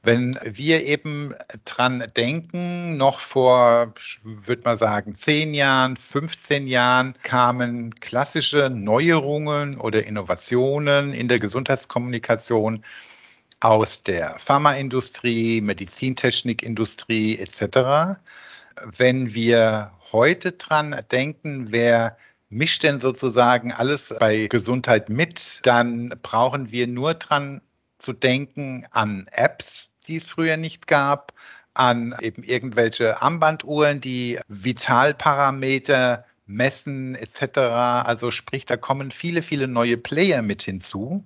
Wenn 0.02 0.40
wir 0.46 0.86
eben 0.86 1.36
dran 1.66 2.06
denken, 2.16 2.96
noch 2.96 3.20
vor, 3.20 3.94
würde 4.24 4.62
man 4.64 4.78
sagen, 4.78 5.14
zehn 5.14 5.54
Jahren, 5.54 5.98
15 5.98 6.68
Jahren 6.68 7.16
kamen 7.24 7.94
klassische 7.96 8.70
Neuerungen 8.70 9.78
oder 9.78 10.06
Innovationen 10.06 11.14
in 11.14 11.28
der 11.28 11.40
Gesundheitskommunikation 11.40 12.86
aus 13.60 14.04
der 14.04 14.40
Pharmaindustrie, 14.40 15.60
Medizintechnikindustrie 15.60 17.38
etc. 17.38 18.20
Wenn 18.96 19.34
wir 19.34 19.92
heute 20.14 20.54
dran 20.54 20.96
denken, 21.12 21.68
wer 21.72 22.18
mischt 22.48 22.84
denn 22.84 23.02
sozusagen 23.02 23.74
alles 23.74 24.16
bei 24.18 24.48
Gesundheit 24.48 25.10
mit, 25.10 25.60
dann 25.64 26.14
brauchen 26.22 26.72
wir 26.72 26.88
nur 26.88 27.16
dran 27.16 27.62
zu 28.00 28.14
denken 28.14 28.86
an 28.92 29.28
Apps, 29.32 29.90
die 30.08 30.18
es 30.18 30.26
früher 30.26 30.58
nicht 30.58 30.88
gab, 30.88 31.34
an 31.74 32.16
eben 32.22 32.44
irgendwelche 32.44 33.22
Armbanduhren, 33.22 34.02
die 34.02 34.40
Vitalparameter 34.48 36.26
messen 36.48 37.16
etc. 37.16 37.60
Also 37.60 38.32
sprich, 38.32 38.66
da 38.66 38.76
kommen 38.76 39.12
viele, 39.12 39.44
viele 39.44 39.68
neue 39.68 39.98
Player 39.98 40.42
mit 40.42 40.64
hinzu 40.64 41.26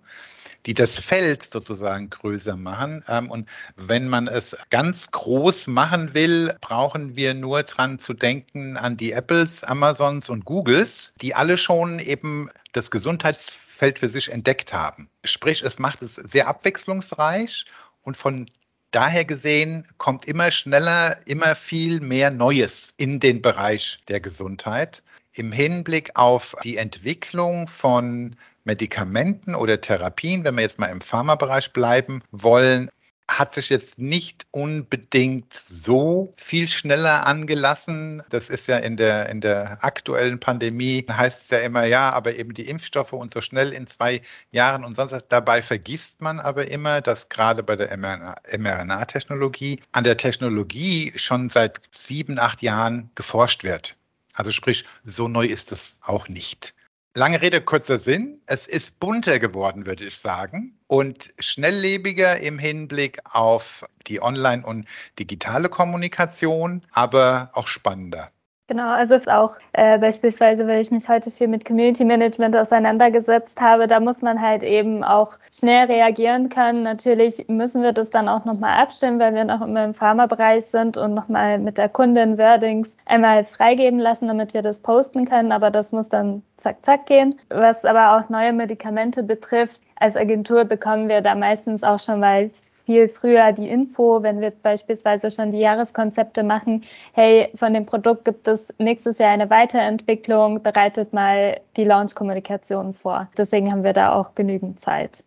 die 0.66 0.74
das 0.74 0.96
Feld 0.96 1.50
sozusagen 1.52 2.10
größer 2.10 2.56
machen. 2.56 3.04
Ähm, 3.08 3.30
und 3.30 3.50
wenn 3.76 4.08
man 4.08 4.28
es 4.28 4.56
ganz 4.70 5.12
groß 5.12 5.68
machen 5.68 6.14
will, 6.14 6.56
brauchen 6.62 7.16
wir 7.16 7.34
nur 7.34 7.64
dran 7.64 8.00
zu 8.00 8.14
denken 8.14 8.78
an 8.78 8.98
die 8.98 9.12
Apples, 9.12 9.64
Amazons 9.64 10.30
und 10.30 10.46
Googles, 10.46 11.14
die 11.22 11.36
alle 11.36 11.58
schon 11.58 12.00
eben 12.00 12.50
das 12.72 12.92
Gesundheitsfeld 12.92 13.63
Feld 13.78 14.00
für 14.00 14.10
sich 14.10 14.32
entdeckt 14.32 14.74
haben. 14.74 15.10
Sprich, 15.24 15.64
es 15.64 15.80
macht 15.80 16.02
es 16.02 16.16
sehr 16.16 16.48
abwechslungsreich 16.48 17.66
und 18.04 18.16
von 18.16 18.50
daher 18.92 19.26
gesehen 19.26 19.86
kommt 19.98 20.26
immer 20.26 20.52
schneller, 20.52 21.20
immer 21.26 21.56
viel 21.56 22.00
mehr 22.00 22.32
Neues 22.32 22.94
in 22.98 23.20
den 23.20 23.42
Bereich 23.42 24.00
der 24.08 24.20
Gesundheit. 24.20 25.04
Im 25.34 25.52
Hinblick 25.52 26.12
auf 26.16 26.56
die 26.64 26.78
Entwicklung 26.78 27.68
von 27.68 28.36
Medikamenten 28.64 29.56
oder 29.56 29.82
Therapien, 29.82 30.44
wenn 30.44 30.56
wir 30.56 30.62
jetzt 30.62 30.80
mal 30.80 30.88
im 30.88 31.02
Pharmabereich 31.02 31.74
bleiben 31.74 32.22
wollen, 32.32 32.90
hat 33.30 33.56
sich 33.56 33.70
jetzt 33.70 34.00
nicht 34.00 34.46
unbedingt 34.52 35.54
so 35.54 36.32
viel 36.38 36.68
schneller 36.68 37.26
angelassen. 37.26 38.22
Das 38.30 38.50
ist 38.50 38.68
ja 38.68 38.78
in 38.78 38.98
der, 38.98 39.30
in 39.30 39.42
der 39.42 39.84
aktuellen 39.84 40.40
Pandemie, 40.40 41.06
heißt 41.10 41.44
es 41.44 41.50
ja 41.50 41.60
immer, 41.60 41.86
ja, 41.86 42.12
aber 42.12 42.36
eben 42.36 42.54
die 42.54 42.68
Impfstoffe 42.68 43.14
und 43.14 43.34
so 43.34 43.42
schnell 43.42 43.72
in 43.72 43.88
zwei 43.88 44.22
Jahren 44.52 44.84
und 44.84 44.96
sonst. 44.96 45.16
Dabei 45.30 45.62
vergisst 45.62 46.22
man 46.22 46.40
aber 46.40 46.68
immer, 46.70 47.02
dass 47.02 47.30
gerade 47.30 47.64
bei 47.64 47.76
der 47.76 47.96
mRNA-Technologie 47.98 49.80
an 49.94 50.04
der 50.04 50.18
Technologie 50.18 51.14
schon 51.16 51.50
seit 51.50 51.82
sieben, 51.92 52.40
acht 52.40 52.62
Jahren 52.62 53.10
geforscht 53.16 53.64
wird. 53.64 53.96
Also 54.34 54.52
sprich, 54.52 54.86
so 55.04 55.28
neu 55.28 55.46
ist 55.46 55.72
es 55.72 56.00
auch 56.02 56.28
nicht. 56.28 56.74
Lange 57.16 57.44
Rede, 57.44 57.62
kurzer 57.62 58.00
Sinn. 58.00 58.42
Es 58.48 58.66
ist 58.66 59.00
bunter 59.00 59.38
geworden, 59.38 59.86
würde 59.86 60.06
ich 60.06 60.18
sagen, 60.18 60.80
und 60.88 61.32
schnelllebiger 61.38 62.40
im 62.40 62.58
Hinblick 62.58 63.20
auf 63.26 63.86
die 64.08 64.20
Online- 64.20 64.66
und 64.66 64.88
digitale 65.20 65.70
Kommunikation, 65.70 66.84
aber 66.92 67.52
auch 67.54 67.68
spannender. 67.68 68.32
Genau, 68.68 68.90
also 68.92 69.16
ist 69.16 69.30
auch 69.30 69.58
äh, 69.74 70.00
beispielsweise, 70.00 70.66
weil 70.68 70.80
ich 70.80 70.90
mich 70.90 71.10
heute 71.10 71.30
viel 71.32 71.50
mit 71.50 71.66
Community 71.66 72.06
Management 72.06 72.56
auseinandergesetzt 72.56 73.60
habe, 73.60 73.88
da 73.88 74.00
muss 74.00 74.22
man 74.22 74.40
halt 74.42 74.64
eben 74.64 75.04
auch 75.04 75.38
schnell 75.52 75.88
reagieren 75.88 76.48
können. 76.48 76.82
Natürlich 76.84 77.46
müssen 77.50 77.82
wir 77.82 77.92
das 77.92 78.10
dann 78.10 78.30
auch 78.30 78.46
nochmal 78.46 78.82
abstimmen, 78.82 79.20
weil 79.20 79.36
wir 79.36 79.44
noch 79.44 79.62
immer 79.62 79.84
im 79.84 79.94
Pharmabereich 79.94 80.66
sind 80.66 80.96
und 80.96 81.14
nochmal 81.14 81.60
mit 81.60 81.78
der 81.78 81.90
Kundin 81.90 82.38
Wordings 82.38 82.96
einmal 83.06 83.44
freigeben 83.44 84.00
lassen, 84.00 84.30
damit 84.30 84.54
wir 84.54 84.62
das 84.62 84.80
posten 84.80 85.26
können. 85.26 85.52
Aber 85.52 85.70
das 85.70 85.92
muss 85.92 86.08
dann 86.08 86.42
zack, 86.56 86.78
zack 86.86 87.06
gehen. 87.06 87.36
Was 87.50 87.84
aber 87.84 88.16
auch 88.16 88.30
neue 88.30 88.54
Medikamente 88.54 89.24
betrifft, 89.24 89.82
als 89.98 90.16
Agentur 90.16 90.64
bekommen 90.64 91.10
wir 91.10 91.20
da 91.20 91.36
meistens 91.36 91.84
auch 91.84 92.00
schon 92.00 92.22
mal 92.22 92.50
viel 92.86 93.08
früher 93.08 93.52
die 93.52 93.70
Info, 93.70 94.24
wenn 94.24 94.42
wir 94.42 94.52
beispielsweise 94.52 95.32
schon 95.32 95.52
die 95.52 95.60
Jahreskonzepte 95.60 96.44
machen, 96.44 96.84
hey, 97.14 97.50
von 97.56 97.74
dem 97.74 97.86
Produkt 97.86 98.26
gibt 98.26 98.48
es 98.48 98.74
nächstes 98.78 99.18
Jahr 99.18 99.32
eine 99.32 99.50
Weiterentwicklung, 99.50 100.62
bereitet 100.62 101.14
mal 101.14 101.60
die 101.78 101.86
Launch-Kommunikation 101.86 102.94
vor. 102.94 103.30
Deswegen 103.38 103.72
haben 103.72 103.84
wir 103.84 103.94
da 103.94 104.14
auch 104.14 104.36
genügend 104.36 104.80
Zeit. 104.80 105.24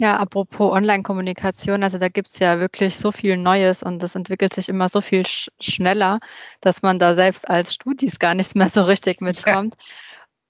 Ja, 0.00 0.16
apropos 0.16 0.72
Online-Kommunikation, 0.72 1.82
also 1.82 1.98
da 1.98 2.08
gibt 2.08 2.28
es 2.28 2.38
ja 2.38 2.58
wirklich 2.58 2.96
so 2.96 3.12
viel 3.12 3.36
Neues 3.36 3.82
und 3.82 4.02
das 4.02 4.14
entwickelt 4.14 4.54
sich 4.54 4.70
immer 4.70 4.88
so 4.88 5.02
viel 5.02 5.26
sch 5.26 5.50
schneller, 5.60 6.20
dass 6.62 6.80
man 6.80 6.98
da 6.98 7.14
selbst 7.14 7.46
als 7.46 7.74
Studis 7.74 8.18
gar 8.18 8.34
nicht 8.34 8.56
mehr 8.56 8.70
so 8.70 8.82
richtig 8.84 9.20
mitkommt. 9.20 9.74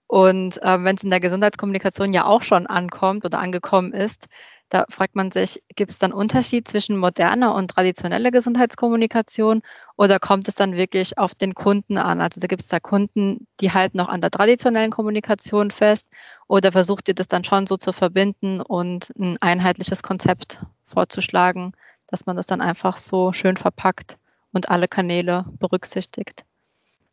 Und 0.06 0.62
äh, 0.62 0.84
wenn 0.84 0.96
es 0.96 1.02
in 1.02 1.10
der 1.10 1.18
Gesundheitskommunikation 1.18 2.12
ja 2.12 2.26
auch 2.26 2.42
schon 2.42 2.68
ankommt 2.68 3.24
oder 3.24 3.40
angekommen 3.40 3.92
ist, 3.92 4.28
da 4.70 4.86
fragt 4.88 5.16
man 5.16 5.32
sich, 5.32 5.62
gibt 5.74 5.90
es 5.90 5.98
dann 5.98 6.12
Unterschied 6.12 6.66
zwischen 6.66 6.96
moderner 6.96 7.54
und 7.54 7.72
traditioneller 7.72 8.30
Gesundheitskommunikation 8.30 9.62
oder 9.96 10.20
kommt 10.20 10.46
es 10.46 10.54
dann 10.54 10.76
wirklich 10.76 11.18
auf 11.18 11.34
den 11.34 11.54
Kunden 11.54 11.98
an? 11.98 12.20
Also 12.20 12.40
da 12.40 12.46
gibt 12.46 12.62
es 12.62 12.68
da 12.68 12.78
Kunden, 12.78 13.46
die 13.60 13.72
halten 13.72 13.98
noch 13.98 14.08
an 14.08 14.20
der 14.20 14.30
traditionellen 14.30 14.92
Kommunikation 14.92 15.72
fest 15.72 16.06
oder 16.46 16.70
versucht 16.70 17.08
ihr 17.08 17.14
das 17.14 17.26
dann 17.26 17.44
schon 17.44 17.66
so 17.66 17.76
zu 17.76 17.92
verbinden 17.92 18.60
und 18.60 19.12
ein 19.18 19.36
einheitliches 19.42 20.02
Konzept 20.02 20.62
vorzuschlagen, 20.86 21.72
dass 22.06 22.26
man 22.26 22.36
das 22.36 22.46
dann 22.46 22.60
einfach 22.60 22.96
so 22.96 23.32
schön 23.32 23.56
verpackt 23.56 24.18
und 24.52 24.70
alle 24.70 24.86
Kanäle 24.86 25.46
berücksichtigt? 25.58 26.44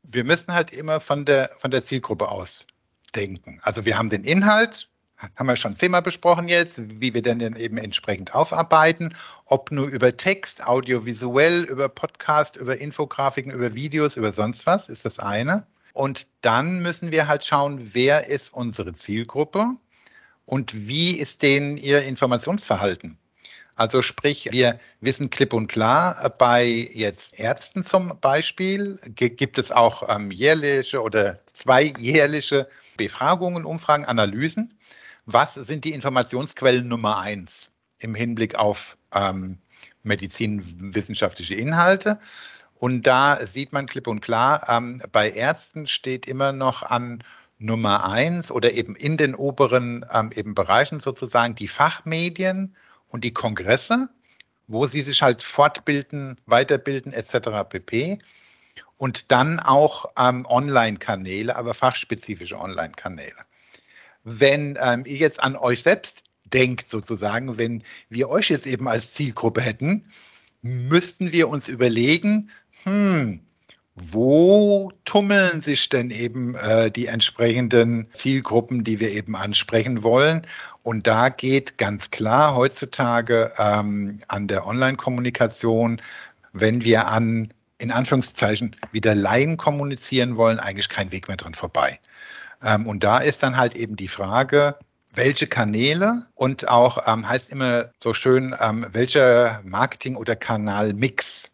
Wir 0.03 0.23
müssen 0.23 0.53
halt 0.53 0.71
immer 0.71 0.99
von 0.99 1.25
der, 1.25 1.49
von 1.59 1.71
der 1.71 1.81
Zielgruppe 1.81 2.29
aus 2.29 2.65
denken. 3.15 3.59
Also 3.63 3.83
wir 3.83 3.97
haben 3.97 4.09
den 4.09 4.23
Inhalt, 4.23 4.89
haben 5.35 5.47
wir 5.47 5.55
schon 5.55 5.77
zehnmal 5.77 6.01
besprochen 6.01 6.47
jetzt, 6.47 6.77
wie 6.77 7.13
wir 7.13 7.21
denn 7.21 7.39
eben 7.55 7.77
entsprechend 7.77 8.35
aufarbeiten, 8.35 9.15
ob 9.45 9.71
nur 9.71 9.87
über 9.87 10.15
Text, 10.15 10.65
audiovisuell, 10.65 11.63
über 11.63 11.89
Podcast, 11.89 12.55
über 12.57 12.77
Infografiken, 12.77 13.51
über 13.51 13.73
Videos, 13.73 14.17
über 14.17 14.31
sonst 14.31 14.65
was, 14.65 14.89
ist 14.89 15.05
das 15.05 15.19
eine. 15.19 15.65
Und 15.93 16.27
dann 16.41 16.81
müssen 16.83 17.11
wir 17.11 17.27
halt 17.27 17.43
schauen, 17.43 17.89
wer 17.93 18.27
ist 18.27 18.53
unsere 18.53 18.93
Zielgruppe 18.93 19.71
und 20.45 20.73
wie 20.87 21.11
ist 21.11 21.41
denen 21.41 21.77
ihr 21.77 22.03
Informationsverhalten. 22.03 23.17
Also 23.75 24.01
sprich, 24.01 24.49
wir 24.51 24.79
wissen 25.01 25.29
klipp 25.29 25.53
und 25.53 25.67
klar, 25.67 26.33
bei 26.37 26.65
jetzt 26.65 27.39
Ärzten 27.39 27.85
zum 27.85 28.13
Beispiel 28.21 28.99
gibt 29.13 29.59
es 29.59 29.71
auch 29.71 30.07
ähm, 30.09 30.31
jährliche 30.31 31.01
oder 31.01 31.37
zweijährliche 31.53 32.67
Befragungen, 32.97 33.65
Umfragen, 33.65 34.05
Analysen 34.05 34.76
was 35.27 35.55
sind 35.55 35.83
die 35.83 35.91
Informationsquellen 35.91 36.87
Nummer 36.87 37.19
eins 37.19 37.69
im 37.99 38.15
Hinblick 38.15 38.55
auf 38.55 38.97
ähm, 39.13 39.59
medizinwissenschaftliche 40.03 41.53
Inhalte. 41.53 42.17
Und 42.75 43.05
da 43.05 43.45
sieht 43.45 43.73
man 43.73 43.87
klipp 43.87 44.07
und 44.07 44.21
klar, 44.21 44.67
ähm, 44.69 45.01
bei 45.11 45.29
Ärzten 45.29 45.85
steht 45.85 46.27
immer 46.27 46.53
noch 46.53 46.81
an 46.81 47.23
Nummer 47.59 48.09
eins 48.09 48.51
oder 48.51 48.71
eben 48.71 48.95
in 48.95 49.17
den 49.17 49.35
oberen 49.35 50.05
ähm, 50.13 50.31
eben 50.33 50.55
Bereichen 50.55 51.01
sozusagen 51.01 51.55
die 51.55 51.67
Fachmedien 51.67 52.73
und 53.09 53.25
die 53.25 53.33
Kongresse, 53.33 54.07
wo 54.67 54.85
sie 54.85 55.01
sich 55.01 55.21
halt 55.21 55.43
fortbilden, 55.43 56.39
weiterbilden 56.45 57.11
etc. 57.11 57.67
pp. 57.67 58.19
Und 58.95 59.31
dann 59.31 59.59
auch 59.59 60.05
ähm, 60.17 60.45
Online-Kanäle, 60.45 61.55
aber 61.55 61.73
fachspezifische 61.73 62.57
Online-Kanäle 62.57 63.45
wenn 64.29 64.77
ähm, 64.81 65.03
ihr 65.05 65.15
jetzt 65.15 65.41
an 65.41 65.55
euch 65.55 65.83
selbst 65.83 66.23
denkt, 66.53 66.89
sozusagen, 66.89 67.57
wenn 67.57 67.81
wir 68.09 68.27
euch 68.27 68.49
jetzt 68.49 68.67
eben 68.67 68.89
als 68.89 69.13
Zielgruppe 69.13 69.61
hätten, 69.61 70.03
müssten 70.61 71.31
wir 71.31 71.47
uns 71.47 71.69
überlegen, 71.69 72.49
hm, 72.83 73.39
wo 73.95 74.91
tummeln 75.05 75.61
sich 75.61 75.87
denn 75.87 76.11
eben 76.11 76.55
äh, 76.55 76.91
die 76.91 77.05
entsprechenden 77.05 78.07
Zielgruppen, 78.11 78.83
die 78.83 78.99
wir 78.99 79.11
eben 79.11 79.37
ansprechen 79.37 80.03
wollen? 80.03 80.45
Und 80.83 81.07
da 81.07 81.29
geht 81.29 81.77
ganz 81.77 82.11
klar 82.11 82.53
heutzutage 82.53 83.53
ähm, 83.57 84.19
an 84.27 84.47
der 84.47 84.67
Online-Kommunikation, 84.67 86.01
wenn 86.51 86.83
wir 86.83 87.07
an, 87.07 87.53
in 87.77 87.91
Anführungszeichen, 87.91 88.75
wieder 88.91 89.15
Laien 89.15 89.55
kommunizieren 89.55 90.35
wollen, 90.35 90.59
eigentlich 90.59 90.89
kein 90.89 91.13
Weg 91.13 91.29
mehr 91.29 91.37
dran 91.37 91.53
vorbei. 91.53 91.97
Ähm, 92.63 92.87
und 92.87 93.03
da 93.03 93.19
ist 93.19 93.43
dann 93.43 93.57
halt 93.57 93.75
eben 93.75 93.95
die 93.95 94.07
Frage, 94.07 94.75
welche 95.13 95.47
Kanäle 95.47 96.27
und 96.35 96.67
auch 96.67 97.07
ähm, 97.07 97.27
heißt 97.27 97.49
immer 97.49 97.89
so 98.01 98.13
schön, 98.13 98.55
ähm, 98.59 98.85
welcher 98.91 99.61
Marketing- 99.65 100.15
oder 100.15 100.35
Kanalmix. 100.35 101.51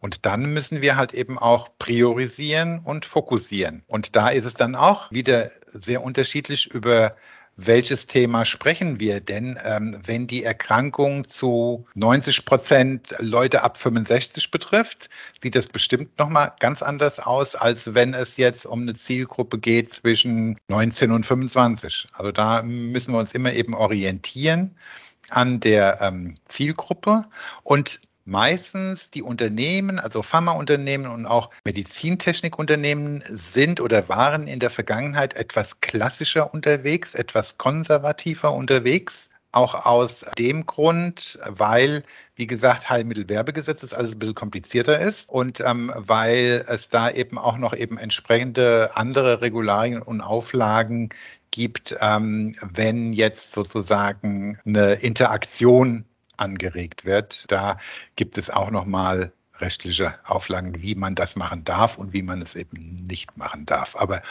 Und 0.00 0.26
dann 0.26 0.52
müssen 0.52 0.82
wir 0.82 0.96
halt 0.96 1.12
eben 1.14 1.38
auch 1.38 1.70
priorisieren 1.78 2.80
und 2.84 3.04
fokussieren. 3.04 3.82
Und 3.86 4.14
da 4.14 4.28
ist 4.28 4.44
es 4.44 4.54
dann 4.54 4.74
auch 4.74 5.10
wieder 5.10 5.50
sehr 5.66 6.02
unterschiedlich 6.02 6.72
über 6.72 7.16
welches 7.60 8.06
Thema 8.06 8.44
sprechen 8.44 9.00
wir 9.00 9.20
denn, 9.20 9.58
ähm, 9.64 10.00
wenn 10.06 10.28
die 10.28 10.44
Erkrankung 10.44 11.28
zu 11.28 11.84
90 11.94 12.44
Prozent 12.44 13.16
Leute 13.18 13.64
ab 13.64 13.76
65 13.76 14.52
betrifft? 14.52 15.10
Sieht 15.42 15.56
das 15.56 15.66
bestimmt 15.66 16.16
nochmal 16.20 16.52
ganz 16.60 16.82
anders 16.82 17.18
aus, 17.18 17.56
als 17.56 17.94
wenn 17.94 18.14
es 18.14 18.36
jetzt 18.36 18.64
um 18.64 18.82
eine 18.82 18.94
Zielgruppe 18.94 19.58
geht 19.58 19.92
zwischen 19.92 20.56
19 20.68 21.10
und 21.10 21.26
25. 21.26 22.06
Also 22.12 22.30
da 22.30 22.62
müssen 22.62 23.12
wir 23.12 23.18
uns 23.18 23.34
immer 23.34 23.52
eben 23.52 23.74
orientieren 23.74 24.76
an 25.30 25.58
der 25.58 26.00
ähm, 26.00 26.36
Zielgruppe. 26.46 27.24
Und 27.64 28.00
meistens 28.28 29.10
die 29.10 29.22
Unternehmen, 29.22 29.98
also 29.98 30.22
Pharmaunternehmen 30.22 31.10
und 31.10 31.26
auch 31.26 31.50
Medizintechnikunternehmen 31.64 33.24
sind 33.28 33.80
oder 33.80 34.08
waren 34.08 34.46
in 34.46 34.60
der 34.60 34.70
Vergangenheit 34.70 35.34
etwas 35.34 35.80
klassischer 35.80 36.52
unterwegs, 36.52 37.14
etwas 37.14 37.56
konservativer 37.56 38.52
unterwegs. 38.52 39.30
Auch 39.52 39.86
aus 39.86 40.26
dem 40.38 40.66
Grund, 40.66 41.38
weil, 41.46 42.02
wie 42.36 42.46
gesagt, 42.46 42.90
Heilmittelwerbegesetz 42.90 43.82
ist 43.82 43.94
alles 43.94 44.12
ein 44.12 44.18
bisschen 44.18 44.34
komplizierter 44.34 44.98
ist 45.00 45.30
und 45.30 45.60
ähm, 45.60 45.90
weil 45.96 46.66
es 46.68 46.90
da 46.90 47.10
eben 47.10 47.38
auch 47.38 47.56
noch 47.56 47.74
eben 47.74 47.96
entsprechende 47.96 48.90
andere 48.94 49.40
Regularien 49.40 50.02
und 50.02 50.20
Auflagen 50.20 51.08
gibt, 51.50 51.96
ähm, 52.02 52.56
wenn 52.60 53.14
jetzt 53.14 53.52
sozusagen 53.52 54.58
eine 54.66 54.94
Interaktion 54.94 56.04
angeregt 56.38 57.04
wird. 57.04 57.44
Da 57.48 57.78
gibt 58.16 58.38
es 58.38 58.50
auch 58.50 58.70
nochmal 58.70 59.32
rechtliche 59.60 60.14
Auflagen, 60.24 60.82
wie 60.82 60.94
man 60.94 61.14
das 61.14 61.36
machen 61.36 61.64
darf 61.64 61.98
und 61.98 62.12
wie 62.12 62.22
man 62.22 62.42
es 62.42 62.54
eben 62.54 63.06
nicht 63.06 63.36
machen 63.36 63.66
darf. 63.66 63.96
Aber 63.96 64.22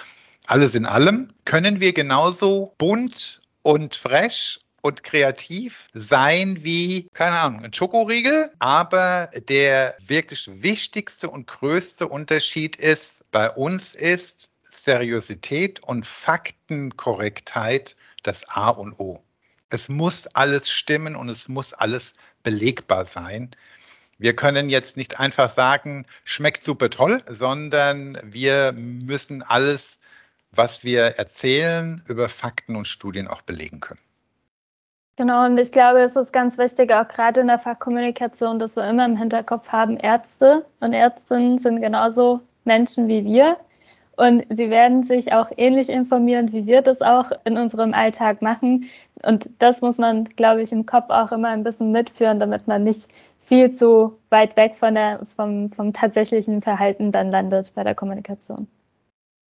alles 0.45 0.75
in 0.75 0.85
allem 0.85 1.29
können 1.45 1.79
wir 1.79 1.93
genauso 1.93 2.73
bunt 2.77 3.41
und 3.63 3.95
fresh 3.95 4.59
und 4.81 5.03
kreativ 5.03 5.89
sein 5.93 6.63
wie, 6.63 7.09
keine 7.13 7.37
Ahnung, 7.39 7.65
ein 7.65 7.73
Schokoriegel. 7.73 8.51
Aber 8.59 9.29
der 9.49 9.93
wirklich 10.07 10.49
wichtigste 10.63 11.29
und 11.29 11.47
größte 11.47 12.07
Unterschied 12.07 12.77
ist, 12.77 13.29
bei 13.31 13.49
uns 13.49 13.93
ist 13.95 14.49
Seriosität 14.69 15.83
und 15.83 16.05
Faktenkorrektheit 16.05 17.97
das 18.23 18.47
A 18.49 18.69
und 18.69 18.97
O. 18.99 19.21
Es 19.69 19.89
muss 19.89 20.27
alles 20.27 20.69
stimmen 20.69 21.15
und 21.15 21.29
es 21.29 21.47
muss 21.47 21.73
alles 21.73 22.13
belegbar 22.43 23.05
sein. 23.05 23.51
Wir 24.17 24.35
können 24.35 24.69
jetzt 24.69 24.97
nicht 24.97 25.19
einfach 25.19 25.49
sagen, 25.49 26.05
schmeckt 26.23 26.61
super 26.61 26.89
toll, 26.89 27.21
sondern 27.29 28.17
wir 28.23 28.71
müssen 28.73 29.43
alles, 29.43 29.99
was 30.51 30.83
wir 30.83 31.01
erzählen, 31.01 32.03
über 32.07 32.29
Fakten 32.29 32.75
und 32.75 32.87
Studien 32.87 33.27
auch 33.27 33.41
belegen 33.43 33.79
können. 33.79 34.01
Genau, 35.17 35.45
und 35.45 35.57
ich 35.57 35.71
glaube, 35.71 36.01
es 36.01 36.15
ist 36.15 36.31
ganz 36.31 36.57
wichtig, 36.59 36.91
auch 36.93 37.07
gerade 37.07 37.41
in 37.41 37.47
der 37.47 37.57
Fachkommunikation, 37.59 38.59
dass 38.59 38.75
wir 38.75 38.87
immer 38.87 39.05
im 39.05 39.17
Hinterkopf 39.17 39.71
haben, 39.71 39.97
Ärzte 39.97 40.65
und 40.79 40.93
Ärztinnen 40.93 41.57
sind 41.57 41.81
genauso 41.81 42.41
Menschen 42.65 43.07
wie 43.07 43.25
wir. 43.25 43.57
Und 44.17 44.45
sie 44.49 44.69
werden 44.69 45.03
sich 45.03 45.31
auch 45.31 45.51
ähnlich 45.57 45.89
informieren, 45.89 46.51
wie 46.51 46.65
wir 46.65 46.81
das 46.81 47.01
auch 47.01 47.31
in 47.45 47.55
unserem 47.57 47.93
Alltag 47.93 48.41
machen. 48.41 48.89
Und 49.23 49.49
das 49.59 49.81
muss 49.81 49.99
man, 49.99 50.25
glaube 50.25 50.63
ich, 50.63 50.71
im 50.71 50.85
Kopf 50.85 51.09
auch 51.09 51.31
immer 51.31 51.49
ein 51.49 51.63
bisschen 51.63 51.91
mitführen, 51.91 52.39
damit 52.39 52.67
man 52.67 52.83
nicht 52.83 53.07
viel 53.39 53.71
zu 53.71 54.17
weit 54.29 54.57
weg 54.57 54.75
von 54.75 54.95
der, 54.95 55.21
vom, 55.35 55.69
vom 55.69 55.93
tatsächlichen 55.93 56.61
Verhalten 56.61 57.11
dann 57.11 57.29
landet 57.29 57.71
bei 57.75 57.83
der 57.83 57.95
Kommunikation. 57.95 58.67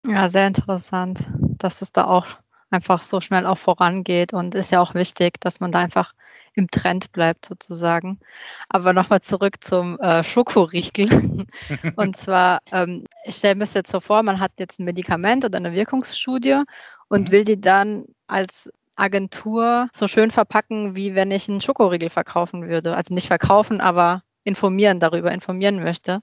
Ja, 0.05 0.29
sehr 0.29 0.47
interessant, 0.47 1.25
dass 1.57 1.81
es 1.81 1.91
da 1.91 2.05
auch 2.05 2.27
einfach 2.69 3.03
so 3.03 3.21
schnell 3.21 3.45
auch 3.45 3.57
vorangeht 3.57 4.33
und 4.33 4.53
ist 4.53 4.71
ja 4.71 4.81
auch 4.81 4.93
wichtig, 4.93 5.39
dass 5.39 5.59
man 5.59 5.71
da 5.71 5.79
einfach 5.79 6.13
im 6.57 6.69
Trend 6.69 7.11
bleibt 7.11 7.45
sozusagen. 7.45 8.19
Aber 8.67 8.91
nochmal 8.91 9.21
zurück 9.21 9.63
zum 9.63 9.99
äh, 9.99 10.23
Schokoriegel. 10.23 11.45
und 11.95 12.17
zwar, 12.17 12.59
ähm, 12.71 13.05
ich 13.23 13.35
stelle 13.35 13.55
mir 13.55 13.65
das 13.65 13.75
jetzt 13.75 13.91
so 13.91 13.99
vor, 13.99 14.23
man 14.23 14.39
hat 14.39 14.53
jetzt 14.57 14.79
ein 14.79 14.85
Medikament 14.85 15.45
oder 15.45 15.57
eine 15.57 15.73
Wirkungsstudie 15.73 16.63
und 17.09 17.27
mhm. 17.27 17.31
will 17.31 17.43
die 17.43 17.61
dann 17.61 18.05
als 18.25 18.71
Agentur 18.95 19.89
so 19.93 20.07
schön 20.07 20.31
verpacken, 20.31 20.95
wie 20.95 21.13
wenn 21.13 21.29
ich 21.29 21.47
einen 21.47 21.61
Schokoriegel 21.61 22.09
verkaufen 22.09 22.67
würde. 22.67 22.95
Also 22.95 23.13
nicht 23.13 23.27
verkaufen, 23.27 23.79
aber 23.79 24.23
informieren 24.43 24.99
darüber, 24.99 25.31
informieren 25.31 25.83
möchte. 25.83 26.21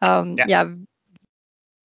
Ähm, 0.00 0.36
ja. 0.38 0.46
ja, 0.46 0.66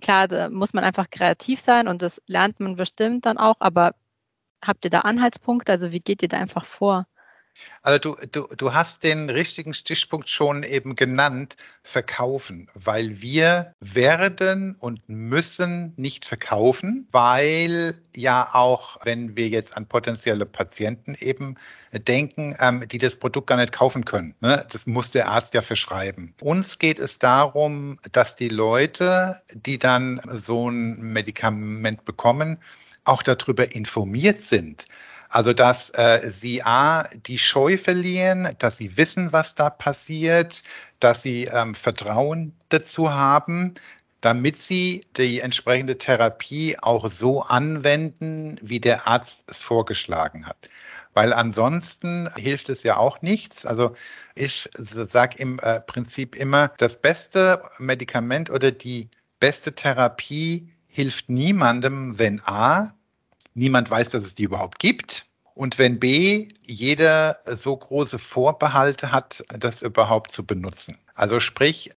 klar, 0.02 0.28
da 0.28 0.50
muss 0.50 0.74
man 0.74 0.84
einfach 0.84 1.10
kreativ 1.10 1.60
sein 1.60 1.88
und 1.88 2.04
das 2.04 2.22
lernt 2.28 2.60
man 2.60 2.76
bestimmt 2.76 3.26
dann 3.26 3.40
auch, 3.40 3.56
aber 3.60 3.96
habt 4.64 4.86
ihr 4.86 4.92
da 4.92 5.00
Anhaltspunkte? 5.00 5.72
Also 5.72 5.92
wie 5.92 6.00
geht 6.00 6.22
ihr 6.22 6.28
da 6.28 6.38
einfach 6.38 6.66
vor? 6.66 7.08
Also 7.84 8.00
du, 8.00 8.28
du, 8.32 8.48
du 8.56 8.74
hast 8.74 9.04
den 9.04 9.30
richtigen 9.30 9.74
Stichpunkt 9.74 10.30
schon 10.30 10.64
eben 10.64 10.96
genannt, 10.96 11.58
verkaufen, 11.84 12.70
weil 12.74 13.22
wir 13.22 13.74
werden 13.80 14.76
und 14.80 15.08
müssen 15.10 15.94
nicht 15.98 16.26
verkaufen, 16.26 17.08
weil 17.12 17.98
ja 18.16 18.50
auch, 18.54 18.98
wenn 19.04 19.36
wir 19.36 19.50
jetzt 19.50 19.76
an 19.76 19.88
potenzielle 19.88 20.46
Patienten 20.46 21.16
eben 21.20 21.56
denken, 21.94 22.56
ähm, 22.60 22.88
die 22.88 22.98
das 22.98 23.16
Produkt 23.16 23.48
gar 23.48 23.58
nicht 23.58 23.72
kaufen 23.72 24.06
können. 24.06 24.36
Ne? 24.42 24.66
Das 24.70 24.86
muss 24.86 25.12
der 25.12 25.28
Arzt 25.28 25.54
ja 25.54 25.62
verschreiben. 25.62 26.34
Uns 26.42 26.78
geht 26.78 27.00
es 27.00 27.20
darum, 27.20 28.00
dass 28.12 28.36
die 28.36 28.50
Leute, 28.50 29.42
die 29.54 29.78
dann 29.78 30.22
so 30.32 30.70
ein 30.70 31.02
Medikament 31.02 32.06
bekommen, 32.06 32.58
auch 33.04 33.24
darüber 33.24 33.74
informiert 33.74 34.44
sind. 34.44 34.86
Also, 35.32 35.54
dass 35.54 35.90
äh, 35.92 36.30
sie 36.30 36.62
A, 36.62 37.04
die 37.26 37.38
Scheu 37.38 37.78
verlieren, 37.78 38.54
dass 38.60 38.78
sie 38.78 38.98
wissen, 38.98 39.32
was 39.32 39.56
da 39.56 39.70
passiert, 39.70 40.62
dass 41.00 41.24
sie 41.24 41.46
ähm, 41.46 41.74
Vertrauen 41.74 42.54
dazu 42.68 43.14
haben, 43.14 43.74
damit 44.20 44.58
sie 44.58 45.06
die 45.16 45.40
entsprechende 45.40 45.98
Therapie 45.98 46.78
auch 46.82 47.10
so 47.10 47.44
anwenden, 47.44 48.58
wie 48.62 48.82
der 48.82 49.08
Arzt 49.08 49.46
es 49.48 49.62
vorgeschlagen 49.62 50.46
hat. 50.46 50.70
Weil 51.14 51.32
ansonsten 51.32 52.30
hilft 52.36 52.68
es 52.68 52.84
ja 52.84 52.98
auch 52.98 53.22
nichts. 53.22 53.66
Also 53.66 53.96
ich 54.36 54.70
sage 54.74 55.38
im 55.38 55.60
äh, 55.60 55.80
Prinzip 55.80 56.36
immer, 56.36 56.74
das 56.78 57.00
beste 57.00 57.64
Medikament 57.80 58.50
oder 58.50 58.72
die 58.72 59.10
beste 59.40 59.74
Therapie 59.74 60.70
hilft 60.88 61.30
niemandem, 61.30 62.20
wenn 62.20 62.42
A, 62.46 62.94
niemand 63.54 63.90
weiß, 63.90 64.10
dass 64.10 64.24
es 64.24 64.36
die 64.36 64.44
überhaupt 64.44 64.80
gibt. 64.80 65.26
Und 65.54 65.78
wenn 65.78 66.00
B, 66.00 66.50
jeder 66.64 67.40
so 67.46 67.76
große 67.76 68.18
Vorbehalte 68.18 69.12
hat, 69.12 69.44
das 69.50 69.82
überhaupt 69.82 70.32
zu 70.32 70.46
benutzen. 70.46 70.98
Also 71.14 71.40
sprich, 71.40 71.92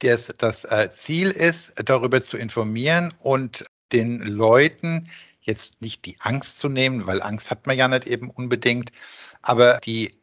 das, 0.00 0.32
das 0.38 0.64
äh, 0.64 0.88
Ziel 0.90 1.30
ist, 1.30 1.72
darüber 1.84 2.20
zu 2.20 2.36
informieren 2.36 3.14
und 3.20 3.64
den 3.92 4.20
Leuten 4.20 5.08
jetzt 5.40 5.80
nicht 5.80 6.04
die 6.04 6.16
Angst 6.20 6.60
zu 6.60 6.68
nehmen, 6.68 7.06
weil 7.06 7.22
Angst 7.22 7.50
hat 7.50 7.66
man 7.66 7.76
ja 7.76 7.88
nicht 7.88 8.06
eben 8.06 8.30
unbedingt, 8.30 8.92
aber 9.42 9.78
die 9.84 10.17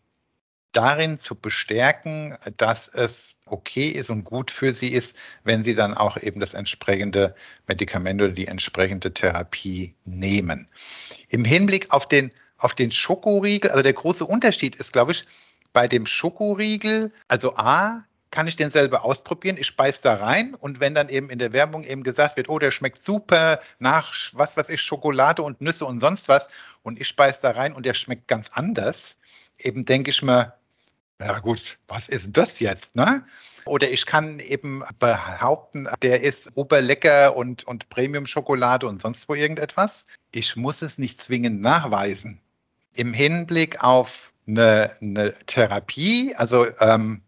darin 0.75 1.19
zu 1.19 1.35
bestärken, 1.35 2.37
dass 2.57 2.87
es 2.87 3.35
okay 3.45 3.89
ist 3.89 4.09
und 4.09 4.23
gut 4.23 4.51
für 4.51 4.73
sie 4.73 4.89
ist, 4.89 5.15
wenn 5.43 5.63
sie 5.63 5.75
dann 5.75 5.93
auch 5.93 6.17
eben 6.17 6.39
das 6.39 6.53
entsprechende 6.53 7.35
Medikament 7.67 8.21
oder 8.21 8.31
die 8.31 8.47
entsprechende 8.47 9.13
Therapie 9.13 9.95
nehmen. 10.03 10.67
Im 11.29 11.45
Hinblick 11.45 11.91
auf 11.91 12.07
den, 12.07 12.31
auf 12.57 12.73
den 12.73 12.91
Schokoriegel, 12.91 13.71
also 13.71 13.83
der 13.83 13.93
große 13.93 14.25
Unterschied 14.25 14.75
ist, 14.75 14.93
glaube 14.93 15.13
ich, 15.13 15.23
bei 15.73 15.87
dem 15.87 16.05
Schokoriegel, 16.05 17.11
also 17.27 17.55
A, 17.55 18.03
kann 18.31 18.47
ich 18.47 18.57
den 18.57 18.69
selber 18.69 19.05
ausprobieren. 19.05 19.55
Ich 19.57 19.67
speise 19.67 20.01
da 20.03 20.15
rein 20.15 20.55
und 20.55 20.81
wenn 20.81 20.93
dann 20.93 21.07
eben 21.07 21.29
in 21.29 21.39
der 21.39 21.53
Werbung 21.53 21.85
eben 21.85 22.03
gesagt 22.03 22.35
wird, 22.35 22.49
oh, 22.49 22.59
der 22.59 22.71
schmeckt 22.71 23.05
super 23.05 23.61
nach 23.79 24.13
was 24.33 24.57
weiß 24.57 24.69
ich, 24.69 24.81
Schokolade 24.81 25.41
und 25.41 25.61
Nüsse 25.61 25.85
und 25.85 26.01
sonst 26.01 26.27
was 26.27 26.49
und 26.83 26.99
ich 26.99 27.07
speise 27.07 27.39
da 27.41 27.51
rein 27.51 27.71
und 27.71 27.85
der 27.85 27.93
schmeckt 27.93 28.27
ganz 28.27 28.51
anders, 28.53 29.17
eben 29.57 29.85
denke 29.85 30.09
ich 30.09 30.21
mir, 30.21 30.53
ja 31.21 31.39
gut, 31.39 31.77
was 31.87 32.09
ist 32.09 32.29
das 32.31 32.59
jetzt? 32.59 32.95
Ne? 32.95 33.23
Oder 33.65 33.89
ich 33.89 34.05
kann 34.05 34.39
eben 34.39 34.83
behaupten, 34.99 35.87
der 36.01 36.21
ist 36.21 36.55
oberlecker 36.55 37.35
und, 37.35 37.63
und 37.65 37.89
Premium-Schokolade 37.89 38.87
und 38.87 39.01
sonst 39.01 39.27
wo 39.27 39.33
irgendetwas. 39.33 40.05
Ich 40.31 40.55
muss 40.55 40.81
es 40.81 40.97
nicht 40.97 41.19
zwingend 41.19 41.61
nachweisen. 41.61 42.39
Im 42.93 43.13
Hinblick 43.13 43.83
auf 43.83 44.31
eine, 44.47 44.91
eine 45.01 45.33
Therapie, 45.47 46.35
also 46.35 46.67
ähm, 46.79 47.21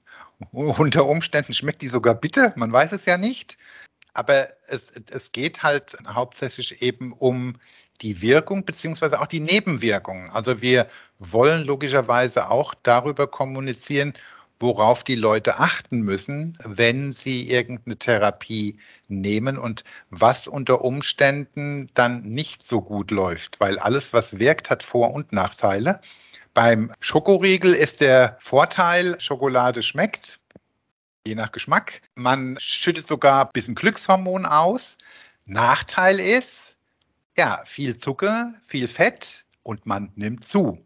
unter 0.52 1.06
Umständen 1.06 1.54
schmeckt 1.54 1.82
die 1.82 1.88
sogar 1.88 2.14
bitter, 2.14 2.54
man 2.56 2.72
weiß 2.72 2.92
es 2.92 3.06
ja 3.06 3.18
nicht. 3.18 3.58
Aber 4.18 4.50
es, 4.68 4.92
es 5.12 5.32
geht 5.32 5.62
halt 5.62 5.96
hauptsächlich 6.08 6.82
eben 6.82 7.14
um 7.14 7.58
die 8.02 8.20
Wirkung 8.20 8.66
beziehungsweise 8.66 9.22
auch 9.22 9.28
die 9.28 9.40
Nebenwirkungen. 9.40 10.32
Also 10.32 10.60
wir 10.60 10.88
wollen 11.20 11.64
logischerweise 11.64 12.50
auch 12.50 12.74
darüber 12.82 13.28
kommunizieren, 13.28 14.14
worauf 14.60 15.04
die 15.04 15.16
Leute 15.16 15.60
achten 15.60 16.02
müssen, 16.02 16.58
wenn 16.66 17.14
sie 17.14 17.48
irgendeine 17.48 17.98
Therapie 17.98 18.80
nehmen 19.08 19.60
und 19.60 19.84
was 20.10 20.48
unter 20.48 20.84
Umständen 20.84 21.88
dann 21.94 22.24
nicht 22.24 22.64
so 22.64 22.82
gut 22.82 23.12
läuft, 23.12 23.60
weil 23.60 23.78
alles, 23.78 24.14
was 24.14 24.40
wirkt, 24.40 24.72
hat 24.72 24.82
Vor- 24.82 25.14
und 25.14 25.32
Nachteile. 25.32 26.02
Beim 26.56 26.92
Schokoriegel 27.02 27.76
ist 27.76 28.02
der 28.02 28.36
Vorteil, 28.40 29.16
Schokolade 29.22 29.84
schmeckt, 29.84 30.40
je 31.28 31.36
nach 31.36 31.52
Geschmack. 31.52 32.02
Man 32.16 32.58
schüttet 32.60 33.08
sogar 33.08 33.46
ein 33.46 33.52
bisschen 33.54 33.76
Glückshormon 33.76 34.46
aus. 34.46 34.98
Nachteil 35.46 36.20
ist, 36.20 36.76
ja, 37.38 37.62
viel 37.66 37.98
Zucker, 37.98 38.54
viel 38.68 38.88
Fett 38.88 39.46
und 39.64 39.86
man 39.86 40.12
nimmt 40.16 40.48
zu. 40.48 40.84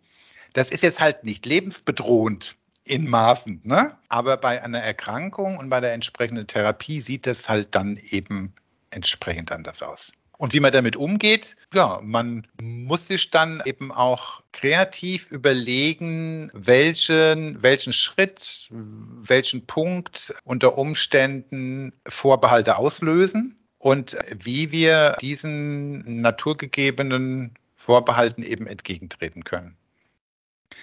Das 0.54 0.72
ist 0.72 0.84
jetzt 0.84 1.00
halt 1.00 1.24
nicht 1.24 1.46
lebensbedrohend 1.46 2.58
in 2.84 3.08
Maßen, 3.08 3.62
ne? 3.64 3.98
aber 4.10 4.38
bei 4.38 4.62
einer 4.62 4.80
Erkrankung 4.80 5.58
und 5.58 5.70
bei 5.70 5.80
der 5.80 5.94
entsprechenden 5.94 6.48
Therapie 6.48 7.00
sieht 7.00 7.28
das 7.28 7.48
halt 7.48 7.74
dann 7.74 7.98
eben 8.10 8.54
entsprechend 8.90 9.52
anders 9.52 9.82
aus. 9.82 10.12
Und 10.42 10.54
wie 10.54 10.60
man 10.60 10.72
damit 10.72 10.96
umgeht, 10.96 11.56
ja, 11.72 12.00
man 12.02 12.48
muss 12.60 13.06
sich 13.06 13.30
dann 13.30 13.62
eben 13.66 13.92
auch 13.92 14.42
kreativ 14.54 15.32
überlegen, 15.32 16.50
welchen, 16.56 17.62
welchen 17.62 17.94
Schritt, 17.94 18.68
welchen 18.72 19.68
Punkt 19.68 20.34
unter 20.44 20.80
Umständen 20.80 21.94
Vorbehalte 22.08 22.76
auslösen 22.78 23.56
und 23.78 24.18
wie 24.36 24.72
wir 24.72 25.16
diesen 25.22 26.22
naturgegebenen 26.22 27.54
Vorbehalten 27.76 28.42
eben 28.42 28.66
entgegentreten 28.66 29.44
können. 29.44 29.78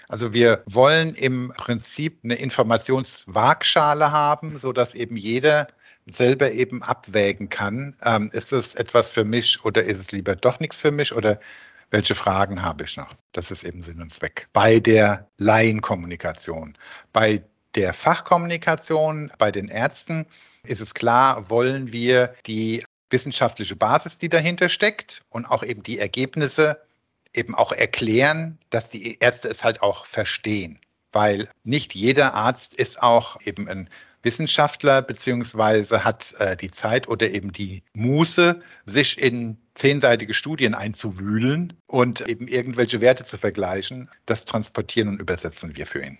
Also 0.08 0.32
wir 0.32 0.62
wollen 0.66 1.16
im 1.16 1.52
Prinzip 1.56 2.20
eine 2.22 2.36
Informationswaagschale 2.36 4.12
haben, 4.12 4.56
sodass 4.56 4.94
eben 4.94 5.16
jeder 5.16 5.66
selber 6.10 6.52
eben 6.52 6.82
abwägen 6.82 7.48
kann, 7.48 7.96
ähm, 8.04 8.30
ist 8.32 8.52
es 8.52 8.74
etwas 8.74 9.10
für 9.10 9.24
mich 9.24 9.64
oder 9.64 9.84
ist 9.84 9.98
es 9.98 10.12
lieber 10.12 10.36
doch 10.36 10.60
nichts 10.60 10.80
für 10.80 10.90
mich 10.90 11.14
oder 11.14 11.40
welche 11.90 12.14
Fragen 12.14 12.62
habe 12.62 12.84
ich 12.84 12.96
noch. 12.96 13.14
Das 13.32 13.50
ist 13.50 13.64
eben 13.64 13.82
Sinn 13.82 14.02
und 14.02 14.12
Zweck. 14.12 14.48
Bei 14.52 14.78
der 14.78 15.28
Laienkommunikation, 15.38 16.76
bei 17.12 17.42
der 17.74 17.94
Fachkommunikation, 17.94 19.32
bei 19.38 19.50
den 19.50 19.68
Ärzten 19.68 20.26
ist 20.64 20.80
es 20.80 20.94
klar, 20.94 21.48
wollen 21.48 21.92
wir 21.92 22.34
die 22.46 22.84
wissenschaftliche 23.10 23.76
Basis, 23.76 24.18
die 24.18 24.28
dahinter 24.28 24.68
steckt 24.68 25.22
und 25.30 25.46
auch 25.46 25.62
eben 25.62 25.82
die 25.82 25.98
Ergebnisse 25.98 26.80
eben 27.34 27.54
auch 27.54 27.72
erklären, 27.72 28.58
dass 28.70 28.90
die 28.90 29.18
Ärzte 29.20 29.48
es 29.48 29.64
halt 29.64 29.82
auch 29.82 30.06
verstehen. 30.06 30.78
Weil 31.12 31.48
nicht 31.64 31.94
jeder 31.94 32.34
Arzt 32.34 32.74
ist 32.74 33.02
auch 33.02 33.40
eben 33.42 33.68
ein 33.68 33.88
Wissenschaftler 34.22 35.02
beziehungsweise 35.02 36.04
hat 36.04 36.34
äh, 36.38 36.56
die 36.56 36.70
Zeit 36.70 37.08
oder 37.08 37.30
eben 37.30 37.52
die 37.52 37.82
Muße, 37.94 38.60
sich 38.86 39.20
in 39.20 39.58
zehnseitige 39.74 40.34
Studien 40.34 40.74
einzuwühlen 40.74 41.74
und 41.86 42.20
eben 42.28 42.48
irgendwelche 42.48 43.00
Werte 43.00 43.24
zu 43.24 43.36
vergleichen. 43.36 44.10
Das 44.26 44.44
transportieren 44.44 45.08
und 45.08 45.20
übersetzen 45.20 45.76
wir 45.76 45.86
für 45.86 46.02
ihn. 46.02 46.18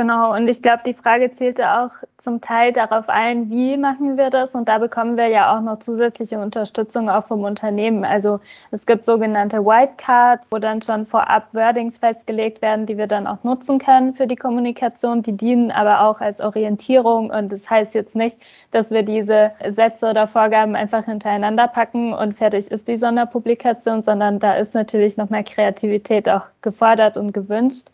Genau, 0.00 0.32
und 0.34 0.48
ich 0.48 0.62
glaube, 0.62 0.82
die 0.86 0.94
Frage 0.94 1.30
zielte 1.30 1.70
auch 1.78 1.90
zum 2.16 2.40
Teil 2.40 2.72
darauf 2.72 3.10
ein, 3.10 3.50
wie 3.50 3.76
machen 3.76 4.16
wir 4.16 4.30
das? 4.30 4.54
Und 4.54 4.66
da 4.70 4.78
bekommen 4.78 5.18
wir 5.18 5.26
ja 5.28 5.54
auch 5.54 5.60
noch 5.60 5.78
zusätzliche 5.78 6.38
Unterstützung 6.38 7.10
auch 7.10 7.26
vom 7.26 7.44
Unternehmen. 7.44 8.06
Also 8.06 8.40
es 8.70 8.86
gibt 8.86 9.04
sogenannte 9.04 9.58
Whitecards, 9.66 10.50
wo 10.50 10.56
dann 10.56 10.80
schon 10.80 11.04
vorab 11.04 11.52
Wordings 11.52 11.98
festgelegt 11.98 12.62
werden, 12.62 12.86
die 12.86 12.96
wir 12.96 13.08
dann 13.08 13.26
auch 13.26 13.44
nutzen 13.44 13.78
können 13.78 14.14
für 14.14 14.26
die 14.26 14.36
Kommunikation. 14.36 15.20
Die 15.20 15.36
dienen 15.36 15.70
aber 15.70 16.00
auch 16.00 16.22
als 16.22 16.40
Orientierung. 16.40 17.28
Und 17.28 17.52
das 17.52 17.68
heißt 17.68 17.94
jetzt 17.94 18.16
nicht, 18.16 18.38
dass 18.70 18.90
wir 18.90 19.02
diese 19.02 19.50
Sätze 19.68 20.08
oder 20.08 20.26
Vorgaben 20.26 20.76
einfach 20.76 21.04
hintereinander 21.04 21.68
packen 21.68 22.14
und 22.14 22.38
fertig 22.38 22.70
ist 22.70 22.88
die 22.88 22.96
Sonderpublikation, 22.96 24.02
sondern 24.02 24.38
da 24.38 24.54
ist 24.54 24.72
natürlich 24.72 25.18
noch 25.18 25.28
mehr 25.28 25.44
Kreativität 25.44 26.26
auch 26.26 26.46
gefordert 26.62 27.18
und 27.18 27.34
gewünscht. 27.34 27.88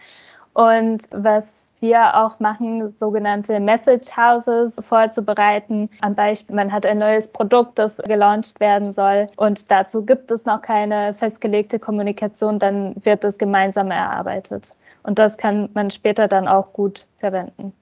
Und 0.54 1.02
was 1.10 1.65
wir 1.80 2.16
auch 2.16 2.38
machen, 2.40 2.94
sogenannte 3.00 3.60
Message 3.60 4.08
Houses 4.16 4.74
vorzubereiten. 4.78 5.88
Am 6.00 6.14
Beispiel, 6.14 6.56
man 6.56 6.72
hat 6.72 6.86
ein 6.86 6.98
neues 6.98 7.28
Produkt, 7.28 7.78
das 7.78 7.98
gelauncht 7.98 8.60
werden 8.60 8.92
soll 8.92 9.28
und 9.36 9.70
dazu 9.70 10.04
gibt 10.04 10.30
es 10.30 10.44
noch 10.44 10.62
keine 10.62 11.14
festgelegte 11.14 11.78
Kommunikation, 11.78 12.58
dann 12.58 12.94
wird 13.04 13.24
das 13.24 13.38
gemeinsam 13.38 13.90
erarbeitet. 13.90 14.74
Und 15.02 15.18
das 15.18 15.36
kann 15.36 15.68
man 15.74 15.90
später 15.90 16.28
dann 16.28 16.48
auch 16.48 16.72
gut 16.72 17.06
verwenden. 17.18 17.72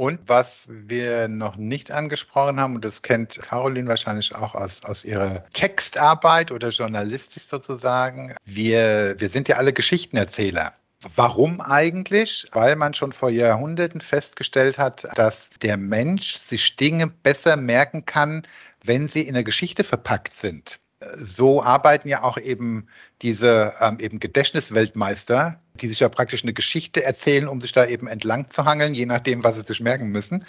Und 0.00 0.18
was 0.28 0.66
wir 0.70 1.28
noch 1.28 1.56
nicht 1.56 1.90
angesprochen 1.90 2.58
haben, 2.58 2.76
und 2.76 2.86
das 2.86 3.02
kennt 3.02 3.38
Caroline 3.42 3.86
wahrscheinlich 3.86 4.34
auch 4.34 4.54
aus, 4.54 4.82
aus 4.84 5.04
ihrer 5.04 5.44
Textarbeit 5.52 6.52
oder 6.52 6.70
journalistisch 6.70 7.42
sozusagen, 7.44 8.34
wir, 8.46 9.16
wir 9.18 9.28
sind 9.28 9.48
ja 9.48 9.56
alle 9.56 9.74
Geschichtenerzähler. 9.74 10.72
Warum 11.02 11.62
eigentlich? 11.62 12.46
Weil 12.52 12.76
man 12.76 12.92
schon 12.92 13.12
vor 13.12 13.30
Jahrhunderten 13.30 14.02
festgestellt 14.02 14.76
hat, 14.76 15.06
dass 15.14 15.48
der 15.62 15.78
Mensch 15.78 16.36
sich 16.36 16.76
Dinge 16.76 17.06
besser 17.06 17.56
merken 17.56 18.04
kann, 18.04 18.42
wenn 18.84 19.08
sie 19.08 19.22
in 19.22 19.34
der 19.34 19.44
Geschichte 19.44 19.82
verpackt 19.82 20.34
sind. 20.34 20.78
So 21.16 21.62
arbeiten 21.62 22.10
ja 22.10 22.22
auch 22.22 22.36
eben 22.36 22.86
diese 23.22 23.72
ähm, 23.80 23.98
eben 24.00 24.20
Gedächtnisweltmeister, 24.20 25.58
die 25.74 25.88
sich 25.88 26.00
ja 26.00 26.10
praktisch 26.10 26.42
eine 26.42 26.52
Geschichte 26.52 27.02
erzählen, 27.02 27.48
um 27.48 27.62
sich 27.62 27.72
da 27.72 27.86
eben 27.86 28.06
entlang 28.06 28.48
zu 28.48 28.66
hangeln, 28.66 28.92
je 28.92 29.06
nachdem, 29.06 29.42
was 29.42 29.56
sie 29.56 29.62
sich 29.66 29.80
merken 29.80 30.08
müssen. 30.08 30.44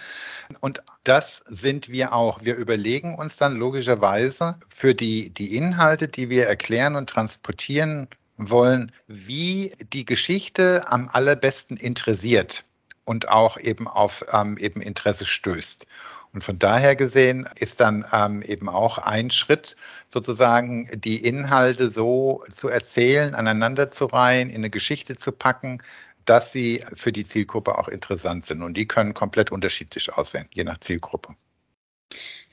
Und 0.59 0.83
das 1.05 1.43
sind 1.47 1.87
wir 1.87 2.11
auch. 2.11 2.43
Wir 2.43 2.57
überlegen 2.57 3.15
uns 3.15 3.37
dann 3.37 3.55
logischerweise 3.55 4.59
für 4.75 4.93
die, 4.93 5.29
die 5.29 5.55
Inhalte, 5.55 6.09
die 6.09 6.29
wir 6.29 6.47
erklären 6.47 6.97
und 6.97 7.09
transportieren 7.09 8.09
wollen, 8.49 8.91
wie 9.07 9.73
die 9.93 10.05
Geschichte 10.05 10.83
am 10.87 11.09
allerbesten 11.11 11.77
interessiert 11.77 12.63
und 13.05 13.29
auch 13.29 13.57
eben 13.57 13.87
auf 13.87 14.23
ähm, 14.31 14.57
eben 14.57 14.81
Interesse 14.81 15.25
stößt. 15.25 15.85
Und 16.33 16.43
von 16.43 16.57
daher 16.57 16.95
gesehen 16.95 17.47
ist 17.55 17.81
dann 17.81 18.05
ähm, 18.13 18.41
eben 18.43 18.69
auch 18.69 18.97
ein 18.97 19.31
Schritt, 19.31 19.75
sozusagen 20.13 20.87
die 20.93 21.25
Inhalte 21.25 21.89
so 21.89 22.43
zu 22.51 22.69
erzählen, 22.69 23.35
aneinander 23.35 23.91
zu 23.91 24.05
reihen, 24.05 24.49
in 24.49 24.57
eine 24.57 24.69
Geschichte 24.69 25.17
zu 25.17 25.33
packen, 25.33 25.83
dass 26.25 26.51
sie 26.53 26.85
für 26.93 27.11
die 27.11 27.25
Zielgruppe 27.25 27.77
auch 27.77 27.89
interessant 27.89 28.45
sind. 28.45 28.61
Und 28.63 28.75
die 28.75 28.87
können 28.87 29.13
komplett 29.13 29.51
unterschiedlich 29.51 30.13
aussehen, 30.13 30.47
je 30.53 30.63
nach 30.63 30.79
Zielgruppe. 30.79 31.35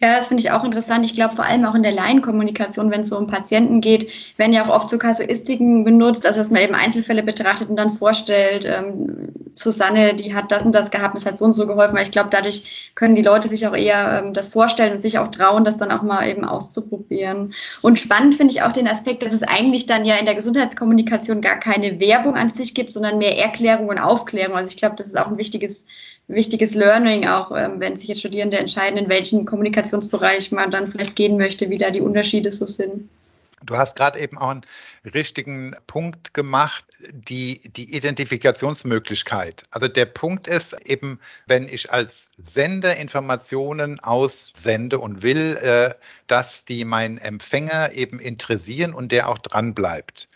Ja, 0.00 0.14
das 0.14 0.28
finde 0.28 0.42
ich 0.42 0.52
auch 0.52 0.62
interessant. 0.62 1.04
Ich 1.04 1.14
glaube, 1.14 1.34
vor 1.34 1.44
allem 1.44 1.64
auch 1.64 1.74
in 1.74 1.82
der 1.82 1.90
Laienkommunikation, 1.90 2.90
wenn 2.92 3.00
es 3.00 3.08
so 3.08 3.18
um 3.18 3.26
Patienten 3.26 3.80
geht, 3.80 4.08
werden 4.36 4.52
ja 4.52 4.64
auch 4.64 4.68
oft 4.68 4.88
so 4.90 4.96
Kasuistiken 4.96 5.82
benutzt, 5.82 6.24
also 6.24 6.38
dass 6.38 6.52
man 6.52 6.62
eben 6.62 6.74
Einzelfälle 6.74 7.24
betrachtet 7.24 7.68
und 7.68 7.74
dann 7.74 7.90
vorstellt, 7.90 8.64
ähm, 8.64 9.28
Susanne, 9.56 10.14
die 10.14 10.36
hat 10.36 10.52
das 10.52 10.64
und 10.64 10.72
das 10.72 10.92
gehabt, 10.92 11.16
das 11.16 11.26
hat 11.26 11.36
so 11.36 11.44
und 11.44 11.52
so 11.52 11.66
geholfen. 11.66 11.96
Weil 11.96 12.04
ich 12.04 12.12
glaube, 12.12 12.28
dadurch 12.30 12.92
können 12.94 13.16
die 13.16 13.22
Leute 13.22 13.48
sich 13.48 13.66
auch 13.66 13.74
eher 13.74 14.22
ähm, 14.24 14.34
das 14.34 14.48
vorstellen 14.48 14.92
und 14.94 15.02
sich 15.02 15.18
auch 15.18 15.32
trauen, 15.32 15.64
das 15.64 15.76
dann 15.76 15.90
auch 15.90 16.02
mal 16.02 16.28
eben 16.28 16.44
auszuprobieren. 16.44 17.52
Und 17.82 17.98
spannend 17.98 18.36
finde 18.36 18.54
ich 18.54 18.62
auch 18.62 18.72
den 18.72 18.86
Aspekt, 18.86 19.24
dass 19.24 19.32
es 19.32 19.42
eigentlich 19.42 19.86
dann 19.86 20.04
ja 20.04 20.14
in 20.14 20.26
der 20.26 20.36
Gesundheitskommunikation 20.36 21.40
gar 21.40 21.58
keine 21.58 21.98
Werbung 21.98 22.36
an 22.36 22.50
sich 22.50 22.72
gibt, 22.72 22.92
sondern 22.92 23.18
mehr 23.18 23.36
Erklärung 23.36 23.88
und 23.88 23.98
Aufklärung. 23.98 24.54
Also 24.54 24.70
ich 24.70 24.76
glaube, 24.76 24.94
das 24.94 25.08
ist 25.08 25.18
auch 25.18 25.26
ein 25.26 25.38
wichtiges 25.38 25.86
wichtiges 26.28 26.74
Learning, 26.74 27.26
auch 27.26 27.50
ähm, 27.56 27.80
wenn 27.80 27.96
sich 27.96 28.08
jetzt 28.08 28.20
Studierende 28.20 28.58
entscheiden, 28.58 28.98
in 28.98 29.08
welchen 29.08 29.44
Kommunikationsbereich 29.44 30.52
man 30.52 30.70
dann 30.70 30.88
vielleicht 30.88 31.16
gehen 31.16 31.36
möchte, 31.36 31.70
wie 31.70 31.78
da 31.78 31.90
die 31.90 32.02
Unterschiede 32.02 32.52
so 32.52 32.66
sind. 32.66 33.08
Du 33.64 33.76
hast 33.76 33.96
gerade 33.96 34.20
eben 34.20 34.38
auch 34.38 34.50
einen 34.50 34.62
richtigen 35.14 35.74
Punkt 35.88 36.32
gemacht, 36.32 36.84
die, 37.12 37.60
die 37.76 37.94
Identifikationsmöglichkeit. 37.94 39.64
Also 39.70 39.88
der 39.88 40.06
Punkt 40.06 40.46
ist 40.46 40.76
eben, 40.88 41.18
wenn 41.46 41.68
ich 41.68 41.90
als 41.90 42.30
Sender 42.38 42.96
Informationen 42.96 43.98
aussende 44.00 44.98
und 44.98 45.22
will, 45.22 45.56
äh, 45.56 45.94
dass 46.28 46.64
die 46.64 46.84
meinen 46.84 47.18
Empfänger 47.18 47.92
eben 47.92 48.20
interessieren 48.20 48.94
und 48.94 49.10
der 49.10 49.28
auch 49.28 49.38
dran 49.38 49.74
bleibt 49.74 50.28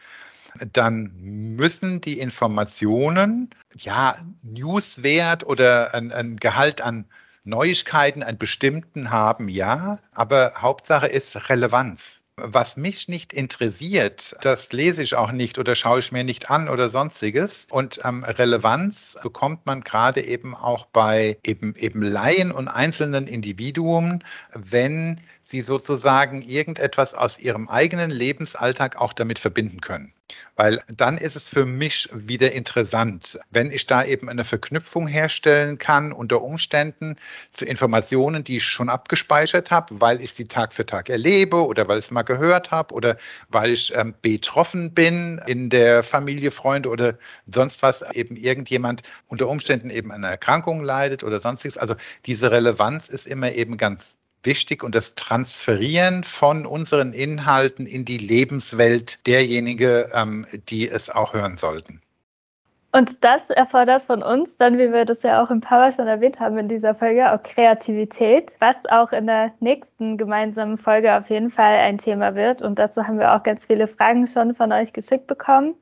dann 0.73 1.13
müssen 1.17 2.01
die 2.01 2.19
Informationen, 2.19 3.51
ja, 3.77 4.17
Newswert 4.43 5.45
oder 5.45 5.95
ein, 5.95 6.13
ein 6.13 6.37
Gehalt 6.37 6.81
an 6.81 7.07
Neuigkeiten, 7.45 8.23
einen 8.23 8.39
bestimmten 8.39 9.11
haben, 9.11 9.49
ja, 9.49 9.99
aber 10.15 10.53
Hauptsache 10.59 11.09
ist 11.09 11.49
Relevanz. 11.49 12.23
Was 12.37 12.79
mich 12.79 13.09
nicht 13.09 13.35
interessiert, 13.35 14.35
das 14.41 14.73
lese 14.73 15.03
ich 15.03 15.17
auch 15.17 15.33
nicht 15.33 15.59
oder 15.59 15.77
schaue 15.77 15.99
ich 15.99 16.13
mir 16.13 16.25
nicht 16.25 16.51
an 16.51 16.71
oder 16.71 16.89
sonstiges. 16.89 17.67
Und 17.71 18.01
ähm, 18.05 18.25
Relevanz 18.25 19.17
bekommt 19.23 19.67
man 19.67 19.83
gerade 19.83 20.25
eben 20.25 20.55
auch 20.55 20.87
bei 20.87 21.37
eben, 21.45 21.75
eben 21.77 22.01
Laien 22.01 22.51
und 22.51 22.69
einzelnen 22.69 23.27
Individuen, 23.27 24.25
wenn 24.55 25.21
sie 25.45 25.61
sozusagen 25.61 26.41
irgendetwas 26.41 27.13
aus 27.13 27.39
ihrem 27.39 27.69
eigenen 27.69 28.11
Lebensalltag 28.11 28.97
auch 28.97 29.13
damit 29.13 29.39
verbinden 29.39 29.83
können. 29.83 30.15
Weil 30.57 30.83
dann 30.89 31.19
ist 31.19 31.37
es 31.37 31.49
für 31.49 31.65
mich 31.65 32.09
wieder 32.13 32.53
interessant, 32.53 33.39
wenn 33.51 33.71
ich 33.71 33.87
da 33.87 34.05
eben 34.05 34.29
eine 34.29 34.45
Verknüpfung 34.45 35.07
herstellen 35.07 35.79
kann 35.79 36.13
unter 36.13 36.43
Umständen 36.43 37.17
zu 37.53 37.65
Informationen, 37.65 38.45
die 38.45 38.59
ich 38.59 38.65
schon 38.65 38.89
abgespeichert 38.89 39.71
habe, 39.71 40.01
weil 40.01 40.21
ich 40.21 40.35
sie 40.35 40.45
Tag 40.45 40.73
für 40.73 40.87
Tag 40.87 41.09
erlebe 41.09 41.67
oder 41.67 41.89
weil 41.89 41.99
ich 41.99 42.07
es 42.07 42.11
mal 42.11 42.23
gehört 42.23 42.71
habe 42.71 42.95
oder 42.95 43.17
weil 43.49 43.73
ich 43.73 43.95
ähm, 43.95 44.15
betroffen 44.23 44.93
bin 44.93 45.41
in 45.47 45.71
der 45.71 46.03
Familie, 46.03 46.51
Freunde 46.51 46.89
oder 46.89 47.19
sonst 47.47 47.83
was, 47.83 48.03
eben 48.13 48.37
irgendjemand 48.37 49.03
unter 49.29 49.49
Umständen 49.49 49.91
eben 49.91 50.11
an 50.11 50.25
einer 50.25 50.33
Erkrankung 50.33 50.83
leidet 50.83 51.25
oder 51.25 51.41
sonstiges. 51.41 51.79
Also 51.79 51.95
diese 52.27 52.51
Relevanz 52.51 53.09
ist 53.09 53.27
immer 53.27 53.53
eben 53.53 53.77
ganz 53.77 54.17
wichtig 54.45 54.83
und 54.83 54.95
das 54.95 55.15
Transferieren 55.15 56.25
von 56.25 56.67
unseren 56.67 57.13
Inhalten 57.13 57.87
in 57.87 58.05
die 58.05 58.19
Lebenswelt 58.19 59.27
derjenige, 59.27 60.11
ähm, 60.15 60.47
die 60.69 60.89
es 60.89 61.11
auch 61.11 61.33
hören 61.33 61.57
sollten. 61.57 62.01
Und 62.95 63.25
das 63.25 63.49
erfordert 63.49 64.03
von 64.03 64.23
uns 64.23 64.55
dann, 64.59 64.77
wie 64.77 64.93
wir 64.93 65.07
das 65.07 65.23
ja 65.23 65.43
auch 65.43 65.51
im 65.51 65.63
Power 65.63 65.91
schon 65.91 66.09
erwähnt 66.09 66.39
haben 66.41 66.59
in 66.59 66.69
dieser 66.69 66.95
Folge, 66.95 67.33
auch 67.33 67.43
Kreativität, 67.43 68.55
was 68.61 68.77
auch 68.91 69.13
in 69.13 69.27
der 69.27 69.51
nächsten 69.61 70.19
gemeinsamen 70.19 70.77
Folge 70.77 71.17
auf 71.17 71.31
jeden 71.31 71.49
Fall 71.49 71.79
ein 71.79 71.97
Thema 71.97 72.35
wird. 72.35 72.61
Und 72.61 72.79
dazu 72.79 73.07
haben 73.07 73.19
wir 73.19 73.35
auch 73.35 73.43
ganz 73.43 73.65
viele 73.65 73.87
Fragen 73.87 74.27
schon 74.27 74.55
von 74.55 74.73
euch 74.73 74.93
geschickt 74.93 75.27
bekommen. 75.27 75.75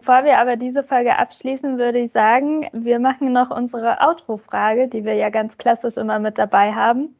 Bevor 0.00 0.24
wir 0.24 0.38
aber 0.38 0.56
diese 0.56 0.82
Folge 0.82 1.16
abschließen, 1.16 1.78
würde 1.78 2.00
ich 2.00 2.10
sagen, 2.10 2.68
wir 2.72 2.98
machen 2.98 3.32
noch 3.32 3.50
unsere 3.50 4.00
Outro-Frage, 4.00 4.88
die 4.88 5.04
wir 5.04 5.14
ja 5.14 5.30
ganz 5.30 5.58
klassisch 5.58 5.96
immer 5.96 6.18
mit 6.18 6.38
dabei 6.38 6.72
haben. 6.72 7.14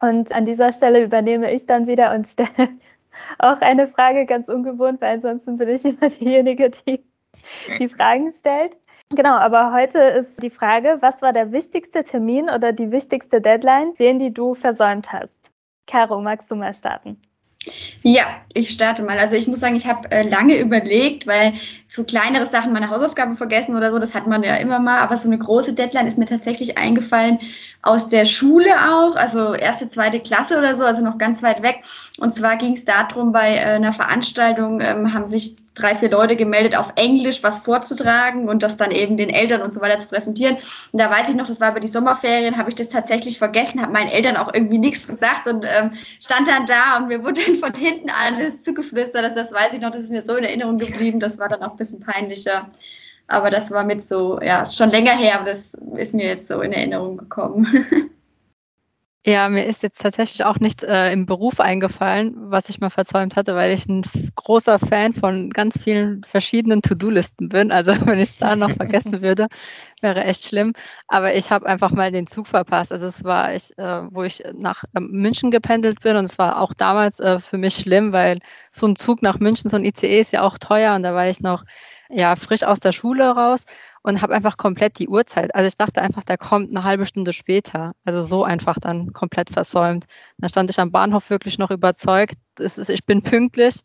Und 0.00 0.32
an 0.32 0.44
dieser 0.44 0.72
Stelle 0.72 1.02
übernehme 1.02 1.52
ich 1.52 1.66
dann 1.66 1.86
wieder 1.86 2.14
und 2.14 2.26
stelle 2.26 2.68
auch 3.38 3.60
eine 3.60 3.86
Frage 3.86 4.26
ganz 4.26 4.48
ungewohnt, 4.48 5.00
weil 5.00 5.14
ansonsten 5.14 5.56
bin 5.56 5.68
ich 5.68 5.84
immer 5.84 6.08
diejenige, 6.08 6.68
die 6.86 7.04
die 7.78 7.88
Fragen 7.88 8.30
stellt. 8.30 8.76
Genau, 9.10 9.36
aber 9.36 9.72
heute 9.72 10.00
ist 10.00 10.42
die 10.42 10.50
Frage, 10.50 10.98
was 11.00 11.22
war 11.22 11.32
der 11.32 11.52
wichtigste 11.52 12.02
Termin 12.02 12.50
oder 12.50 12.72
die 12.72 12.90
wichtigste 12.90 13.40
Deadline, 13.40 13.94
den 13.94 14.18
die 14.18 14.32
du 14.32 14.54
versäumt 14.54 15.12
hast? 15.12 15.30
Caro, 15.86 16.20
magst 16.20 16.50
du 16.50 16.56
mal 16.56 16.74
starten? 16.74 17.20
Ja, 18.02 18.24
ich 18.54 18.70
starte 18.70 19.02
mal. 19.02 19.18
Also 19.18 19.34
ich 19.34 19.48
muss 19.48 19.60
sagen, 19.60 19.74
ich 19.74 19.86
habe 19.86 20.10
äh, 20.12 20.22
lange 20.22 20.58
überlegt, 20.58 21.26
weil 21.26 21.54
so 21.88 22.04
kleinere 22.04 22.46
Sachen, 22.46 22.72
meine 22.72 22.90
Hausaufgabe 22.90 23.34
vergessen 23.34 23.76
oder 23.76 23.90
so, 23.90 23.98
das 23.98 24.14
hat 24.14 24.26
man 24.26 24.42
ja 24.42 24.56
immer 24.56 24.78
mal. 24.78 25.00
Aber 25.00 25.16
so 25.16 25.28
eine 25.28 25.38
große 25.38 25.74
Deadline 25.74 26.06
ist 26.06 26.18
mir 26.18 26.26
tatsächlich 26.26 26.78
eingefallen 26.78 27.40
aus 27.82 28.08
der 28.08 28.24
Schule 28.24 28.70
auch, 28.90 29.16
also 29.16 29.54
erste, 29.54 29.88
zweite 29.88 30.20
Klasse 30.20 30.58
oder 30.58 30.76
so, 30.76 30.84
also 30.84 31.04
noch 31.04 31.18
ganz 31.18 31.42
weit 31.42 31.62
weg. 31.62 31.82
Und 32.18 32.34
zwar 32.34 32.56
ging 32.56 32.74
es 32.74 32.84
darum, 32.84 33.32
bei 33.32 33.56
äh, 33.56 33.60
einer 33.60 33.92
Veranstaltung 33.92 34.80
ähm, 34.80 35.12
haben 35.12 35.26
sich 35.26 35.56
drei, 35.76 35.94
vier 35.94 36.10
Leute 36.10 36.36
gemeldet, 36.36 36.76
auf 36.76 36.92
Englisch 36.96 37.42
was 37.42 37.60
vorzutragen 37.60 38.48
und 38.48 38.62
das 38.62 38.76
dann 38.76 38.90
eben 38.90 39.16
den 39.16 39.30
Eltern 39.30 39.62
und 39.62 39.72
so 39.72 39.80
weiter 39.80 39.98
zu 39.98 40.08
präsentieren. 40.08 40.56
Und 40.56 41.00
da 41.00 41.10
weiß 41.10 41.28
ich 41.28 41.36
noch, 41.36 41.46
das 41.46 41.60
war 41.60 41.70
über 41.70 41.80
die 41.80 41.88
Sommerferien, 41.88 42.56
habe 42.56 42.70
ich 42.70 42.74
das 42.74 42.88
tatsächlich 42.88 43.38
vergessen, 43.38 43.80
habe 43.82 43.92
meinen 43.92 44.10
Eltern 44.10 44.36
auch 44.36 44.52
irgendwie 44.52 44.78
nichts 44.78 45.06
gesagt 45.06 45.46
und 45.46 45.64
ähm, 45.64 45.92
stand 46.20 46.48
dann 46.48 46.66
da 46.66 46.96
und 46.96 47.08
mir 47.08 47.22
wurde 47.22 47.42
dann 47.46 47.56
von 47.56 47.74
hinten 47.74 48.10
alles 48.10 48.64
zugeflüstert. 48.64 49.24
Das, 49.24 49.34
das 49.34 49.52
weiß 49.52 49.74
ich 49.74 49.80
noch, 49.80 49.90
das 49.90 50.04
ist 50.04 50.10
mir 50.10 50.22
so 50.22 50.36
in 50.36 50.44
Erinnerung 50.44 50.78
geblieben. 50.78 51.20
Das 51.20 51.38
war 51.38 51.48
dann 51.48 51.62
auch 51.62 51.72
ein 51.72 51.76
bisschen 51.76 52.00
peinlicher. 52.00 52.68
Aber 53.28 53.50
das 53.50 53.70
war 53.70 53.84
mit 53.84 54.02
so, 54.04 54.40
ja, 54.40 54.64
schon 54.66 54.90
länger 54.90 55.12
her, 55.12 55.40
aber 55.40 55.46
das 55.50 55.74
ist 55.96 56.14
mir 56.14 56.26
jetzt 56.26 56.46
so 56.46 56.60
in 56.60 56.72
Erinnerung 56.72 57.16
gekommen. 57.16 57.66
Ja, 59.28 59.48
mir 59.48 59.64
ist 59.66 59.82
jetzt 59.82 60.00
tatsächlich 60.00 60.44
auch 60.44 60.60
nichts 60.60 60.84
äh, 60.84 61.10
im 61.12 61.26
Beruf 61.26 61.58
eingefallen, 61.58 62.32
was 62.36 62.68
ich 62.68 62.78
mal 62.78 62.90
verzäumt 62.90 63.34
hatte, 63.34 63.56
weil 63.56 63.72
ich 63.72 63.84
ein 63.88 64.02
großer 64.36 64.78
Fan 64.78 65.14
von 65.14 65.50
ganz 65.50 65.76
vielen 65.82 66.22
verschiedenen 66.22 66.80
To-Do-Listen 66.80 67.48
bin. 67.48 67.72
Also 67.72 67.92
wenn 68.06 68.20
ich 68.20 68.30
es 68.30 68.38
da 68.38 68.54
noch 68.54 68.70
vergessen 68.70 69.20
würde, 69.22 69.48
wäre 70.00 70.22
echt 70.22 70.44
schlimm. 70.44 70.74
Aber 71.08 71.34
ich 71.34 71.50
habe 71.50 71.66
einfach 71.66 71.90
mal 71.90 72.12
den 72.12 72.28
Zug 72.28 72.46
verpasst. 72.46 72.92
Also 72.92 73.06
es 73.06 73.24
war 73.24 73.52
ich, 73.52 73.76
äh, 73.78 74.02
wo 74.12 74.22
ich 74.22 74.44
nach 74.54 74.84
äh, 74.94 75.00
München 75.00 75.50
gependelt 75.50 76.00
bin 76.02 76.16
und 76.16 76.26
es 76.26 76.38
war 76.38 76.60
auch 76.60 76.72
damals 76.72 77.18
äh, 77.18 77.40
für 77.40 77.58
mich 77.58 77.74
schlimm, 77.74 78.12
weil 78.12 78.38
so 78.70 78.86
ein 78.86 78.94
Zug 78.94 79.22
nach 79.22 79.40
München, 79.40 79.68
so 79.68 79.76
ein 79.76 79.84
ICE 79.84 80.20
ist 80.20 80.32
ja 80.32 80.42
auch 80.42 80.56
teuer 80.56 80.94
und 80.94 81.02
da 81.02 81.14
war 81.14 81.26
ich 81.28 81.40
noch 81.40 81.64
ja 82.08 82.36
frisch 82.36 82.62
aus 82.62 82.78
der 82.78 82.92
Schule 82.92 83.28
raus 83.30 83.64
und 84.06 84.22
habe 84.22 84.34
einfach 84.34 84.56
komplett 84.56 85.00
die 85.00 85.08
Uhrzeit. 85.08 85.52
Also 85.52 85.66
ich 85.66 85.76
dachte 85.76 86.00
einfach, 86.00 86.22
der 86.22 86.38
kommt 86.38 86.70
eine 86.70 86.84
halbe 86.84 87.06
Stunde 87.06 87.32
später. 87.32 87.92
Also 88.04 88.22
so 88.22 88.44
einfach 88.44 88.78
dann 88.78 89.12
komplett 89.12 89.50
versäumt. 89.50 90.06
Da 90.38 90.48
stand 90.48 90.70
ich 90.70 90.78
am 90.78 90.92
Bahnhof 90.92 91.28
wirklich 91.28 91.58
noch 91.58 91.72
überzeugt, 91.72 92.36
ist, 92.60 92.78
ich 92.88 93.04
bin 93.04 93.22
pünktlich. 93.22 93.80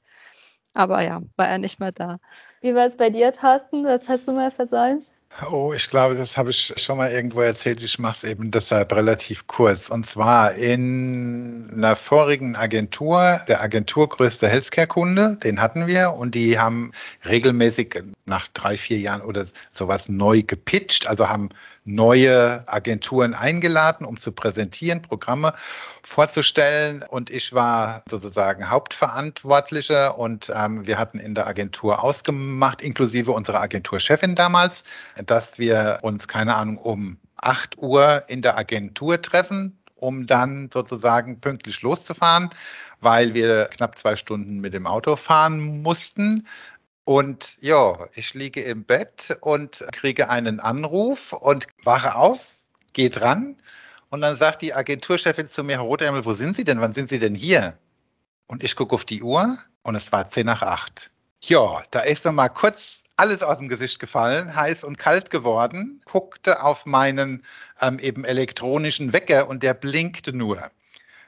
Aber 0.76 1.01
ja, 1.01 1.24
war 1.38 1.47
er 1.47 1.57
nicht 1.57 1.80
mehr 1.80 1.91
da. 1.91 2.19
Wie 2.61 2.76
war 2.76 2.86
es 2.86 2.97
bei 2.97 3.09
dir, 3.09 3.34
Thorsten? 3.34 3.84
Was 3.84 4.07
hast 4.07 4.28
du 4.28 4.34
mal 4.34 4.51
versäumt? 4.51 5.11
Oh, 5.50 5.74
ich 5.74 5.90
glaube, 5.90 6.16
das 6.16 6.36
habe 6.38 6.50
ich 6.50 6.74
schon 6.76 6.98
mal 6.98 7.10
irgendwo 7.10 7.42
erzählt. 7.42 7.82
Ich 7.82 7.98
mache 7.98 8.18
es 8.18 8.24
eben 8.30 8.52
deshalb 8.52 8.94
relativ 8.94 9.48
kurz. 9.48 9.90
Und 9.90 10.06
zwar 10.06 10.54
in 10.54 11.70
einer 11.74 11.96
vorigen 11.96 12.56
Agentur, 12.56 13.40
der 13.48 13.62
Agenturgrößte 13.64 14.48
Healthcare-Kunde, 14.50 15.38
den 15.42 15.62
hatten 15.62 15.88
wir 15.88 16.12
und 16.12 16.36
die 16.36 16.60
haben 16.60 16.92
regelmäßig 17.26 18.04
nach 18.26 18.48
drei, 18.50 18.78
vier 18.78 19.00
Jahren 19.00 19.22
oder 19.22 19.46
sowas 19.72 20.10
neu 20.10 20.44
gepitcht, 20.44 21.08
also 21.08 21.28
haben 21.30 21.50
neue 21.84 22.64
Agenturen 22.68 23.34
eingeladen, 23.34 24.06
um 24.06 24.20
zu 24.20 24.32
präsentieren, 24.32 25.02
Programme 25.02 25.54
vorzustellen. 26.04 27.04
Und 27.10 27.30
ich 27.30 27.54
war 27.54 28.04
sozusagen 28.10 28.70
Hauptverantwortlicher 28.70 30.18
und 30.18 30.52
ähm, 30.56 30.86
wir 30.86 30.98
hatten 31.00 31.20
in 31.20 31.34
der 31.34 31.48
Agentur 31.48 32.04
ausgemacht, 32.04 32.82
inklusive 32.82 33.32
unserer 33.32 33.62
Agenturchefin 33.62 34.36
damals, 34.36 34.84
dass 35.26 35.57
wir 35.59 35.99
uns, 36.01 36.28
keine 36.28 36.55
Ahnung, 36.55 36.78
um 36.78 37.17
8 37.38 37.78
Uhr 37.78 38.24
in 38.28 38.41
der 38.41 38.57
Agentur 38.57 39.22
treffen, 39.22 39.78
um 39.95 40.26
dann 40.26 40.69
sozusagen 40.74 41.39
pünktlich 41.39 41.82
loszufahren, 41.82 42.49
weil 42.99 43.34
wir 43.34 43.65
knapp 43.65 43.97
zwei 43.97 44.15
Stunden 44.15 44.59
mit 44.59 44.74
dem 44.74 44.88
Auto 44.88 45.15
fahren 45.15 45.82
mussten. 45.82 46.47
Und 47.03 47.57
ja, 47.61 48.07
ich 48.13 48.34
liege 48.34 48.61
im 48.61 48.84
Bett 48.84 49.38
und 49.41 49.84
kriege 49.91 50.30
einen 50.30 50.59
Anruf 50.59 51.34
und 51.34 51.65
wache 51.84 52.15
auf, 52.15 52.51
gehe 52.93 53.09
dran 53.09 53.55
und 54.11 54.22
dann 54.22 54.36
sagt 54.36 54.61
die 54.61 54.74
Agenturchefin 54.74 55.47
zu 55.47 55.63
mir, 55.63 55.78
Herr 55.78 55.86
Rothärmel, 55.86 56.26
wo 56.26 56.34
sind 56.34 56.55
Sie 56.55 56.65
denn? 56.65 56.82
Wann 56.82 56.93
sind 56.93 57.09
Sie 57.09 57.17
denn 57.17 57.34
hier? 57.34 57.78
Und 58.47 58.61
ich 58.61 58.76
gucke 58.76 58.93
auf 58.93 59.05
die 59.05 59.24
Uhr 59.24 59.57
und 59.84 59.95
es 59.95 60.11
war 60.11 60.30
10 60.30 60.45
nach 60.45 60.61
8. 60.61 61.09
Ja, 61.43 61.82
da 61.91 62.01
ist 62.01 62.26
noch 62.26 62.34
mal 62.34 62.49
kurz 62.49 63.01
alles 63.22 63.43
aus 63.43 63.59
dem 63.59 63.69
Gesicht 63.69 63.99
gefallen, 63.99 64.55
heiß 64.55 64.84
und 64.84 64.97
kalt 64.97 65.30
geworden, 65.30 66.01
guckte 66.05 66.63
auf 66.63 66.88
meinen 66.88 67.43
ähm, 67.80 67.99
eben 67.99 68.26
elektronischen 68.26 69.13
Wecker 69.13 69.47
und 69.47 69.61
der 69.61 69.76
blinkte 69.76 70.36
nur. 70.36 70.72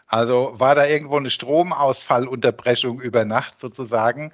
Also 0.08 0.56
war 0.58 0.74
da 0.74 0.88
irgendwo 0.88 1.18
eine 1.18 1.30
Stromausfallunterbrechung 1.30 3.00
über 3.00 3.26
Nacht 3.26 3.60
sozusagen. 3.60 4.32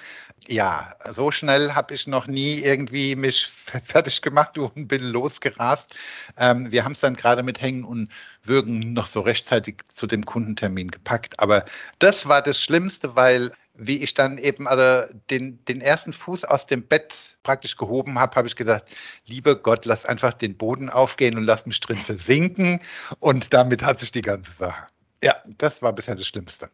Ja, 0.48 0.96
so 1.12 1.32
schnell 1.32 1.74
habe 1.74 1.94
ich 1.94 2.08
noch 2.08 2.28
nie 2.28 2.60
irgendwie 2.60 3.18
mich 3.18 3.48
fertig 3.84 4.22
gemacht 4.22 4.58
und 4.58 4.88
bin 4.88 5.04
losgerast. 5.04 5.96
Ähm, 6.38 6.72
wir 6.72 6.86
haben 6.86 6.94
es 6.94 7.02
dann 7.02 7.18
gerade 7.18 7.44
mit 7.44 7.60
Hängen 7.60 7.84
und 7.84 8.10
Würgen 8.44 8.94
noch 8.94 9.08
so 9.08 9.20
rechtzeitig 9.20 9.82
zu 9.94 10.08
dem 10.08 10.26
Kundentermin 10.26 10.92
gepackt. 10.92 11.38
Aber 11.42 11.66
das 12.00 12.26
war 12.30 12.42
das 12.42 12.62
Schlimmste, 12.62 13.18
weil 13.18 13.52
wie 13.80 14.04
ich 14.04 14.14
dann 14.14 14.38
eben 14.38 14.68
also 14.68 15.12
den, 15.30 15.64
den 15.66 15.82
ersten 15.82 16.14
Fuß 16.14 16.44
aus 16.46 16.68
dem 16.68 16.84
Bett 16.84 17.38
praktisch 17.44 17.78
gehoben 17.78 18.20
habe, 18.20 18.36
habe 18.36 18.48
ich 18.48 18.56
gedacht, 18.56 18.86
lieber 19.26 19.56
Gott, 19.56 19.86
lass 19.86 20.06
einfach 20.06 20.34
den 20.34 20.58
Boden 20.58 20.90
aufgehen 20.90 21.38
und 21.38 21.46
lass 21.46 21.66
mich 21.66 21.80
drin 21.80 21.98
versinken. 21.98 22.82
Und 23.20 23.54
damit 23.54 23.84
hat 23.84 24.02
sich 24.02 24.12
die 24.12 24.22
ganze 24.22 24.52
Sache. 24.52 24.88
Ja, 25.24 25.36
das 25.58 25.82
war 25.82 25.94
bisher 25.94 26.16
das 26.16 26.28
Schlimmste. 26.28 26.70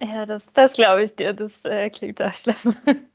Ja, 0.00 0.26
das, 0.26 0.44
das 0.52 0.74
glaube 0.74 1.04
ich 1.04 1.16
dir. 1.16 1.32
Das 1.32 1.64
äh, 1.64 1.88
klingt 1.90 2.20
auch 2.20 2.34
schlimm. 2.34 2.76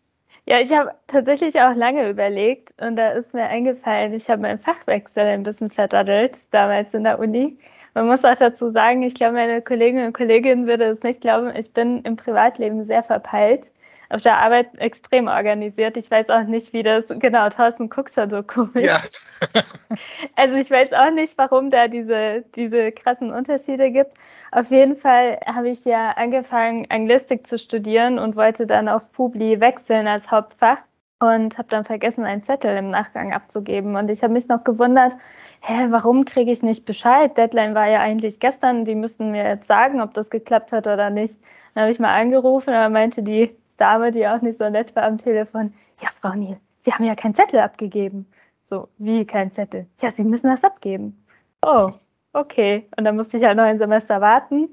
ja, 0.47 0.59
ich 0.59 0.71
habe 0.71 0.91
tatsächlich 1.07 1.59
auch 1.61 1.75
lange 1.75 2.09
überlegt 2.09 2.81
und 2.81 2.95
da 2.95 3.11
ist 3.11 3.33
mir 3.33 3.43
eingefallen, 3.43 4.13
ich 4.13 4.29
habe 4.29 4.41
meinen 4.41 4.59
Fachwechsel 4.59 5.23
ein 5.23 5.43
bisschen 5.43 5.69
verdaddelt, 5.69 6.37
damals 6.51 6.93
in 6.93 7.03
der 7.03 7.19
Uni. 7.19 7.59
Man 7.93 8.07
muss 8.07 8.23
auch 8.23 8.35
dazu 8.37 8.71
sagen, 8.71 9.03
ich 9.03 9.15
glaube, 9.15 9.33
meine 9.33 9.61
Kolleginnen 9.61 10.07
und 10.07 10.13
Kollegen 10.13 10.67
würde 10.67 10.85
es 10.85 11.03
nicht 11.03 11.21
glauben, 11.21 11.53
ich 11.55 11.73
bin 11.73 12.01
im 12.03 12.15
Privatleben 12.15 12.85
sehr 12.85 13.03
verpeilt 13.03 13.71
auf 14.11 14.21
der 14.21 14.37
Arbeit 14.37 14.67
extrem 14.77 15.27
organisiert. 15.27 15.95
Ich 15.97 16.11
weiß 16.11 16.29
auch 16.29 16.43
nicht, 16.43 16.73
wie 16.73 16.83
das, 16.83 17.05
genau, 17.07 17.49
Thorsten 17.49 17.89
guckt 17.89 18.13
schon 18.13 18.29
so 18.29 18.43
komisch. 18.43 18.83
Ja. 18.83 19.01
also 20.35 20.55
ich 20.55 20.69
weiß 20.69 20.91
auch 20.93 21.11
nicht, 21.11 21.37
warum 21.37 21.71
da 21.71 21.87
diese, 21.87 22.43
diese 22.55 22.91
krassen 22.91 23.31
Unterschiede 23.31 23.91
gibt. 23.91 24.13
Auf 24.51 24.69
jeden 24.69 24.95
Fall 24.95 25.39
habe 25.45 25.69
ich 25.69 25.85
ja 25.85 26.11
angefangen, 26.11 26.87
Anglistik 26.89 27.47
zu 27.47 27.57
studieren 27.57 28.19
und 28.19 28.35
wollte 28.35 28.67
dann 28.67 28.89
auf 28.89 29.11
Publi 29.11 29.59
wechseln 29.59 30.07
als 30.07 30.29
Hauptfach 30.29 30.79
und 31.19 31.57
habe 31.57 31.69
dann 31.69 31.85
vergessen, 31.85 32.25
einen 32.25 32.43
Zettel 32.43 32.75
im 32.75 32.89
Nachgang 32.89 33.31
abzugeben. 33.31 33.95
Und 33.95 34.09
ich 34.09 34.23
habe 34.23 34.33
mich 34.33 34.47
noch 34.47 34.63
gewundert, 34.63 35.13
hä, 35.61 35.87
warum 35.91 36.25
kriege 36.25 36.51
ich 36.51 36.63
nicht 36.63 36.85
Bescheid? 36.85 37.37
Deadline 37.37 37.75
war 37.75 37.87
ja 37.87 37.99
eigentlich 37.99 38.39
gestern, 38.39 38.85
die 38.85 38.95
müssten 38.95 39.31
mir 39.31 39.43
jetzt 39.43 39.67
sagen, 39.67 40.01
ob 40.01 40.13
das 40.13 40.29
geklappt 40.29 40.71
hat 40.71 40.87
oder 40.87 41.09
nicht. 41.09 41.39
Dann 41.73 41.83
habe 41.83 41.91
ich 41.91 41.99
mal 41.99 42.13
angerufen, 42.13 42.73
aber 42.73 42.89
meinte 42.89 43.23
die, 43.23 43.55
Dame, 43.77 44.11
die 44.11 44.27
auch 44.27 44.41
nicht 44.41 44.59
so 44.59 44.69
nett 44.69 44.95
war 44.95 45.03
am 45.03 45.17
Telefon, 45.17 45.73
ja, 46.01 46.09
Frau 46.21 46.35
Niel, 46.35 46.57
Sie 46.79 46.91
haben 46.93 47.05
ja 47.05 47.15
keinen 47.15 47.35
Zettel 47.35 47.59
abgegeben. 47.59 48.27
So, 48.65 48.89
wie 48.97 49.25
kein 49.25 49.51
Zettel? 49.51 49.87
Ja, 50.01 50.11
Sie 50.11 50.23
müssen 50.23 50.49
das 50.49 50.63
abgeben. 50.63 51.25
Oh, 51.63 51.91
okay. 52.33 52.87
Und 52.97 53.05
dann 53.05 53.15
musste 53.15 53.37
ich 53.37 53.43
halt 53.43 53.57
noch 53.57 53.63
ein 53.63 53.77
Semester 53.77 54.21
warten. 54.21 54.69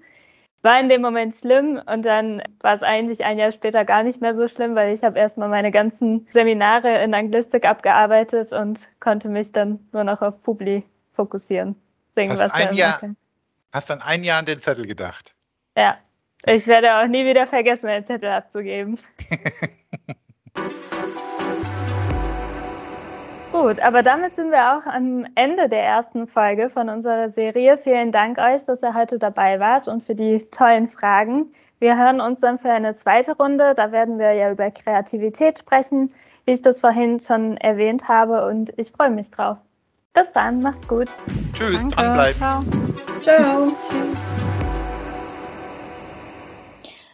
War 0.62 0.80
in 0.80 0.88
dem 0.88 1.02
Moment 1.02 1.34
schlimm 1.34 1.80
und 1.86 2.02
dann 2.02 2.42
war 2.61 2.74
es 2.74 2.82
eigentlich 2.82 3.24
ein 3.24 3.38
Jahr 3.38 3.52
später 3.52 3.84
gar 3.84 4.02
nicht 4.02 4.20
mehr 4.20 4.34
so 4.34 4.48
schlimm, 4.48 4.74
weil 4.74 4.92
ich 4.92 5.04
habe 5.04 5.18
erstmal 5.18 5.48
meine 5.48 5.70
ganzen 5.70 6.26
Seminare 6.32 7.02
in 7.02 7.14
Anglistik 7.14 7.64
abgearbeitet 7.64 8.52
und 8.52 8.80
konnte 8.98 9.28
mich 9.28 9.52
dann 9.52 9.78
nur 9.92 10.04
noch 10.04 10.20
auf 10.20 10.42
Publi 10.42 10.82
fokussieren. 11.14 11.76
Singen, 12.16 12.38
hast, 12.38 12.54
ein 12.54 12.74
Jahr, 12.74 13.00
hast 13.72 13.90
dann 13.90 14.02
ein 14.02 14.24
Jahr 14.24 14.40
an 14.40 14.46
den 14.46 14.61
Zettel 14.61 14.86
gedacht? 14.86 15.34
Ja, 15.76 15.96
ich 16.44 16.66
werde 16.66 16.96
auch 16.96 17.06
nie 17.06 17.24
wieder 17.24 17.46
vergessen, 17.46 17.86
einen 17.86 18.04
Zettel 18.04 18.30
abzugeben. 18.30 18.98
Gut, 23.53 23.80
aber 23.80 24.03
damit 24.03 24.36
sind 24.36 24.51
wir 24.51 24.76
auch 24.76 24.86
am 24.86 25.26
Ende 25.34 25.68
der 25.68 25.82
ersten 25.82 26.26
Folge 26.26 26.68
von 26.68 26.90
unserer 26.90 27.30
Serie. 27.30 27.78
Vielen 27.78 28.12
Dank 28.12 28.38
euch, 28.38 28.64
dass 28.66 28.82
ihr 28.82 28.94
heute 28.94 29.18
dabei 29.18 29.59
wart 29.59 29.88
und 29.88 30.03
für 30.03 30.14
die 30.14 30.38
tollen 30.51 30.86
Fragen. 30.86 31.53
Wir 31.80 31.96
hören 31.96 32.20
uns 32.20 32.40
dann 32.40 32.59
für 32.59 32.70
eine 32.70 32.94
zweite 32.96 33.36
Runde. 33.36 33.72
Da 33.74 33.90
werden 33.90 34.18
wir 34.18 34.32
ja 34.32 34.51
über 34.51 34.70
Kreativität 34.70 35.61
sprechen, 35.61 36.12
wie 36.44 36.53
ich 36.53 36.62
das 36.62 36.80
vorhin 36.80 37.20
schon 37.20 37.57
erwähnt 37.57 38.09
habe. 38.09 38.46
Und 38.46 38.72
ich 38.76 38.90
freue 38.90 39.11
mich 39.11 39.30
drauf. 39.30 39.57
Bis 40.12 40.32
dann, 40.32 40.61
macht's 40.61 40.86
gut. 40.86 41.09
Tschüss, 41.55 41.76
Danke. 41.76 41.96
dranbleiben. 41.96 42.38
Ciao. 42.38 42.64
Ciao. 43.22 43.72
Tschüss. 43.88 44.47